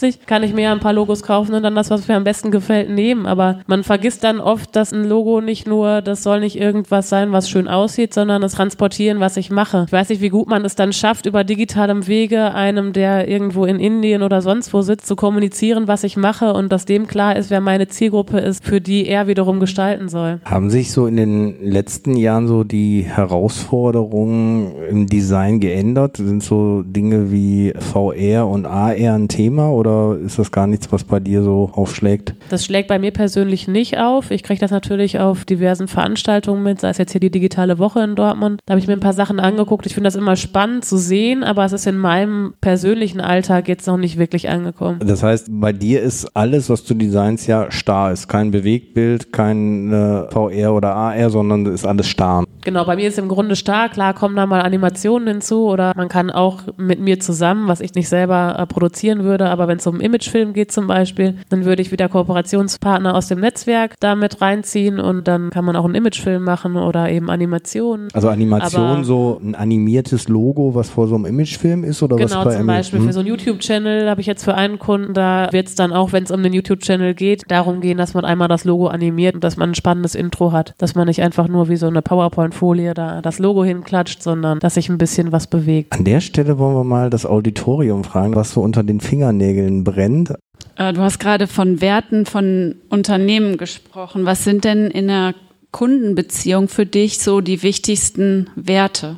Euro 0.05 0.17
kann 0.25 0.43
ich 0.43 0.53
mir 0.53 0.63
ja 0.63 0.71
ein 0.71 0.79
paar 0.79 0.93
Logos 0.93 1.23
kaufen 1.23 1.53
und 1.53 1.63
dann 1.63 1.75
das, 1.75 1.89
was 1.89 2.07
mir 2.07 2.15
am 2.15 2.23
besten 2.23 2.51
gefällt, 2.51 2.89
nehmen. 2.89 3.25
Aber 3.25 3.59
man 3.67 3.83
vergisst 3.83 4.23
dann 4.23 4.39
oft, 4.39 4.75
dass 4.75 4.91
ein 4.91 5.03
Logo 5.03 5.41
nicht 5.41 5.67
nur, 5.67 6.01
das 6.01 6.23
soll 6.23 6.39
nicht 6.39 6.59
irgendwas 6.59 7.09
sein, 7.09 7.31
was 7.31 7.49
schön 7.49 7.67
aussieht, 7.67 8.13
sondern 8.13 8.41
das 8.41 8.53
Transportieren, 8.53 9.19
was 9.19 9.37
ich 9.37 9.49
mache. 9.49 9.85
Ich 9.87 9.93
weiß 9.93 10.09
nicht, 10.09 10.21
wie 10.21 10.29
gut 10.29 10.47
man 10.47 10.65
es 10.65 10.75
dann 10.75 10.93
schafft, 10.93 11.25
über 11.25 11.43
digitalem 11.43 12.07
Wege 12.07 12.53
einem, 12.53 12.93
der 12.93 13.27
irgendwo 13.27 13.65
in 13.65 13.79
Indien 13.79 14.23
oder 14.23 14.41
sonst 14.41 14.73
wo 14.73 14.81
sitzt, 14.81 15.07
zu 15.07 15.15
kommunizieren, 15.15 15.87
was 15.87 16.03
ich 16.03 16.17
mache 16.17 16.53
und 16.53 16.71
dass 16.71 16.85
dem 16.85 17.07
klar 17.07 17.35
ist, 17.35 17.49
wer 17.49 17.61
meine 17.61 17.87
Zielgruppe 17.87 18.39
ist, 18.39 18.63
für 18.63 18.81
die 18.81 19.07
er 19.07 19.27
wiederum 19.27 19.59
gestalten 19.59 20.09
soll. 20.09 20.39
Haben 20.45 20.69
sich 20.69 20.91
so 20.91 21.07
in 21.07 21.17
den 21.17 21.55
letzten 21.61 22.15
Jahren 22.15 22.47
so 22.47 22.63
die 22.63 23.03
Herausforderungen 23.03 24.71
im 24.89 25.07
Design 25.07 25.59
geändert? 25.59 26.17
Sind 26.17 26.43
so 26.43 26.83
Dinge 26.83 27.31
wie 27.31 27.73
VR 27.91 28.47
und 28.47 28.65
AR 28.65 28.91
ein 28.91 29.27
Thema 29.27 29.71
oder 29.71 30.17
ist 30.17 30.39
das 30.39 30.51
gar 30.51 30.67
nichts, 30.67 30.91
was 30.91 31.03
bei 31.03 31.19
dir 31.19 31.43
so 31.43 31.71
aufschlägt? 31.73 32.35
Das 32.49 32.65
schlägt 32.65 32.87
bei 32.87 32.99
mir 32.99 33.11
persönlich 33.11 33.67
nicht 33.67 33.97
auf. 33.97 34.31
Ich 34.31 34.43
kriege 34.43 34.59
das 34.59 34.71
natürlich 34.71 35.19
auf 35.19 35.45
diversen 35.45 35.87
Veranstaltungen 35.87 36.63
mit, 36.63 36.79
sei 36.79 36.89
es 36.89 36.97
jetzt 36.97 37.11
hier 37.11 37.19
die 37.19 37.31
digitale 37.31 37.79
Woche 37.79 38.01
in 38.01 38.15
Dortmund. 38.15 38.61
Da 38.65 38.73
habe 38.73 38.79
ich 38.79 38.87
mir 38.87 38.93
ein 38.93 38.99
paar 38.99 39.13
Sachen 39.13 39.39
angeguckt. 39.39 39.85
Ich 39.85 39.93
finde 39.93 40.07
das 40.07 40.15
immer 40.15 40.35
spannend 40.35 40.85
zu 40.85 40.97
sehen, 40.97 41.43
aber 41.43 41.65
es 41.65 41.73
ist 41.73 41.87
in 41.87 41.97
meinem 41.97 42.53
persönlichen 42.61 43.19
Alltag 43.19 43.67
jetzt 43.67 43.87
noch 43.87 43.97
nicht 43.97 44.17
wirklich 44.17 44.49
angekommen. 44.49 44.99
Das 45.05 45.23
heißt, 45.23 45.47
bei 45.49 45.73
dir 45.73 46.01
ist 46.01 46.35
alles, 46.35 46.69
was 46.69 46.83
du 46.85 46.93
designst, 46.93 47.47
ja 47.47 47.71
starr 47.71 48.11
ist. 48.11 48.27
Kein 48.27 48.51
Bewegtbild, 48.51 49.33
kein 49.33 49.91
äh, 49.91 50.31
VR 50.31 50.73
oder 50.73 50.95
AR, 50.95 51.29
sondern 51.29 51.65
ist 51.65 51.85
alles 51.85 52.07
starr. 52.07 52.45
Genau, 52.61 52.85
bei 52.85 52.95
mir 52.95 53.07
ist 53.07 53.17
im 53.17 53.27
Grunde 53.27 53.55
starr. 53.55 53.89
Klar 53.89 54.13
kommen 54.13 54.35
da 54.35 54.45
mal 54.45 54.61
Animationen 54.61 55.27
hinzu 55.27 55.67
oder 55.67 55.93
man 55.95 56.09
kann 56.09 56.29
auch 56.29 56.61
mit 56.77 56.99
mir 56.99 57.19
zusammen, 57.19 57.67
was 57.67 57.81
ich 57.81 57.95
nicht 57.95 58.07
selber 58.07 58.55
äh, 58.57 58.65
produzieren 58.65 59.23
würde, 59.23 59.49
aber 59.49 59.67
wenn 59.67 59.77
es 59.77 59.87
um 59.87 59.99
Imagefilm 59.99 60.53
geht 60.53 60.71
zum 60.71 60.87
Beispiel, 60.87 61.35
dann 61.49 61.65
würde 61.65 61.81
ich 61.81 61.91
wieder 61.91 62.09
Kooperationspartner 62.09 63.15
aus 63.15 63.27
dem 63.27 63.39
Netzwerk 63.39 63.95
damit 63.99 64.41
reinziehen 64.41 64.99
und 64.99 65.27
dann 65.27 65.49
kann 65.49 65.65
man 65.65 65.75
auch 65.75 65.85
einen 65.85 65.95
Imagefilm 65.95 66.43
machen 66.43 66.75
oder 66.75 67.09
eben 67.09 67.29
Animationen. 67.29 68.09
Also 68.13 68.29
Animation, 68.29 69.03
so 69.03 69.39
ein 69.43 69.55
animiertes 69.55 70.27
Logo, 70.27 70.75
was 70.75 70.89
vor 70.89 71.07
so 71.07 71.15
einem 71.15 71.25
Imagefilm 71.25 71.83
ist 71.83 72.03
oder 72.03 72.17
genau, 72.17 72.37
was 72.37 72.45
bei 72.45 72.57
zum 72.57 72.67
Beispiel 72.67 72.99
hm? 72.99 73.07
für 73.07 73.13
so 73.13 73.19
einen 73.19 73.29
YouTube-Channel 73.29 74.09
habe 74.09 74.21
ich 74.21 74.27
jetzt 74.27 74.43
für 74.43 74.55
einen 74.55 74.79
Kunden, 74.79 75.13
da 75.13 75.49
wird 75.51 75.67
es 75.67 75.75
dann 75.75 75.91
auch, 75.91 76.11
wenn 76.11 76.23
es 76.23 76.31
um 76.31 76.43
den 76.43 76.53
YouTube-Channel 76.53 77.13
geht, 77.15 77.43
darum 77.47 77.81
gehen, 77.81 77.97
dass 77.97 78.13
man 78.13 78.25
einmal 78.25 78.47
das 78.47 78.65
Logo 78.65 78.87
animiert 78.87 79.35
und 79.35 79.43
dass 79.43 79.57
man 79.57 79.71
ein 79.71 79.75
spannendes 79.75 80.15
Intro 80.15 80.51
hat, 80.51 80.73
dass 80.77 80.95
man 80.95 81.07
nicht 81.07 81.21
einfach 81.21 81.47
nur 81.47 81.69
wie 81.69 81.75
so 81.75 81.87
eine 81.87 82.01
PowerPoint-Folie 82.51 82.93
da 82.93 83.21
das 83.21 83.39
Logo 83.39 83.63
hinklatscht, 83.63 84.21
sondern 84.21 84.59
dass 84.59 84.75
sich 84.75 84.89
ein 84.89 84.97
bisschen 84.97 85.31
was 85.31 85.47
bewegt. 85.47 85.93
An 85.93 86.05
der 86.05 86.21
Stelle 86.21 86.59
wollen 86.59 86.75
wir 86.75 86.83
mal 86.83 87.09
das 87.09 87.25
Auditorium 87.25 88.03
fragen, 88.03 88.35
was 88.35 88.51
so 88.51 88.61
unter 88.61 88.83
den 88.83 88.99
Fingernägeln 88.99 89.83
brennt. 89.83 90.33
Äh, 90.75 90.93
du 90.93 91.01
hast 91.01 91.19
gerade 91.19 91.47
von 91.47 91.81
Werten 91.81 92.25
von 92.25 92.75
Unternehmen 92.89 93.57
gesprochen. 93.57 94.25
Was 94.25 94.43
sind 94.43 94.63
denn 94.63 94.87
in 94.87 95.07
der 95.07 95.33
Kundenbeziehung 95.71 96.67
für 96.67 96.85
dich 96.85 97.19
so 97.19 97.41
die 97.41 97.63
wichtigsten 97.63 98.49
Werte? 98.55 99.17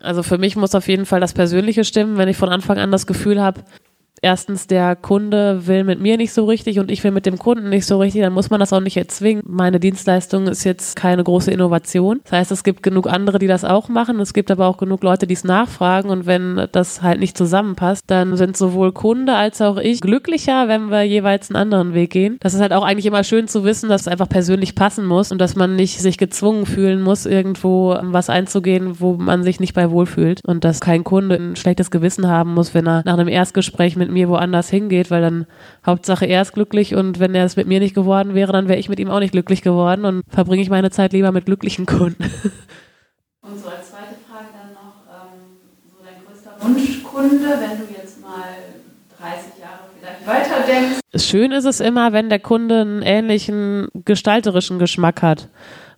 Also 0.00 0.22
für 0.22 0.38
mich 0.38 0.56
muss 0.56 0.74
auf 0.74 0.88
jeden 0.88 1.06
Fall 1.06 1.20
das 1.20 1.32
Persönliche 1.32 1.84
stimmen. 1.84 2.16
Wenn 2.16 2.28
ich 2.28 2.36
von 2.36 2.48
Anfang 2.48 2.78
an 2.78 2.92
das 2.92 3.06
Gefühl 3.06 3.40
habe, 3.40 3.62
erstens 4.22 4.66
der 4.66 4.96
Kunde 4.96 5.66
will 5.66 5.84
mit 5.84 6.00
mir 6.00 6.16
nicht 6.16 6.32
so 6.32 6.44
richtig 6.44 6.78
und 6.78 6.90
ich 6.90 7.02
will 7.04 7.10
mit 7.10 7.26
dem 7.26 7.38
Kunden 7.38 7.68
nicht 7.68 7.86
so 7.86 7.98
richtig, 7.98 8.22
dann 8.22 8.32
muss 8.32 8.50
man 8.50 8.60
das 8.60 8.72
auch 8.72 8.80
nicht 8.80 8.96
erzwingen. 8.96 9.42
Meine 9.46 9.80
Dienstleistung 9.80 10.46
ist 10.46 10.64
jetzt 10.64 10.96
keine 10.96 11.22
große 11.22 11.50
Innovation. 11.50 12.20
Das 12.24 12.32
heißt, 12.32 12.52
es 12.52 12.64
gibt 12.64 12.82
genug 12.82 13.08
andere, 13.08 13.38
die 13.38 13.46
das 13.46 13.64
auch 13.64 13.88
machen. 13.88 14.20
Es 14.20 14.34
gibt 14.34 14.50
aber 14.50 14.66
auch 14.66 14.76
genug 14.76 15.02
Leute, 15.02 15.26
die 15.26 15.34
es 15.34 15.44
nachfragen 15.44 16.10
und 16.10 16.26
wenn 16.26 16.66
das 16.72 17.02
halt 17.02 17.20
nicht 17.20 17.36
zusammenpasst, 17.36 18.04
dann 18.06 18.36
sind 18.36 18.56
sowohl 18.56 18.92
Kunde 18.92 19.34
als 19.34 19.60
auch 19.60 19.76
ich 19.76 20.00
glücklicher, 20.00 20.68
wenn 20.68 20.90
wir 20.90 21.02
jeweils 21.02 21.50
einen 21.50 21.56
anderen 21.56 21.94
Weg 21.94 22.10
gehen. 22.10 22.38
Das 22.40 22.54
ist 22.54 22.60
halt 22.60 22.72
auch 22.72 22.84
eigentlich 22.84 23.06
immer 23.06 23.24
schön 23.24 23.48
zu 23.48 23.64
wissen, 23.64 23.88
dass 23.88 24.02
es 24.02 24.08
einfach 24.08 24.28
persönlich 24.28 24.74
passen 24.74 25.06
muss 25.06 25.32
und 25.32 25.38
dass 25.38 25.56
man 25.56 25.76
nicht 25.76 26.00
sich 26.00 26.18
gezwungen 26.18 26.66
fühlen 26.66 27.02
muss, 27.02 27.26
irgendwo 27.26 27.96
was 28.02 28.30
einzugehen, 28.30 29.00
wo 29.00 29.14
man 29.14 29.42
sich 29.42 29.60
nicht 29.60 29.74
bei 29.74 29.90
wohlfühlt 29.90 30.40
und 30.44 30.64
dass 30.64 30.80
kein 30.80 31.04
Kunde 31.04 31.36
ein 31.36 31.56
schlechtes 31.56 31.90
Gewissen 31.90 32.28
haben 32.28 32.54
muss, 32.54 32.74
wenn 32.74 32.86
er 32.86 33.02
nach 33.04 33.14
einem 33.14 33.28
Erstgespräch 33.28 33.96
mit 33.96 34.05
mit 34.06 34.12
mir 34.12 34.28
woanders 34.28 34.70
hingeht, 34.70 35.10
weil 35.10 35.22
dann 35.22 35.46
Hauptsache 35.84 36.26
er 36.26 36.42
ist 36.42 36.52
glücklich 36.52 36.94
und 36.94 37.18
wenn 37.18 37.34
er 37.34 37.44
es 37.44 37.56
mit 37.56 37.66
mir 37.66 37.80
nicht 37.80 37.94
geworden 37.94 38.34
wäre, 38.34 38.52
dann 38.52 38.68
wäre 38.68 38.78
ich 38.78 38.88
mit 38.88 38.98
ihm 38.98 39.10
auch 39.10 39.20
nicht 39.20 39.32
glücklich 39.32 39.62
geworden 39.62 40.04
und 40.04 40.22
verbringe 40.28 40.62
ich 40.62 40.70
meine 40.70 40.90
Zeit 40.90 41.12
lieber 41.12 41.32
mit 41.32 41.46
glücklichen 41.46 41.86
Kunden. 41.86 42.24
Und 43.42 43.60
so 43.60 43.68
als 43.68 43.90
zweite 43.90 44.16
Frage 44.28 44.48
dann 44.52 44.72
noch, 44.72 45.06
ähm, 45.06 45.38
so 45.88 46.02
dein 46.04 46.16
größter 46.26 46.56
Wunschkunde, 46.60 47.60
wenn 47.60 47.78
du 47.78 47.94
jetzt 47.96 48.20
mal 48.20 48.42
30 49.20 49.60
Jahre 49.60 49.84
vielleicht 49.96 50.26
weiterdenkst? 50.26 51.00
Schön 51.14 51.52
ist 51.52 51.64
es 51.64 51.78
immer, 51.78 52.12
wenn 52.12 52.28
der 52.28 52.40
Kunde 52.40 52.80
einen 52.80 53.02
ähnlichen 53.02 53.86
gestalterischen 54.04 54.80
Geschmack 54.80 55.22
hat. 55.22 55.48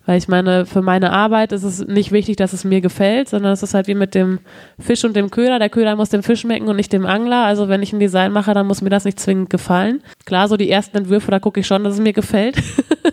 Weil 0.09 0.17
ich 0.17 0.27
meine, 0.27 0.65
für 0.65 0.81
meine 0.81 1.11
Arbeit 1.11 1.51
ist 1.51 1.61
es 1.61 1.85
nicht 1.85 2.11
wichtig, 2.11 2.35
dass 2.37 2.51
es 2.51 2.63
mir 2.63 2.81
gefällt, 2.81 3.29
sondern 3.29 3.51
es 3.51 3.61
ist 3.61 3.75
halt 3.75 3.85
wie 3.85 3.93
mit 3.93 4.15
dem 4.15 4.39
Fisch 4.79 5.05
und 5.05 5.15
dem 5.15 5.29
Köder. 5.29 5.59
Der 5.59 5.69
Köder 5.69 5.95
muss 5.95 6.09
dem 6.09 6.23
Fisch 6.23 6.39
schmecken 6.39 6.67
und 6.67 6.77
nicht 6.77 6.91
dem 6.91 7.05
Angler. 7.05 7.45
Also 7.45 7.69
wenn 7.69 7.83
ich 7.83 7.93
ein 7.93 7.99
Design 7.99 8.31
mache, 8.31 8.55
dann 8.55 8.65
muss 8.65 8.81
mir 8.81 8.89
das 8.89 9.05
nicht 9.05 9.19
zwingend 9.19 9.51
gefallen. 9.51 10.01
Klar, 10.25 10.47
so 10.47 10.57
die 10.57 10.71
ersten 10.71 10.97
Entwürfe, 10.97 11.29
da 11.29 11.37
gucke 11.37 11.59
ich 11.59 11.67
schon, 11.67 11.83
dass 11.83 11.93
es 11.93 11.99
mir 11.99 12.13
gefällt. 12.13 12.57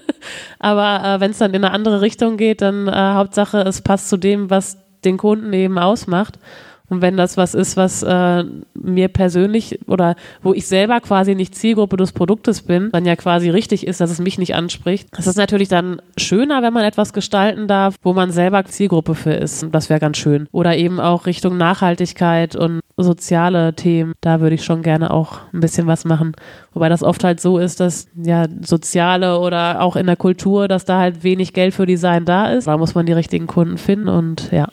Aber 0.59 1.05
äh, 1.07 1.21
wenn 1.21 1.33
es 1.33 1.39
dann 1.39 1.53
in 1.53 1.63
eine 1.63 1.75
andere 1.75 2.01
Richtung 2.01 2.39
geht, 2.39 2.63
dann 2.63 2.89
äh, 2.89 2.93
Hauptsache, 2.93 3.59
es 3.59 3.83
passt 3.83 4.09
zu 4.09 4.17
dem, 4.17 4.49
was 4.49 4.79
den 5.05 5.19
Kunden 5.19 5.53
eben 5.53 5.79
ausmacht. 5.79 6.39
Und 6.89 7.03
wenn 7.03 7.17
das 7.17 7.37
was 7.37 7.55
ist, 7.55 7.77
was 7.77 8.03
äh, 8.03 8.45
mir 8.75 9.09
persönlich 9.09 9.81
oder 9.89 10.15
wo 10.43 10.55
ich 10.55 10.67
selber 10.67 11.01
quasi 11.01 11.35
nicht 11.35 11.55
Zielgruppe 11.55 11.97
des 11.97 12.13
Produktes 12.13 12.63
bin, 12.63 12.91
dann 12.93 13.05
ja 13.05 13.17
quasi 13.17 13.51
richtig 13.51 13.87
ist, 13.87 14.01
dass 14.01 14.11
es 14.11 14.21
mich 14.21 14.39
nicht 14.39 14.55
anspricht. 14.55 15.09
Das 15.17 15.27
ist 15.27 15.37
natürlich 15.37 15.69
dann 15.69 16.01
schöner, 16.17 16.63
wenn 16.63 16.73
man 16.73 16.85
etwas 16.85 17.13
gestalten 17.13 17.67
darf, 17.67 17.97
wo 18.03 18.13
man 18.13 18.31
selber 18.31 18.65
Zielgruppe 18.65 19.15
für 19.15 19.33
ist. 19.33 19.67
Das 19.73 19.91
wäre 19.91 20.01
ganz 20.01 20.17
schön. 20.19 20.49
Oder 20.53 20.77
eben 20.77 21.01
auch 21.01 21.27
Richtung 21.27 21.57
Nachhaltigkeit 21.57 22.55
und 22.55 22.81
soziale 22.97 23.75
Themen. 23.75 24.15
Da 24.21 24.41
würde 24.41 24.55
ich 24.55 24.65
schon 24.65 24.83
gerne 24.83 25.11
auch 25.11 25.41
ein 25.53 25.61
bisschen 25.61 25.87
was 25.87 26.05
machen. 26.05 26.33
Wobei 26.73 26.89
das 26.89 27.03
oft 27.03 27.25
halt 27.25 27.41
so 27.41 27.59
ist, 27.59 27.81
dass 27.81 28.09
ja 28.15 28.47
soziale 28.63 29.41
oder 29.41 29.81
auch 29.83 29.97
in 29.97 30.07
der 30.07 30.17
Kultur, 30.17 30.69
dass 30.69 30.85
da 30.85 30.99
halt 30.99 31.25
wenig 31.25 31.53
Geld 31.53 31.75
für 31.75 31.87
Design 31.87 32.25
da 32.25 32.51
ist. 32.51 32.67
Da 32.67 32.79
muss 32.79 32.95
man 32.95 33.07
die 33.07 33.13
richtigen 33.13 33.47
Kunden 33.47 33.79
finden 33.79 34.09
und 34.09 34.51
ja 34.53 34.69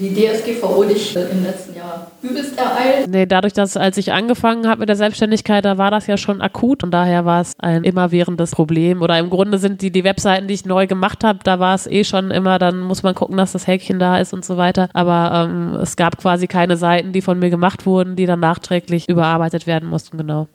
die 0.00 0.14
DSGVO 0.14 0.84
dich 0.84 1.14
im 1.14 1.44
letzten 1.44 1.76
Jahr 1.76 2.10
übelst 2.22 2.58
ereilt? 2.58 3.08
Nee, 3.08 3.26
dadurch, 3.26 3.52
dass 3.52 3.76
als 3.76 3.98
ich 3.98 4.12
angefangen 4.12 4.66
habe 4.66 4.80
mit 4.80 4.88
der 4.88 4.96
Selbstständigkeit, 4.96 5.64
da 5.64 5.78
war 5.78 5.90
das 5.90 6.06
ja 6.06 6.16
schon 6.16 6.40
akut 6.40 6.82
und 6.82 6.90
daher 6.90 7.24
war 7.24 7.42
es 7.42 7.52
ein 7.58 7.84
immerwährendes 7.84 8.52
Problem. 8.52 9.02
Oder 9.02 9.18
im 9.18 9.30
Grunde 9.30 9.58
sind 9.58 9.82
die, 9.82 9.90
die 9.90 10.04
Webseiten, 10.04 10.48
die 10.48 10.54
ich 10.54 10.64
neu 10.64 10.86
gemacht 10.86 11.22
habe, 11.22 11.40
da 11.44 11.58
war 11.58 11.74
es 11.74 11.86
eh 11.86 12.04
schon 12.04 12.30
immer, 12.30 12.58
dann 12.58 12.80
muss 12.80 13.02
man 13.02 13.14
gucken, 13.14 13.36
dass 13.36 13.52
das 13.52 13.66
Häkchen 13.66 13.98
da 13.98 14.18
ist 14.18 14.32
und 14.32 14.44
so 14.44 14.56
weiter. 14.56 14.88
Aber 14.94 15.48
ähm, 15.48 15.74
es 15.80 15.96
gab 15.96 16.16
quasi 16.16 16.46
keine 16.46 16.76
Seiten, 16.76 17.12
die 17.12 17.20
von 17.20 17.38
mir 17.38 17.50
gemacht 17.50 17.84
wurden, 17.84 18.16
die 18.16 18.26
dann 18.26 18.40
nachträglich 18.40 19.08
überarbeitet 19.08 19.66
werden 19.66 19.88
mussten, 19.88 20.16
genau. 20.16 20.48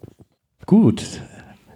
Gut, 0.66 1.04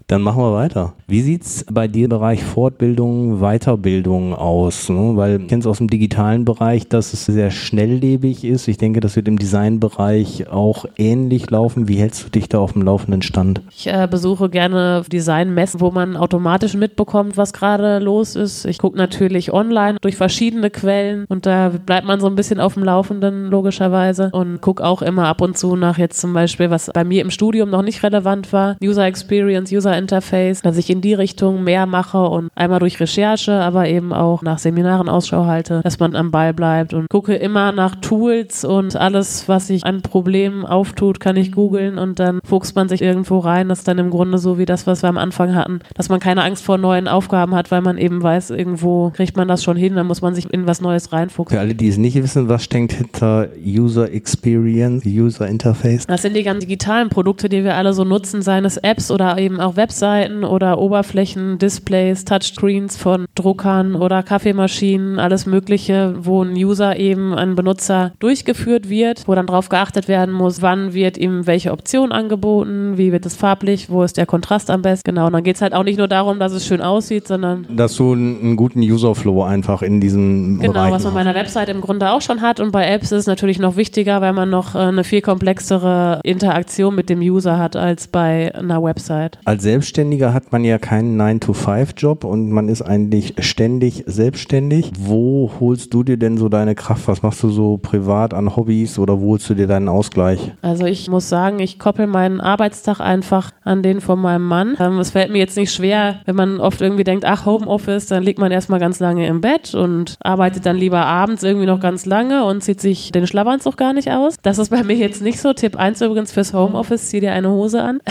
dann 0.09 0.23
machen 0.23 0.41
wir 0.41 0.53
weiter. 0.53 0.93
Wie 1.07 1.21
sieht 1.21 1.43
es 1.43 1.65
bei 1.71 1.87
dir 1.87 2.05
im 2.05 2.09
Bereich 2.09 2.43
Fortbildung, 2.43 3.39
Weiterbildung 3.41 4.33
aus? 4.33 4.89
Ne? 4.89 5.11
Weil 5.15 5.37
du 5.37 5.45
kennst 5.45 5.67
aus 5.67 5.77
dem 5.77 5.87
digitalen 5.87 6.45
Bereich, 6.45 6.87
dass 6.87 7.13
es 7.13 7.25
sehr 7.25 7.51
schnelllebig 7.51 8.43
ist. 8.43 8.67
Ich 8.67 8.77
denke, 8.77 9.01
das 9.01 9.15
wird 9.15 9.27
im 9.27 9.37
Designbereich 9.37 10.49
auch 10.49 10.85
ähnlich 10.97 11.51
laufen. 11.51 11.87
Wie 11.87 11.97
hältst 11.97 12.25
du 12.25 12.29
dich 12.29 12.49
da 12.49 12.57
auf 12.57 12.73
dem 12.73 12.81
laufenden 12.81 13.21
Stand? 13.21 13.61
Ich 13.69 13.85
äh, 13.85 14.07
besuche 14.09 14.49
gerne 14.49 15.03
Designmessen, 15.11 15.79
wo 15.79 15.91
man 15.91 16.17
automatisch 16.17 16.73
mitbekommt, 16.73 17.37
was 17.37 17.53
gerade 17.53 17.99
los 17.99 18.35
ist. 18.35 18.65
Ich 18.65 18.79
gucke 18.79 18.97
natürlich 18.97 19.53
online 19.53 19.99
durch 20.01 20.15
verschiedene 20.15 20.71
Quellen 20.71 21.25
und 21.29 21.45
da 21.45 21.69
bleibt 21.69 22.07
man 22.07 22.19
so 22.19 22.25
ein 22.25 22.35
bisschen 22.35 22.59
auf 22.59 22.73
dem 22.73 22.83
Laufenden, 22.83 23.51
logischerweise. 23.51 24.31
Und 24.33 24.59
gucke 24.61 24.83
auch 24.83 25.03
immer 25.03 25.27
ab 25.27 25.41
und 25.41 25.55
zu 25.55 25.75
nach 25.75 25.99
jetzt 25.99 26.19
zum 26.19 26.33
Beispiel, 26.33 26.71
was 26.71 26.89
bei 26.91 27.03
mir 27.03 27.21
im 27.21 27.29
Studium 27.29 27.69
noch 27.69 27.83
nicht 27.83 28.01
relevant 28.01 28.51
war. 28.51 28.75
User 28.83 29.05
Experience, 29.05 29.71
User 29.71 29.98
Interface, 29.99 30.61
dass 30.61 30.77
ich 30.77 30.89
in 30.89 31.01
die 31.01 31.13
Richtung 31.13 31.63
mehr 31.63 31.85
mache 31.85 32.23
und 32.23 32.49
einmal 32.55 32.79
durch 32.79 32.99
Recherche, 32.99 33.53
aber 33.53 33.87
eben 33.87 34.13
auch 34.13 34.41
nach 34.41 34.57
Seminaren 34.57 35.09
Ausschau 35.09 35.45
halte, 35.45 35.81
dass 35.83 35.99
man 35.99 36.15
am 36.15 36.31
Ball 36.31 36.53
bleibt 36.53 36.93
und 36.93 37.07
gucke 37.09 37.35
immer 37.35 37.71
nach 37.71 37.95
Tools 37.95 38.65
und 38.65 38.95
alles, 38.95 39.47
was 39.47 39.67
sich 39.67 39.85
an 39.85 40.01
Problemen 40.01 40.65
auftut, 40.65 41.19
kann 41.19 41.35
ich 41.35 41.51
googeln 41.51 41.97
und 41.97 42.19
dann 42.19 42.39
fuchst 42.43 42.75
man 42.75 42.89
sich 42.89 43.01
irgendwo 43.01 43.39
rein. 43.39 43.69
Das 43.69 43.79
ist 43.79 43.87
dann 43.87 43.99
im 43.99 44.09
Grunde 44.09 44.37
so 44.37 44.57
wie 44.57 44.65
das, 44.65 44.87
was 44.87 45.03
wir 45.03 45.09
am 45.09 45.17
Anfang 45.17 45.53
hatten, 45.53 45.81
dass 45.93 46.09
man 46.09 46.19
keine 46.19 46.43
Angst 46.43 46.63
vor 46.63 46.77
neuen 46.77 47.07
Aufgaben 47.07 47.53
hat, 47.53 47.71
weil 47.71 47.81
man 47.81 47.97
eben 47.97 48.23
weiß, 48.23 48.49
irgendwo 48.49 49.11
kriegt 49.11 49.37
man 49.37 49.47
das 49.47 49.63
schon 49.63 49.77
hin, 49.77 49.95
dann 49.95 50.07
muss 50.07 50.21
man 50.21 50.33
sich 50.33 50.51
in 50.51 50.65
was 50.65 50.81
Neues 50.81 51.11
reinfuchsen. 51.11 51.55
Für 51.55 51.61
alle, 51.61 51.75
die 51.75 51.89
es 51.89 51.97
nicht 51.97 52.15
wissen, 52.15 52.49
was 52.49 52.63
steckt 52.63 52.93
hinter 52.93 53.49
User 53.63 54.11
Experience, 54.11 55.05
User 55.05 55.47
Interface? 55.47 56.07
Das 56.07 56.21
sind 56.21 56.35
die 56.35 56.43
ganz 56.43 56.59
digitalen 56.59 57.09
Produkte, 57.09 57.49
die 57.49 57.63
wir 57.63 57.75
alle 57.75 57.93
so 57.93 58.03
nutzen, 58.03 58.41
seien 58.41 58.65
es 58.65 58.77
Apps 58.77 59.11
oder 59.11 59.37
eben 59.37 59.59
auch 59.59 59.75
Web 59.75 59.88
Webseiten 59.89 60.43
oder 60.43 60.77
Oberflächen, 60.77 61.57
Displays, 61.57 62.23
Touchscreens 62.23 62.95
von 62.95 63.25
Druckern 63.33 63.95
oder 63.95 64.21
Kaffeemaschinen, 64.21 65.17
alles 65.17 65.47
Mögliche, 65.47 66.13
wo 66.19 66.43
ein 66.43 66.51
User 66.51 66.95
eben, 66.95 67.33
ein 67.33 67.55
Benutzer 67.55 68.11
durchgeführt 68.19 68.87
wird, 68.87 69.27
wo 69.27 69.33
dann 69.33 69.47
darauf 69.47 69.67
geachtet 69.67 70.07
werden 70.07 70.31
muss, 70.31 70.61
wann 70.61 70.93
wird 70.93 71.17
ihm 71.17 71.47
welche 71.47 71.71
Option 71.71 72.11
angeboten, 72.11 72.99
wie 72.99 73.11
wird 73.11 73.25
es 73.25 73.35
farblich, 73.35 73.89
wo 73.89 74.03
ist 74.03 74.17
der 74.17 74.27
Kontrast 74.27 74.69
am 74.69 74.83
besten. 74.83 75.09
Genau, 75.09 75.25
und 75.25 75.33
dann 75.33 75.43
geht 75.43 75.55
es 75.55 75.61
halt 75.63 75.73
auch 75.73 75.83
nicht 75.83 75.97
nur 75.97 76.07
darum, 76.07 76.37
dass 76.37 76.51
es 76.51 76.67
schön 76.67 76.81
aussieht, 76.81 77.27
sondern. 77.27 77.65
Dass 77.75 77.95
du 77.95 78.13
einen 78.13 78.55
guten 78.57 78.81
Userflow 78.81 79.41
einfach 79.41 79.81
in 79.81 79.99
diesem 79.99 80.59
Genau, 80.59 80.73
Bereich 80.73 80.91
was 80.91 81.03
man 81.03 81.15
bei 81.15 81.21
einer 81.21 81.33
Website 81.33 81.69
im 81.69 81.81
Grunde 81.81 82.11
auch 82.11 82.21
schon 82.21 82.41
hat. 82.41 82.59
Und 82.59 82.71
bei 82.71 82.87
Apps 82.87 83.11
ist 83.11 83.21
es 83.21 83.27
natürlich 83.27 83.57
noch 83.57 83.75
wichtiger, 83.75 84.21
weil 84.21 84.33
man 84.33 84.51
noch 84.51 84.75
äh, 84.75 84.79
eine 84.79 85.03
viel 85.03 85.21
komplexere 85.21 86.19
Interaktion 86.23 86.93
mit 86.93 87.09
dem 87.09 87.21
User 87.21 87.57
hat 87.57 87.75
als 87.75 88.07
bei 88.07 88.53
einer 88.53 88.83
Website. 88.83 89.39
Als 89.45 89.63
Selbstständiger 89.79 90.33
hat 90.33 90.51
man 90.51 90.65
ja 90.65 90.77
keinen 90.77 91.17
9-to-5-Job 91.21 92.25
und 92.25 92.51
man 92.51 92.67
ist 92.67 92.81
eigentlich 92.81 93.35
ständig 93.39 94.03
selbstständig. 94.07 94.91
Wo 94.99 95.49
holst 95.57 95.93
du 95.93 96.03
dir 96.03 96.17
denn 96.17 96.37
so 96.37 96.49
deine 96.49 96.75
Kraft? 96.75 97.07
Was 97.07 97.21
machst 97.21 97.41
du 97.43 97.49
so 97.49 97.77
privat 97.77 98.33
an 98.33 98.57
Hobbys 98.57 98.99
oder 98.99 99.21
wo 99.21 99.29
holst 99.31 99.49
du 99.49 99.53
dir 99.53 99.67
deinen 99.67 99.87
Ausgleich? 99.87 100.51
Also 100.61 100.85
ich 100.85 101.07
muss 101.07 101.29
sagen, 101.29 101.59
ich 101.59 101.79
koppel 101.79 102.07
meinen 102.07 102.41
Arbeitstag 102.41 102.99
einfach 102.99 103.51
an 103.63 103.81
den 103.81 104.01
von 104.01 104.19
meinem 104.19 104.45
Mann. 104.45 104.75
Ähm, 104.81 104.99
es 104.99 105.11
fällt 105.11 105.31
mir 105.31 105.37
jetzt 105.37 105.55
nicht 105.55 105.71
schwer, 105.71 106.19
wenn 106.25 106.35
man 106.35 106.59
oft 106.59 106.81
irgendwie 106.81 107.05
denkt, 107.05 107.23
ach, 107.23 107.45
Homeoffice, 107.45 108.07
dann 108.07 108.23
liegt 108.23 108.39
man 108.39 108.51
erstmal 108.51 108.81
ganz 108.81 108.99
lange 108.99 109.27
im 109.27 109.39
Bett 109.39 109.73
und 109.75 110.17
arbeitet 110.19 110.65
dann 110.65 110.75
lieber 110.75 111.05
abends 111.05 111.41
irgendwie 111.41 111.67
noch 111.67 111.79
ganz 111.79 112.05
lange 112.05 112.43
und 112.43 112.61
zieht 112.65 112.81
sich 112.81 113.13
den 113.13 113.27
Schlafanzug 113.27 113.77
gar 113.77 113.93
nicht 113.93 114.11
aus. 114.11 114.35
Das 114.41 114.57
ist 114.57 114.71
bei 114.71 114.83
mir 114.83 114.97
jetzt 114.97 115.21
nicht 115.21 115.39
so. 115.39 115.53
Tipp 115.53 115.77
1 115.77 116.01
übrigens 116.01 116.33
fürs 116.33 116.53
Homeoffice, 116.53 117.07
zieh 117.07 117.21
dir 117.21 117.31
eine 117.31 117.49
Hose 117.49 117.81
an. 117.81 118.01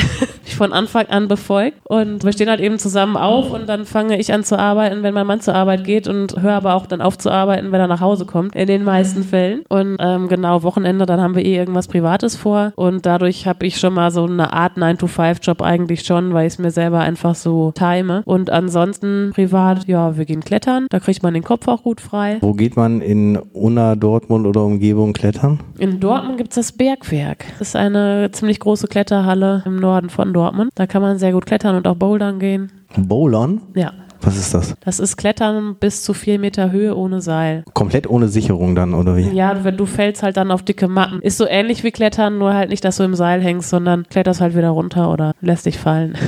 ich 0.46 0.57
von 0.57 0.72
Anfang 0.72 1.09
an 1.09 1.28
befolgt 1.59 1.79
und 1.85 2.25
wir 2.25 2.33
stehen 2.33 2.49
halt 2.49 2.61
eben 2.61 2.79
zusammen 2.79 3.16
auf 3.16 3.53
und 3.53 3.68
dann 3.68 3.85
fange 3.85 4.18
ich 4.18 4.33
an 4.33 4.44
zu 4.44 4.59
arbeiten, 4.59 5.03
wenn 5.03 5.14
mein 5.14 5.27
Mann 5.27 5.40
zur 5.40 5.55
Arbeit 5.55 5.85
geht 5.85 6.09
und 6.09 6.40
höre 6.40 6.54
aber 6.54 6.75
auch 6.75 6.87
dann 6.87 7.00
auf 7.00 7.19
zu 7.19 7.31
arbeiten, 7.31 7.73
wenn 7.73 7.81
er 7.81 7.87
nach 7.87 8.00
Hause 8.00 8.27
kommt, 8.27 8.54
in 8.54 8.67
den 8.67 8.85
meisten 8.85 9.23
Fällen. 9.23 9.63
Und 9.69 9.96
ähm, 10.00 10.29
genau, 10.29 10.63
Wochenende, 10.63 11.06
dann 11.06 11.21
haben 11.21 11.35
wir 11.35 11.44
eh 11.44 11.56
irgendwas 11.56 11.88
Privates 11.88 12.37
vor 12.37 12.73
und 12.77 13.06
dadurch 13.06 13.46
habe 13.46 13.67
ich 13.67 13.79
schon 13.79 13.94
mal 13.94 14.11
so 14.11 14.25
eine 14.25 14.52
Art 14.52 14.77
9-to-5-Job 14.77 15.63
eigentlich 15.63 16.02
schon, 16.02 16.33
weil 16.33 16.46
ich 16.46 16.54
es 16.54 16.59
mir 16.59 16.71
selber 16.71 17.00
einfach 17.00 17.35
so 17.35 17.73
time. 17.73 18.23
Und 18.25 18.50
ansonsten 18.50 19.33
privat, 19.35 19.87
ja, 19.87 20.17
wir 20.17 20.25
gehen 20.25 20.40
klettern, 20.40 20.87
da 20.90 21.00
kriegt 21.00 21.23
man 21.23 21.35
den 21.35 21.44
Kopf 21.44 21.69
auch 21.69 21.83
gut 21.83 22.00
frei. 22.00 22.38
Wo 22.40 22.52
geht 22.52 22.77
man 22.77 23.00
in 23.00 23.37
Unna, 23.52 23.96
Dortmund 23.96 24.46
oder 24.46 24.65
Umgebung 24.65 25.13
klettern? 25.13 25.61
In 25.79 26.00
Dortmund 26.00 26.38
gibt 26.38 26.50
es 26.50 26.56
das 26.56 26.73
Bergwerk. 26.73 27.44
Das 27.59 27.69
ist 27.69 27.77
eine 27.77 28.31
ziemlich 28.33 28.61
große 28.61 28.88
Kletterhalle 28.88 29.63
im 29.67 29.77
Norden 29.77 30.11
von 30.11 30.33
Dortmund. 30.33 30.71
Da 30.75 30.87
kann 30.87 31.02
man 31.02 31.19
sehr 31.19 31.33
gut 31.33 31.37
klettern 31.46 31.76
und 31.76 31.86
auch 31.86 31.96
bouldern 31.96 32.38
gehen. 32.38 32.72
Bowlern? 32.96 33.62
Ja. 33.74 33.92
Was 34.23 34.37
ist 34.37 34.54
das? 34.54 34.75
Das 34.85 34.98
ist 35.00 35.16
Klettern 35.16 35.77
bis 35.79 36.02
zu 36.02 36.14
vier 36.14 36.38
Meter 36.38 36.71
Höhe 36.71 36.96
ohne 36.96 37.21
Seil. 37.21 37.64
Komplett 37.73 38.08
ohne 38.08 38.29
Sicherung 38.29 38.75
dann, 38.75 38.94
oder 38.94 39.16
wie? 39.16 39.29
Ja, 39.31 39.64
wenn 39.64 39.77
du 39.77 39.87
fällst 39.87 40.23
halt 40.23 40.37
dann 40.37 40.50
auf 40.50 40.62
dicke 40.62 40.88
Matten. 40.88 41.21
Ist 41.21 41.38
so 41.38 41.46
ähnlich 41.46 41.85
wie 41.85 41.90
Klettern, 41.90 42.38
nur 42.38 42.54
halt 42.54 42.71
nicht, 42.71 42.85
dass 42.85 42.96
du 42.96 43.04
im 43.04 43.14
Seil 43.14 43.40
hängst, 43.40 43.71
sondern 43.71 44.04
kletterst 44.08 44.40
halt 44.40 44.56
wieder 44.56 44.71
runter 44.71 45.12
oder 45.12 45.33
lässt 45.40 45.66
dich 45.66 45.79
fallen. 45.79 46.16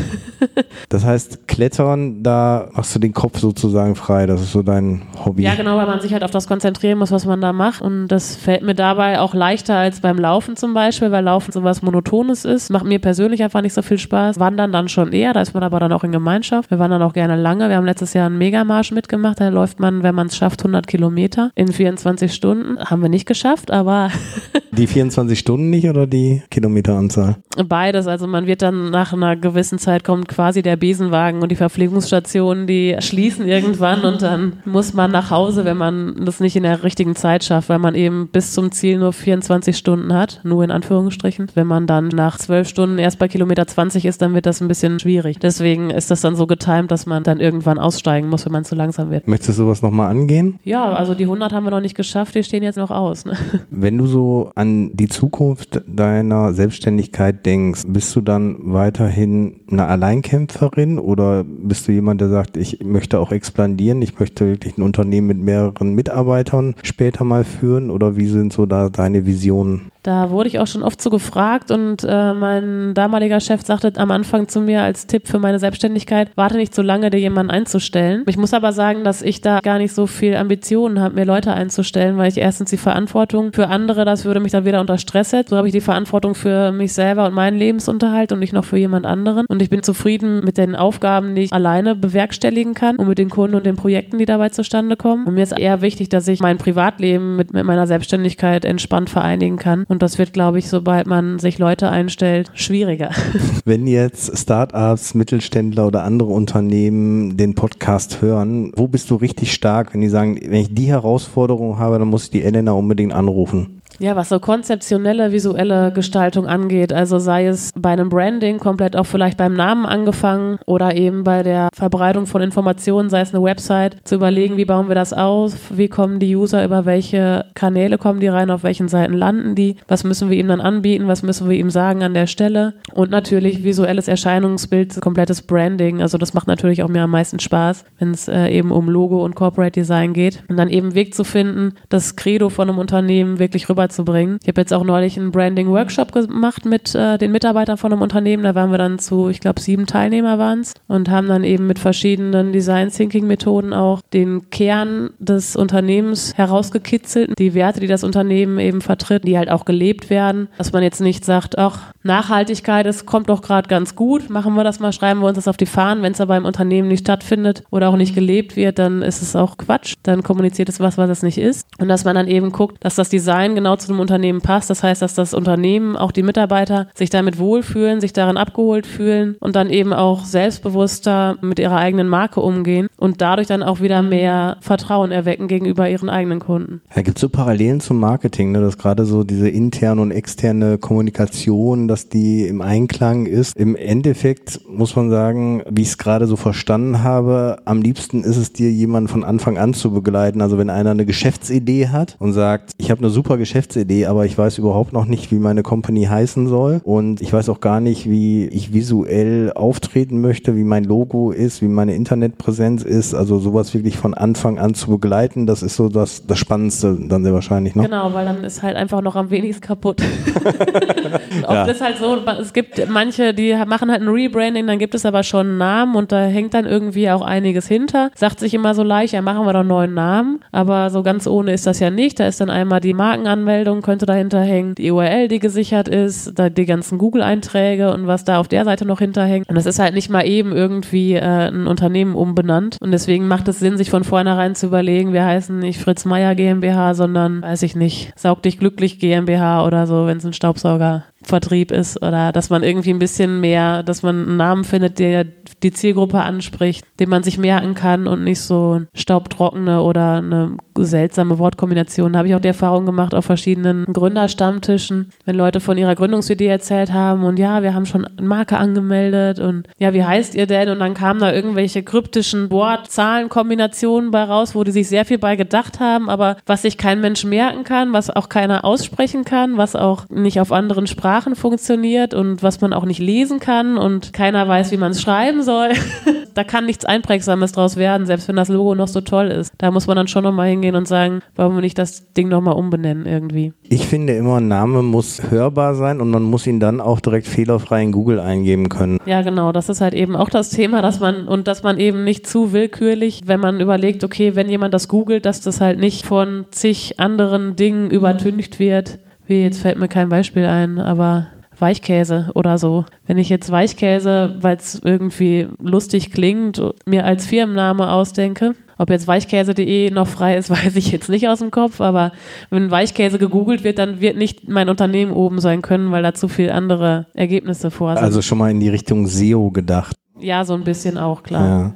Das 0.88 1.04
heißt, 1.04 1.46
Klettern, 1.46 2.22
da 2.22 2.68
machst 2.72 2.94
du 2.94 2.98
den 2.98 3.12
Kopf 3.12 3.38
sozusagen 3.38 3.94
frei. 3.94 4.26
Das 4.26 4.40
ist 4.40 4.52
so 4.52 4.62
dein 4.62 5.02
Hobby. 5.24 5.42
Ja, 5.42 5.54
genau, 5.54 5.76
weil 5.76 5.86
man 5.86 6.00
sich 6.00 6.12
halt 6.12 6.24
auf 6.24 6.30
das 6.30 6.48
konzentrieren 6.48 6.98
muss, 6.98 7.12
was 7.12 7.26
man 7.26 7.40
da 7.40 7.52
macht. 7.52 7.80
Und 7.80 8.08
das 8.08 8.34
fällt 8.34 8.62
mir 8.62 8.74
dabei 8.74 9.20
auch 9.20 9.34
leichter 9.34 9.76
als 9.76 10.00
beim 10.00 10.18
Laufen 10.18 10.56
zum 10.56 10.74
Beispiel, 10.74 11.12
weil 11.12 11.22
Laufen 11.22 11.52
so 11.52 11.62
was 11.62 11.82
Monotones 11.82 12.44
ist. 12.44 12.70
Macht 12.70 12.86
mir 12.86 12.98
persönlich 12.98 13.42
einfach 13.42 13.62
nicht 13.62 13.74
so 13.74 13.82
viel 13.82 13.98
Spaß. 13.98 14.40
Wandern 14.40 14.72
dann 14.72 14.88
schon 14.88 15.12
eher, 15.12 15.32
da 15.32 15.40
ist 15.40 15.54
man 15.54 15.62
aber 15.62 15.78
dann 15.78 15.92
auch 15.92 16.02
in 16.02 16.12
Gemeinschaft. 16.12 16.70
Wir 16.70 16.78
wandern 16.78 17.02
auch 17.02 17.12
gerne 17.12 17.36
lange. 17.36 17.68
Wir 17.68 17.79
haben 17.80 17.86
letztes 17.86 18.12
Jahr 18.12 18.26
einen 18.26 18.36
Megamarsch 18.36 18.92
mitgemacht. 18.92 19.40
Da 19.40 19.48
läuft 19.48 19.80
man, 19.80 20.02
wenn 20.02 20.14
man 20.14 20.26
es 20.26 20.36
schafft, 20.36 20.60
100 20.60 20.86
Kilometer 20.86 21.50
in 21.54 21.72
24 21.72 22.32
Stunden. 22.32 22.78
Haben 22.78 23.00
wir 23.00 23.08
nicht 23.08 23.24
geschafft, 23.24 23.70
aber 23.70 24.10
Die 24.72 24.86
24 24.86 25.38
Stunden 25.38 25.68
nicht 25.68 25.88
oder 25.88 26.06
die 26.06 26.42
Kilometeranzahl? 26.50 27.36
beides. 27.68 28.06
Also 28.06 28.26
man 28.26 28.46
wird 28.46 28.62
dann 28.62 28.90
nach 28.90 29.12
einer 29.12 29.36
gewissen 29.36 29.78
Zeit 29.78 30.04
kommt 30.04 30.28
quasi 30.28 30.62
der 30.62 30.76
Besenwagen 30.76 31.42
und 31.42 31.50
die 31.50 31.56
Verpflegungsstationen, 31.56 32.66
die 32.66 32.96
schließen 33.00 33.46
irgendwann 33.46 34.04
und 34.04 34.22
dann 34.22 34.54
muss 34.64 34.94
man 34.94 35.10
nach 35.10 35.30
Hause, 35.30 35.64
wenn 35.64 35.76
man 35.76 36.24
das 36.24 36.40
nicht 36.40 36.56
in 36.56 36.62
der 36.62 36.84
richtigen 36.84 37.16
Zeit 37.16 37.44
schafft, 37.44 37.68
weil 37.68 37.78
man 37.78 37.94
eben 37.94 38.28
bis 38.28 38.52
zum 38.52 38.70
Ziel 38.70 38.98
nur 38.98 39.12
24 39.12 39.76
Stunden 39.76 40.14
hat, 40.14 40.40
nur 40.44 40.62
in 40.62 40.70
Anführungsstrichen. 40.70 41.48
Wenn 41.54 41.66
man 41.66 41.86
dann 41.86 42.08
nach 42.08 42.38
zwölf 42.38 42.68
Stunden 42.68 42.98
erst 42.98 43.18
bei 43.18 43.28
Kilometer 43.28 43.66
20 43.66 44.04
ist, 44.04 44.22
dann 44.22 44.34
wird 44.34 44.46
das 44.46 44.60
ein 44.60 44.68
bisschen 44.68 45.00
schwierig. 45.00 45.38
Deswegen 45.40 45.90
ist 45.90 46.10
das 46.10 46.20
dann 46.20 46.36
so 46.36 46.46
getimt, 46.46 46.90
dass 46.90 47.06
man 47.06 47.24
dann 47.24 47.40
irgendwann 47.40 47.69
aussteigen 47.78 48.28
muss, 48.28 48.44
wenn 48.44 48.52
man 48.52 48.64
zu 48.64 48.74
langsam 48.74 49.10
wird. 49.10 49.28
Möchtest 49.28 49.50
du 49.50 49.64
sowas 49.64 49.82
nochmal 49.82 50.10
angehen? 50.10 50.58
Ja, 50.64 50.92
also 50.92 51.14
die 51.14 51.24
100 51.24 51.52
haben 51.52 51.64
wir 51.64 51.70
noch 51.70 51.80
nicht 51.80 51.96
geschafft, 51.96 52.34
die 52.34 52.42
stehen 52.42 52.62
jetzt 52.62 52.76
noch 52.76 52.90
aus. 52.90 53.24
Ne? 53.24 53.36
Wenn 53.70 53.98
du 53.98 54.06
so 54.06 54.50
an 54.54 54.96
die 54.96 55.08
Zukunft 55.08 55.82
deiner 55.86 56.52
Selbstständigkeit 56.52 57.44
denkst, 57.44 57.82
bist 57.86 58.14
du 58.16 58.20
dann 58.20 58.56
weiterhin 58.60 59.60
eine 59.70 59.86
Alleinkämpferin 59.86 60.98
oder 60.98 61.44
bist 61.44 61.88
du 61.88 61.92
jemand, 61.92 62.20
der 62.20 62.28
sagt, 62.28 62.56
ich 62.56 62.84
möchte 62.84 63.18
auch 63.18 63.32
expandieren, 63.32 64.02
ich 64.02 64.18
möchte 64.18 64.46
wirklich 64.46 64.76
ein 64.78 64.82
Unternehmen 64.82 65.26
mit 65.26 65.38
mehreren 65.38 65.94
Mitarbeitern 65.94 66.74
später 66.82 67.24
mal 67.24 67.44
führen 67.44 67.90
oder 67.90 68.16
wie 68.16 68.26
sind 68.26 68.52
so 68.52 68.66
da 68.66 68.88
deine 68.88 69.26
Visionen? 69.26 69.90
Da 70.02 70.30
wurde 70.30 70.48
ich 70.48 70.58
auch 70.58 70.66
schon 70.66 70.82
oft 70.82 71.00
so 71.02 71.10
gefragt 71.10 71.70
und 71.70 72.04
äh, 72.08 72.32
mein 72.32 72.94
damaliger 72.94 73.40
Chef 73.40 73.62
sagte 73.62 73.92
am 73.96 74.10
Anfang 74.10 74.48
zu 74.48 74.60
mir 74.60 74.82
als 74.82 75.06
Tipp 75.06 75.28
für 75.28 75.38
meine 75.38 75.58
Selbstständigkeit, 75.58 76.30
warte 76.36 76.56
nicht 76.56 76.74
so 76.74 76.80
lange, 76.80 77.10
dir 77.10 77.20
jemanden 77.20 77.50
einzustellen. 77.50 78.24
Ich 78.26 78.38
muss 78.38 78.54
aber 78.54 78.72
sagen, 78.72 79.04
dass 79.04 79.20
ich 79.20 79.42
da 79.42 79.60
gar 79.60 79.78
nicht 79.78 79.94
so 79.94 80.06
viel 80.06 80.36
Ambitionen 80.36 81.00
habe, 81.00 81.16
mir 81.16 81.26
Leute 81.26 81.52
einzustellen, 81.52 82.16
weil 82.16 82.28
ich 82.28 82.38
erstens 82.38 82.70
die 82.70 82.78
Verantwortung 82.78 83.52
für 83.52 83.68
andere, 83.68 84.04
das 84.04 84.24
würde 84.24 84.40
mich 84.40 84.52
dann 84.52 84.64
wieder 84.64 84.80
unter 84.80 84.96
Stress 84.96 85.30
setzen. 85.30 85.50
So 85.50 85.56
habe 85.56 85.68
ich 85.68 85.72
die 85.72 85.80
Verantwortung 85.82 86.34
für 86.34 86.72
mich 86.72 86.94
selber 86.94 87.26
und 87.26 87.34
meinen 87.34 87.58
Lebensunterhalt 87.58 88.32
und 88.32 88.38
nicht 88.38 88.54
noch 88.54 88.64
für 88.64 88.78
jemand 88.78 89.04
anderen. 89.04 89.44
Und 89.48 89.60
ich 89.60 89.68
bin 89.68 89.82
zufrieden 89.82 90.42
mit 90.44 90.56
den 90.56 90.76
Aufgaben, 90.76 91.34
die 91.34 91.42
ich 91.42 91.52
alleine 91.52 91.94
bewerkstelligen 91.94 92.72
kann 92.72 92.96
und 92.96 93.08
mit 93.08 93.18
den 93.18 93.28
Kunden 93.28 93.56
und 93.56 93.66
den 93.66 93.76
Projekten, 93.76 94.18
die 94.18 94.26
dabei 94.26 94.48
zustande 94.48 94.96
kommen. 94.96 95.26
Und 95.26 95.34
mir 95.34 95.42
ist 95.42 95.58
eher 95.58 95.82
wichtig, 95.82 96.08
dass 96.08 96.26
ich 96.28 96.40
mein 96.40 96.56
Privatleben 96.56 97.36
mit, 97.36 97.52
mit 97.52 97.64
meiner 97.64 97.86
Selbstständigkeit 97.86 98.64
entspannt 98.64 99.10
vereinigen 99.10 99.56
kann. 99.56 99.84
Und 99.90 100.02
das 100.02 100.18
wird, 100.18 100.32
glaube 100.32 100.60
ich, 100.60 100.68
sobald 100.68 101.08
man 101.08 101.40
sich 101.40 101.58
Leute 101.58 101.90
einstellt, 101.90 102.52
schwieriger. 102.54 103.10
Wenn 103.64 103.88
jetzt 103.88 104.38
Startups, 104.38 105.14
Mittelständler 105.14 105.84
oder 105.88 106.04
andere 106.04 106.30
Unternehmen 106.30 107.36
den 107.36 107.56
Podcast 107.56 108.22
hören, 108.22 108.70
wo 108.76 108.86
bist 108.86 109.10
du 109.10 109.16
richtig 109.16 109.52
stark, 109.52 109.92
wenn 109.92 110.00
die 110.00 110.08
sagen, 110.08 110.38
wenn 110.40 110.60
ich 110.60 110.72
die 110.72 110.86
Herausforderung 110.86 111.80
habe, 111.80 111.98
dann 111.98 112.06
muss 112.06 112.26
ich 112.26 112.30
die 112.30 112.44
Elena 112.44 112.70
unbedingt 112.70 113.12
anrufen? 113.12 113.79
Ja, 114.02 114.16
was 114.16 114.30
so 114.30 114.40
konzeptionelle, 114.40 115.30
visuelle 115.30 115.92
Gestaltung 115.92 116.46
angeht, 116.46 116.90
also 116.90 117.18
sei 117.18 117.46
es 117.46 117.70
bei 117.76 117.90
einem 117.90 118.08
Branding 118.08 118.58
komplett 118.58 118.96
auch 118.96 119.04
vielleicht 119.04 119.36
beim 119.36 119.52
Namen 119.52 119.84
angefangen 119.84 120.58
oder 120.64 120.96
eben 120.96 121.22
bei 121.22 121.42
der 121.42 121.68
Verbreitung 121.74 122.26
von 122.26 122.40
Informationen, 122.40 123.10
sei 123.10 123.20
es 123.20 123.34
eine 123.34 123.44
Website, 123.44 123.98
zu 124.04 124.14
überlegen, 124.14 124.56
wie 124.56 124.64
bauen 124.64 124.88
wir 124.88 124.94
das 124.94 125.12
aus, 125.12 125.54
wie 125.68 125.88
kommen 125.88 126.18
die 126.18 126.34
User, 126.34 126.64
über 126.64 126.86
welche 126.86 127.44
Kanäle 127.52 127.98
kommen 127.98 128.20
die 128.20 128.28
rein, 128.28 128.50
auf 128.50 128.62
welchen 128.62 128.88
Seiten 128.88 129.12
landen 129.12 129.54
die, 129.54 129.76
was 129.86 130.02
müssen 130.02 130.30
wir 130.30 130.38
ihm 130.38 130.48
dann 130.48 130.62
anbieten, 130.62 131.06
was 131.06 131.22
müssen 131.22 131.50
wir 131.50 131.58
ihm 131.58 131.68
sagen 131.68 132.02
an 132.02 132.14
der 132.14 132.26
Stelle 132.26 132.76
und 132.94 133.10
natürlich 133.10 133.64
visuelles 133.64 134.08
Erscheinungsbild, 134.08 134.98
komplettes 135.02 135.42
Branding, 135.42 136.00
also 136.00 136.16
das 136.16 136.32
macht 136.32 136.46
natürlich 136.46 136.82
auch 136.82 136.88
mir 136.88 137.02
am 137.02 137.10
meisten 137.10 137.38
Spaß, 137.38 137.84
wenn 137.98 138.12
es 138.12 138.28
äh, 138.28 138.48
eben 138.48 138.70
um 138.70 138.88
Logo 138.88 139.22
und 139.22 139.34
Corporate 139.34 139.78
Design 139.78 140.14
geht 140.14 140.42
und 140.48 140.56
dann 140.56 140.70
eben 140.70 140.86
einen 140.86 140.94
Weg 140.94 141.14
zu 141.14 141.22
finden, 141.22 141.74
das 141.90 142.16
Credo 142.16 142.48
von 142.48 142.66
einem 142.66 142.78
Unternehmen 142.78 143.38
wirklich 143.38 143.66
rüberzubringen. 143.90 144.38
Ich 144.42 144.48
habe 144.48 144.60
jetzt 144.60 144.72
auch 144.72 144.84
neulich 144.84 145.18
einen 145.18 145.30
Branding-Workshop 145.30 146.12
gemacht 146.12 146.64
mit 146.64 146.94
äh, 146.94 147.18
den 147.18 147.32
Mitarbeitern 147.32 147.76
von 147.76 147.92
einem 147.92 148.02
Unternehmen. 148.02 148.44
Da 148.44 148.54
waren 148.54 148.70
wir 148.70 148.78
dann 148.78 148.98
zu, 148.98 149.28
ich 149.28 149.40
glaube, 149.40 149.60
sieben 149.60 149.86
Teilnehmer 149.86 150.38
waren 150.38 150.60
es 150.60 150.74
und 150.86 151.10
haben 151.10 151.28
dann 151.28 151.44
eben 151.44 151.66
mit 151.66 151.78
verschiedenen 151.78 152.52
Design-Thinking-Methoden 152.52 153.72
auch 153.72 154.00
den 154.12 154.50
Kern 154.50 155.10
des 155.18 155.56
Unternehmens 155.56 156.34
herausgekitzelt. 156.36 157.38
Die 157.38 157.54
Werte, 157.54 157.80
die 157.80 157.86
das 157.86 158.04
Unternehmen 158.04 158.58
eben 158.58 158.80
vertritt, 158.80 159.24
die 159.24 159.36
halt 159.36 159.50
auch 159.50 159.64
gelebt 159.64 160.10
werden. 160.10 160.48
Dass 160.58 160.72
man 160.72 160.82
jetzt 160.82 161.00
nicht 161.00 161.24
sagt, 161.24 161.58
ach, 161.58 161.92
Nachhaltigkeit, 162.02 162.86
es 162.86 163.06
kommt 163.06 163.28
doch 163.28 163.42
gerade 163.42 163.68
ganz 163.68 163.94
gut, 163.94 164.30
machen 164.30 164.54
wir 164.54 164.64
das 164.64 164.80
mal, 164.80 164.92
schreiben 164.92 165.20
wir 165.20 165.26
uns 165.26 165.36
das 165.36 165.48
auf 165.48 165.56
die 165.56 165.66
Fahnen. 165.66 166.02
Wenn 166.02 166.12
es 166.12 166.20
aber 166.20 166.36
im 166.36 166.44
Unternehmen 166.44 166.88
nicht 166.88 167.00
stattfindet 167.00 167.64
oder 167.70 167.88
auch 167.88 167.96
nicht 167.96 168.14
gelebt 168.14 168.56
wird, 168.56 168.78
dann 168.78 169.02
ist 169.02 169.22
es 169.22 169.36
auch 169.36 169.56
Quatsch. 169.56 169.94
Dann 170.02 170.22
kommuniziert 170.22 170.68
es 170.68 170.80
was, 170.80 170.96
was 170.96 171.10
es 171.10 171.22
nicht 171.22 171.38
ist. 171.38 171.66
Und 171.78 171.88
dass 171.88 172.04
man 172.04 172.14
dann 172.14 172.28
eben 172.28 172.52
guckt, 172.52 172.78
dass 172.80 172.94
das 172.94 173.08
Design 173.08 173.54
genau 173.54 173.76
zu 173.80 173.90
einem 173.90 174.00
Unternehmen 174.00 174.40
passt. 174.40 174.70
Das 174.70 174.82
heißt, 174.82 175.02
dass 175.02 175.14
das 175.14 175.34
Unternehmen, 175.34 175.96
auch 175.96 176.12
die 176.12 176.22
Mitarbeiter 176.22 176.88
sich 176.94 177.10
damit 177.10 177.38
wohlfühlen, 177.38 178.00
sich 178.00 178.12
darin 178.12 178.36
abgeholt 178.36 178.86
fühlen 178.86 179.36
und 179.40 179.56
dann 179.56 179.70
eben 179.70 179.92
auch 179.92 180.24
selbstbewusster 180.24 181.36
mit 181.40 181.58
ihrer 181.58 181.76
eigenen 181.76 182.08
Marke 182.08 182.40
umgehen 182.40 182.88
und 182.96 183.20
dadurch 183.20 183.48
dann 183.48 183.62
auch 183.62 183.80
wieder 183.80 184.02
mehr 184.02 184.58
Vertrauen 184.60 185.10
erwecken 185.10 185.48
gegenüber 185.48 185.88
ihren 185.88 186.08
eigenen 186.08 186.40
Kunden. 186.40 186.80
Ja, 186.94 187.02
gibt 187.02 187.18
es 187.18 187.22
so 187.22 187.28
Parallelen 187.28 187.80
zum 187.80 187.98
Marketing, 187.98 188.52
ne, 188.52 188.60
dass 188.60 188.78
gerade 188.78 189.04
so 189.04 189.24
diese 189.24 189.48
interne 189.48 190.00
und 190.00 190.10
externe 190.10 190.78
Kommunikation, 190.78 191.88
dass 191.88 192.08
die 192.08 192.46
im 192.46 192.62
Einklang 192.62 193.26
ist. 193.26 193.56
Im 193.56 193.76
Endeffekt 193.76 194.60
muss 194.68 194.96
man 194.96 195.10
sagen, 195.10 195.62
wie 195.68 195.82
ich 195.82 195.88
es 195.88 195.98
gerade 195.98 196.26
so 196.26 196.36
verstanden 196.36 197.02
habe, 197.02 197.58
am 197.64 197.82
liebsten 197.82 198.22
ist 198.22 198.36
es 198.36 198.52
dir, 198.52 198.70
jemanden 198.70 199.08
von 199.08 199.24
Anfang 199.24 199.58
an 199.58 199.74
zu 199.74 199.92
begleiten. 199.92 200.40
Also 200.40 200.58
wenn 200.58 200.70
einer 200.70 200.90
eine 200.90 201.06
Geschäftsidee 201.06 201.88
hat 201.88 202.16
und 202.18 202.32
sagt, 202.32 202.74
ich 202.78 202.90
habe 202.90 203.00
eine 203.00 203.10
super 203.10 203.36
Geschäftsidee, 203.36 203.59
aber 204.06 204.26
ich 204.26 204.36
weiß 204.36 204.58
überhaupt 204.58 204.92
noch 204.92 205.06
nicht, 205.06 205.30
wie 205.30 205.38
meine 205.38 205.62
Company 205.62 206.04
heißen 206.04 206.48
soll 206.48 206.80
und 206.84 207.20
ich 207.20 207.32
weiß 207.32 207.48
auch 207.48 207.60
gar 207.60 207.80
nicht, 207.80 208.08
wie 208.08 208.46
ich 208.46 208.72
visuell 208.72 209.52
auftreten 209.54 210.20
möchte, 210.20 210.56
wie 210.56 210.64
mein 210.64 210.84
Logo 210.84 211.30
ist, 211.30 211.62
wie 211.62 211.68
meine 211.68 211.94
Internetpräsenz 211.94 212.82
ist. 212.82 213.14
Also 213.14 213.38
sowas 213.38 213.74
wirklich 213.74 213.96
von 213.96 214.14
Anfang 214.14 214.58
an 214.58 214.74
zu 214.74 214.90
begleiten, 214.90 215.46
das 215.46 215.62
ist 215.62 215.76
so 215.76 215.88
das, 215.88 216.26
das 216.26 216.38
Spannendste 216.38 216.96
dann 217.00 217.24
sehr 217.24 217.34
wahrscheinlich. 217.34 217.74
Ne? 217.74 217.84
Genau, 217.84 218.12
weil 218.14 218.24
dann 218.24 218.44
ist 218.44 218.62
halt 218.62 218.76
einfach 218.76 219.02
noch 219.02 219.16
am 219.16 219.30
wenigsten 219.30 219.62
kaputt. 219.62 220.02
Oft 221.42 221.52
ja. 221.52 221.64
ist 221.64 221.80
halt 221.80 221.98
so, 221.98 222.16
es 222.40 222.52
gibt 222.52 222.88
manche, 222.88 223.34
die 223.34 223.54
machen 223.66 223.90
halt 223.90 224.02
ein 224.02 224.08
Rebranding, 224.08 224.66
dann 224.66 224.78
gibt 224.78 224.94
es 224.94 225.06
aber 225.06 225.22
schon 225.22 225.46
einen 225.46 225.58
Namen 225.58 225.96
und 225.96 226.12
da 226.12 226.24
hängt 226.24 226.54
dann 226.54 226.66
irgendwie 226.66 227.10
auch 227.10 227.22
einiges 227.22 227.66
hinter. 227.68 228.10
Sagt 228.14 228.40
sich 228.40 228.54
immer 228.54 228.74
so 228.74 228.82
leicht, 228.82 229.12
ja, 229.12 229.22
machen 229.22 229.44
wir 229.46 229.52
doch 229.52 229.60
einen 229.60 229.68
neuen 229.68 229.94
Namen. 229.94 230.40
Aber 230.52 230.90
so 230.90 231.02
ganz 231.02 231.26
ohne 231.26 231.52
ist 231.52 231.66
das 231.66 231.80
ja 231.80 231.90
nicht. 231.90 232.20
Da 232.20 232.26
ist 232.26 232.40
dann 232.40 232.50
einmal 232.50 232.80
die 232.80 232.94
Markenanmeldung, 232.94 233.49
könnte 233.82 234.06
dahinter 234.06 234.40
hängen, 234.40 234.74
die 234.74 234.90
URL, 234.90 235.28
die 235.28 235.38
gesichert 235.38 235.88
ist, 235.88 236.34
die 236.38 236.66
ganzen 236.66 236.98
Google-Einträge 236.98 237.92
und 237.92 238.06
was 238.06 238.24
da 238.24 238.38
auf 238.38 238.48
der 238.48 238.64
Seite 238.64 238.84
noch 238.84 238.98
hinterhängt. 238.98 239.48
Und 239.48 239.54
das 239.54 239.66
ist 239.66 239.78
halt 239.78 239.94
nicht 239.94 240.10
mal 240.10 240.26
eben 240.26 240.52
irgendwie 240.52 241.14
äh, 241.14 241.48
ein 241.48 241.66
Unternehmen 241.66 242.14
umbenannt. 242.14 242.78
Und 242.80 242.92
deswegen 242.92 243.28
macht 243.28 243.48
es 243.48 243.58
Sinn, 243.58 243.76
sich 243.76 243.90
von 243.90 244.04
vornherein 244.04 244.54
zu 244.54 244.66
überlegen, 244.66 245.12
wir 245.12 245.24
heißen 245.24 245.58
nicht 245.58 245.80
Fritz 245.80 246.04
Meier 246.04 246.34
GmbH, 246.34 246.94
sondern, 246.94 247.42
weiß 247.42 247.62
ich 247.62 247.76
nicht, 247.76 248.12
Saug 248.16 248.42
dich 248.42 248.58
glücklich 248.58 248.98
GmbH 248.98 249.66
oder 249.66 249.86
so, 249.86 250.06
wenn 250.06 250.18
es 250.18 250.24
ein 250.24 250.32
Staubsauger 250.32 251.04
Vertrieb 251.22 251.70
ist 251.70 252.02
oder 252.02 252.32
dass 252.32 252.48
man 252.48 252.62
irgendwie 252.62 252.90
ein 252.90 252.98
bisschen 252.98 253.40
mehr, 253.40 253.82
dass 253.82 254.02
man 254.02 254.26
einen 254.26 254.36
Namen 254.38 254.64
findet, 254.64 254.98
der 254.98 255.24
die 255.62 255.70
Zielgruppe 255.70 256.20
anspricht, 256.20 256.86
den 256.98 257.10
man 257.10 257.22
sich 257.22 257.36
merken 257.36 257.74
kann 257.74 258.06
und 258.06 258.24
nicht 258.24 258.40
so 258.40 258.80
staubtrockene 258.94 259.82
oder 259.82 260.18
eine 260.18 260.56
seltsame 260.78 261.38
Wortkombination. 261.38 262.14
Da 262.14 262.20
habe 262.20 262.28
ich 262.28 262.34
auch 262.34 262.40
die 262.40 262.48
Erfahrung 262.48 262.86
gemacht 262.86 263.14
auf 263.14 263.26
verschiedenen 263.26 263.84
Gründerstammtischen, 263.92 265.10
wenn 265.26 265.36
Leute 265.36 265.60
von 265.60 265.76
ihrer 265.76 265.94
Gründungsidee 265.94 266.46
erzählt 266.46 266.90
haben 266.90 267.24
und 267.24 267.38
ja, 267.38 267.62
wir 267.62 267.74
haben 267.74 267.84
schon 267.84 268.06
eine 268.06 268.26
Marke 268.26 268.56
angemeldet 268.56 269.40
und 269.40 269.68
ja, 269.78 269.92
wie 269.92 270.04
heißt 270.04 270.34
ihr 270.34 270.46
denn? 270.46 270.70
Und 270.70 270.80
dann 270.80 270.94
kamen 270.94 271.20
da 271.20 271.32
irgendwelche 271.32 271.82
kryptischen 271.82 272.50
Wort-Zahlen-Kombinationen 272.50 274.10
bei 274.10 274.24
raus, 274.24 274.54
wo 274.54 274.64
die 274.64 274.72
sich 274.72 274.88
sehr 274.88 275.04
viel 275.04 275.18
bei 275.18 275.36
gedacht 275.36 275.80
haben, 275.80 276.08
aber 276.08 276.38
was 276.46 276.62
sich 276.62 276.78
kein 276.78 277.02
Mensch 277.02 277.24
merken 277.24 277.64
kann, 277.64 277.92
was 277.92 278.08
auch 278.08 278.30
keiner 278.30 278.64
aussprechen 278.64 279.24
kann, 279.24 279.58
was 279.58 279.76
auch 279.76 280.08
nicht 280.08 280.40
auf 280.40 280.50
anderen 280.50 280.86
Sprachen 280.86 281.09
Sprachen 281.10 281.34
funktioniert 281.34 282.14
und 282.14 282.44
was 282.44 282.60
man 282.60 282.72
auch 282.72 282.84
nicht 282.84 283.00
lesen 283.00 283.40
kann 283.40 283.78
und 283.78 284.12
keiner 284.12 284.46
weiß, 284.46 284.70
wie 284.70 284.76
man 284.76 284.92
es 284.92 285.02
schreiben 285.02 285.42
soll. 285.42 285.70
da 286.34 286.44
kann 286.44 286.66
nichts 286.66 286.84
Einprägsames 286.84 287.50
draus 287.50 287.76
werden, 287.76 288.06
selbst 288.06 288.28
wenn 288.28 288.36
das 288.36 288.48
Logo 288.48 288.76
noch 288.76 288.86
so 288.86 289.00
toll 289.00 289.26
ist. 289.26 289.52
Da 289.58 289.72
muss 289.72 289.88
man 289.88 289.96
dann 289.96 290.06
schon 290.06 290.22
nochmal 290.22 290.50
hingehen 290.50 290.76
und 290.76 290.86
sagen, 290.86 291.18
warum 291.34 291.56
wir 291.56 291.62
nicht 291.62 291.78
das 291.78 292.12
Ding 292.12 292.28
nochmal 292.28 292.54
umbenennen 292.54 293.06
irgendwie. 293.06 293.52
Ich 293.64 293.88
finde 293.88 294.12
immer, 294.12 294.36
ein 294.36 294.46
Name 294.46 294.84
muss 294.84 295.20
hörbar 295.30 295.74
sein 295.74 296.00
und 296.00 296.10
man 296.10 296.22
muss 296.22 296.46
ihn 296.46 296.60
dann 296.60 296.80
auch 296.80 297.00
direkt 297.00 297.26
fehlerfrei 297.26 297.82
in 297.82 297.90
Google 297.90 298.20
eingeben 298.20 298.68
können. 298.68 298.98
Ja, 299.04 299.22
genau. 299.22 299.50
Das 299.50 299.68
ist 299.68 299.80
halt 299.80 299.94
eben 299.94 300.14
auch 300.14 300.28
das 300.28 300.50
Thema, 300.50 300.80
dass 300.80 301.00
man 301.00 301.26
und 301.26 301.48
dass 301.48 301.64
man 301.64 301.80
eben 301.80 302.04
nicht 302.04 302.24
zu 302.28 302.52
willkürlich, 302.52 303.22
wenn 303.26 303.40
man 303.40 303.58
überlegt, 303.58 304.04
okay, 304.04 304.36
wenn 304.36 304.48
jemand 304.48 304.74
das 304.74 304.86
googelt, 304.86 305.26
dass 305.26 305.40
das 305.40 305.60
halt 305.60 305.80
nicht 305.80 306.06
von 306.06 306.44
zig 306.52 307.00
anderen 307.00 307.56
Dingen 307.56 307.90
übertüncht 307.90 308.60
wird 308.60 309.00
wie 309.30 309.42
jetzt 309.42 309.62
fällt 309.62 309.78
mir 309.78 309.88
kein 309.88 310.10
Beispiel 310.10 310.44
ein, 310.44 310.78
aber 310.78 311.28
Weichkäse 311.58 312.30
oder 312.34 312.58
so. 312.58 312.84
Wenn 313.06 313.18
ich 313.18 313.28
jetzt 313.28 313.50
Weichkäse, 313.50 314.36
weil 314.40 314.56
es 314.56 314.80
irgendwie 314.82 315.48
lustig 315.58 316.10
klingt, 316.10 316.60
mir 316.86 317.04
als 317.04 317.26
Firmenname 317.26 317.90
ausdenke, 317.90 318.54
ob 318.78 318.90
jetzt 318.90 319.06
weichkäse.de 319.06 319.90
noch 319.90 320.08
frei 320.08 320.36
ist, 320.36 320.50
weiß 320.50 320.76
ich 320.76 320.90
jetzt 320.90 321.08
nicht 321.08 321.28
aus 321.28 321.38
dem 321.38 321.50
Kopf, 321.50 321.80
aber 321.80 322.12
wenn 322.50 322.70
Weichkäse 322.70 323.18
gegoogelt 323.18 323.62
wird, 323.62 323.78
dann 323.78 324.00
wird 324.00 324.16
nicht 324.16 324.48
mein 324.48 324.68
Unternehmen 324.68 325.12
oben 325.12 325.40
sein 325.40 325.62
können, 325.62 325.90
weil 325.90 326.02
da 326.02 326.14
zu 326.14 326.28
viele 326.28 326.54
andere 326.54 327.06
Ergebnisse 327.14 327.70
vor 327.70 327.94
sind. 327.94 328.04
Also 328.04 328.22
schon 328.22 328.38
mal 328.38 328.50
in 328.50 328.60
die 328.60 328.68
Richtung 328.68 329.06
SEO 329.06 329.50
gedacht. 329.50 329.96
Ja, 330.20 330.44
so 330.44 330.54
ein 330.54 330.64
bisschen 330.64 330.98
auch, 330.98 331.22
klar. 331.22 331.74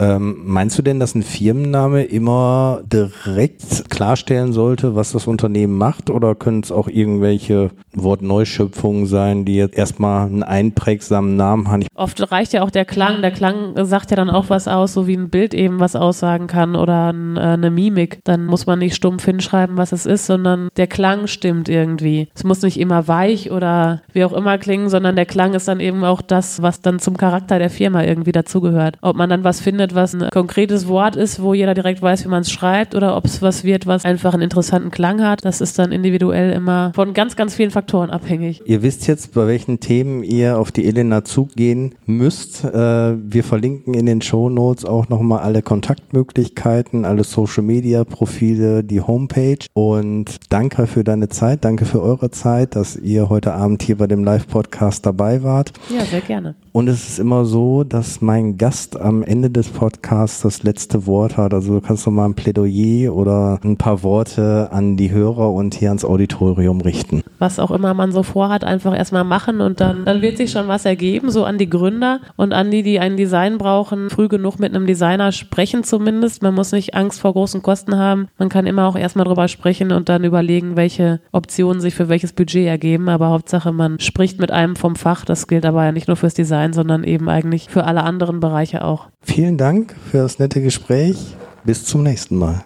Ja. 0.00 0.16
Ähm, 0.16 0.36
meinst 0.44 0.78
du 0.78 0.82
denn, 0.82 1.00
dass 1.00 1.14
ein 1.14 1.22
Firmenname 1.22 2.04
immer 2.04 2.80
direkt 2.84 3.88
klarstellen 3.90 4.52
sollte, 4.52 4.94
was 4.94 5.12
das 5.12 5.26
Unternehmen 5.26 5.78
macht? 5.78 6.10
Oder 6.10 6.34
können 6.34 6.60
es 6.60 6.72
auch 6.72 6.88
irgendwelche 6.88 7.70
Wortneuschöpfungen 7.92 9.06
sein, 9.06 9.44
die 9.44 9.56
jetzt 9.56 9.76
erstmal 9.76 10.26
einen 10.26 10.42
einprägsamen 10.42 11.36
Namen 11.36 11.68
haben? 11.68 11.84
Oft 11.94 12.30
reicht 12.32 12.52
ja 12.52 12.62
auch 12.62 12.70
der 12.70 12.84
Klang. 12.84 13.22
Der 13.22 13.30
Klang 13.30 13.72
sagt 13.84 14.10
ja 14.10 14.16
dann 14.16 14.30
auch 14.30 14.50
was 14.50 14.68
aus, 14.68 14.92
so 14.92 15.06
wie 15.06 15.16
ein 15.16 15.30
Bild 15.30 15.54
eben 15.54 15.80
was 15.80 15.96
aussagen 15.96 16.46
kann 16.48 16.76
oder 16.76 17.12
ein, 17.12 17.36
äh, 17.36 17.40
eine 17.40 17.70
Mimik. 17.70 18.18
Dann 18.24 18.46
muss 18.46 18.66
man 18.66 18.80
nicht 18.80 18.96
stumpf 18.96 19.24
hinschreiben, 19.24 19.76
was 19.76 19.92
es 19.92 20.06
ist, 20.06 20.26
sondern 20.26 20.68
der 20.76 20.86
Klang 20.86 21.26
stimmt 21.28 21.68
irgendwie. 21.68 22.28
Es 22.34 22.44
muss 22.44 22.62
nicht 22.62 22.78
immer 22.80 23.08
weich 23.08 23.50
oder 23.50 24.02
wie 24.12 24.24
auch 24.24 24.32
immer 24.32 24.58
klingen, 24.58 24.88
sondern 24.88 25.16
der 25.16 25.26
Klang 25.26 25.54
ist 25.54 25.68
dann 25.68 25.80
eben 25.80 26.04
auch 26.04 26.20
das, 26.20 26.62
was 26.62 26.80
dann 26.80 26.98
zum 26.98 27.16
Charakter 27.16 27.58
der 27.58 27.70
Firma 27.70 27.83
Firma 27.84 28.02
irgendwie 28.02 28.32
dazugehört. 28.32 28.96
Ob 29.02 29.14
man 29.14 29.28
dann 29.28 29.44
was 29.44 29.60
findet, 29.60 29.94
was 29.94 30.14
ein 30.14 30.30
konkretes 30.30 30.88
Wort 30.88 31.16
ist, 31.16 31.42
wo 31.42 31.52
jeder 31.52 31.74
direkt 31.74 32.00
weiß, 32.00 32.24
wie 32.24 32.28
man 32.28 32.40
es 32.40 32.50
schreibt, 32.50 32.94
oder 32.94 33.14
ob 33.14 33.26
es 33.26 33.42
was 33.42 33.62
wird, 33.62 33.86
was 33.86 34.06
einfach 34.06 34.32
einen 34.32 34.42
interessanten 34.42 34.90
Klang 34.90 35.22
hat, 35.22 35.44
das 35.44 35.60
ist 35.60 35.78
dann 35.78 35.92
individuell 35.92 36.50
immer 36.52 36.92
von 36.94 37.12
ganz, 37.12 37.36
ganz 37.36 37.54
vielen 37.54 37.70
Faktoren 37.70 38.08
abhängig. 38.08 38.62
Ihr 38.64 38.82
wisst 38.82 39.06
jetzt, 39.06 39.34
bei 39.34 39.46
welchen 39.46 39.80
Themen 39.80 40.22
ihr 40.22 40.58
auf 40.58 40.72
die 40.72 40.86
Elena 40.86 41.24
zugehen 41.24 41.94
müsst. 42.06 42.64
Äh, 42.64 42.72
wir 42.72 43.44
verlinken 43.44 43.92
in 43.92 44.06
den 44.06 44.22
Show 44.22 44.48
Notes 44.48 44.86
auch 44.86 45.10
nochmal 45.10 45.40
alle 45.40 45.60
Kontaktmöglichkeiten, 45.60 47.04
alle 47.04 47.22
Social 47.22 47.64
Media 47.64 48.04
Profile, 48.04 48.82
die 48.82 49.02
Homepage. 49.02 49.58
Und 49.74 50.36
danke 50.48 50.86
für 50.86 51.04
deine 51.04 51.28
Zeit, 51.28 51.66
danke 51.66 51.84
für 51.84 52.00
eure 52.00 52.30
Zeit, 52.30 52.76
dass 52.76 52.96
ihr 52.96 53.28
heute 53.28 53.52
Abend 53.52 53.82
hier 53.82 53.98
bei 53.98 54.06
dem 54.06 54.24
Live-Podcast 54.24 55.04
dabei 55.04 55.42
wart. 55.42 55.74
Ja, 55.94 56.02
sehr 56.06 56.22
gerne. 56.22 56.54
Und 56.72 56.88
es 56.88 57.08
ist 57.08 57.18
immer 57.18 57.44
so, 57.44 57.63
dass 57.88 58.20
mein 58.20 58.58
Gast 58.58 59.00
am 59.00 59.22
Ende 59.22 59.48
des 59.48 59.68
Podcasts 59.70 60.42
das 60.42 60.62
letzte 60.62 61.06
Wort 61.06 61.38
hat. 61.38 61.54
Also 61.54 61.74
du 61.74 61.80
kannst 61.80 62.04
du 62.04 62.10
mal 62.10 62.26
ein 62.26 62.34
Plädoyer 62.34 63.14
oder 63.14 63.58
ein 63.64 63.78
paar 63.78 64.02
Worte 64.02 64.68
an 64.70 64.98
die 64.98 65.10
Hörer 65.10 65.50
und 65.50 65.74
hier 65.74 65.88
ans 65.88 66.04
Auditorium 66.04 66.82
richten. 66.82 67.22
Was 67.38 67.58
auch 67.58 67.70
immer 67.70 67.94
man 67.94 68.12
so 68.12 68.22
vorhat, 68.22 68.64
einfach 68.64 68.94
erstmal 68.94 69.24
machen 69.24 69.62
und 69.62 69.80
dann, 69.80 70.04
dann 70.04 70.20
wird 70.20 70.36
sich 70.36 70.50
schon 70.50 70.68
was 70.68 70.84
ergeben, 70.84 71.30
so 71.30 71.44
an 71.44 71.56
die 71.56 71.70
Gründer 71.70 72.20
und 72.36 72.52
an 72.52 72.70
die, 72.70 72.82
die 72.82 73.00
ein 73.00 73.16
Design 73.16 73.56
brauchen, 73.56 74.10
früh 74.10 74.28
genug 74.28 74.58
mit 74.58 74.74
einem 74.74 74.86
Designer 74.86 75.32
sprechen 75.32 75.84
zumindest. 75.84 76.42
Man 76.42 76.54
muss 76.54 76.72
nicht 76.72 76.94
Angst 76.94 77.20
vor 77.20 77.32
großen 77.32 77.62
Kosten 77.62 77.96
haben. 77.96 78.28
Man 78.38 78.50
kann 78.50 78.66
immer 78.66 78.86
auch 78.86 78.96
erstmal 78.96 79.24
drüber 79.24 79.48
sprechen 79.48 79.90
und 79.90 80.10
dann 80.10 80.24
überlegen, 80.24 80.76
welche 80.76 81.20
Optionen 81.32 81.80
sich 81.80 81.94
für 81.94 82.10
welches 82.10 82.34
Budget 82.34 82.66
ergeben. 82.66 83.08
Aber 83.08 83.30
Hauptsache, 83.30 83.72
man 83.72 83.98
spricht 84.00 84.38
mit 84.38 84.50
einem 84.50 84.76
vom 84.76 84.94
Fach. 84.94 85.24
Das 85.24 85.46
gilt 85.46 85.64
aber 85.64 85.84
ja 85.84 85.92
nicht 85.92 86.08
nur 86.08 86.16
fürs 86.18 86.34
Design 86.34 86.74
sondern 86.74 87.04
eben 87.04 87.28
eigentlich 87.54 87.68
für 87.68 87.84
alle 87.84 88.02
anderen 88.02 88.40
Bereiche 88.40 88.82
auch. 88.84 89.06
Vielen 89.22 89.56
Dank 89.56 89.94
für 90.10 90.18
das 90.18 90.40
nette 90.40 90.60
Gespräch. 90.60 91.36
Bis 91.62 91.84
zum 91.84 92.02
nächsten 92.02 92.36
Mal. 92.36 92.64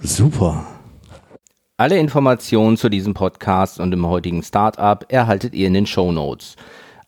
Super. 0.00 0.64
Alle 1.76 1.98
Informationen 1.98 2.76
zu 2.76 2.88
diesem 2.88 3.14
Podcast 3.14 3.80
und 3.80 3.90
dem 3.90 4.06
heutigen 4.06 4.42
Startup 4.44 5.04
erhaltet 5.08 5.52
ihr 5.52 5.66
in 5.66 5.74
den 5.74 5.86
Show 5.86 6.12
Notes. 6.12 6.54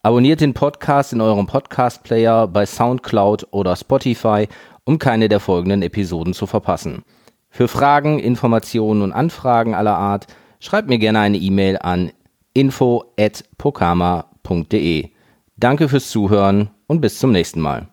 Abonniert 0.03 0.41
den 0.41 0.55
Podcast 0.55 1.13
in 1.13 1.21
eurem 1.21 1.47
Podcast-Player 1.47 2.49
bei 2.49 2.65
SoundCloud 2.65 3.49
oder 3.51 3.77
Spotify, 3.77 4.49
um 4.85 4.99
keine 4.99 5.29
der 5.29 5.41
folgenden 5.41 5.83
Episoden 5.83 6.35
zu 6.35 6.47
verpassen. 6.47 7.03
Für 7.51 7.69
Fragen, 7.69 8.19
Informationen 8.19 9.03
und 9.03 9.13
Anfragen 9.13 9.75
aller 9.75 9.97
Art 9.97 10.27
schreibt 10.61 10.89
mir 10.89 10.99
gerne 10.99 11.21
eine 11.21 11.39
E-Mail 11.39 11.79
an 11.79 12.11
info@pokama.de. 12.55 15.11
Danke 15.57 15.89
fürs 15.89 16.11
Zuhören 16.11 16.71
und 16.87 17.01
bis 17.01 17.19
zum 17.19 17.33
nächsten 17.33 17.61
Mal. 17.61 17.89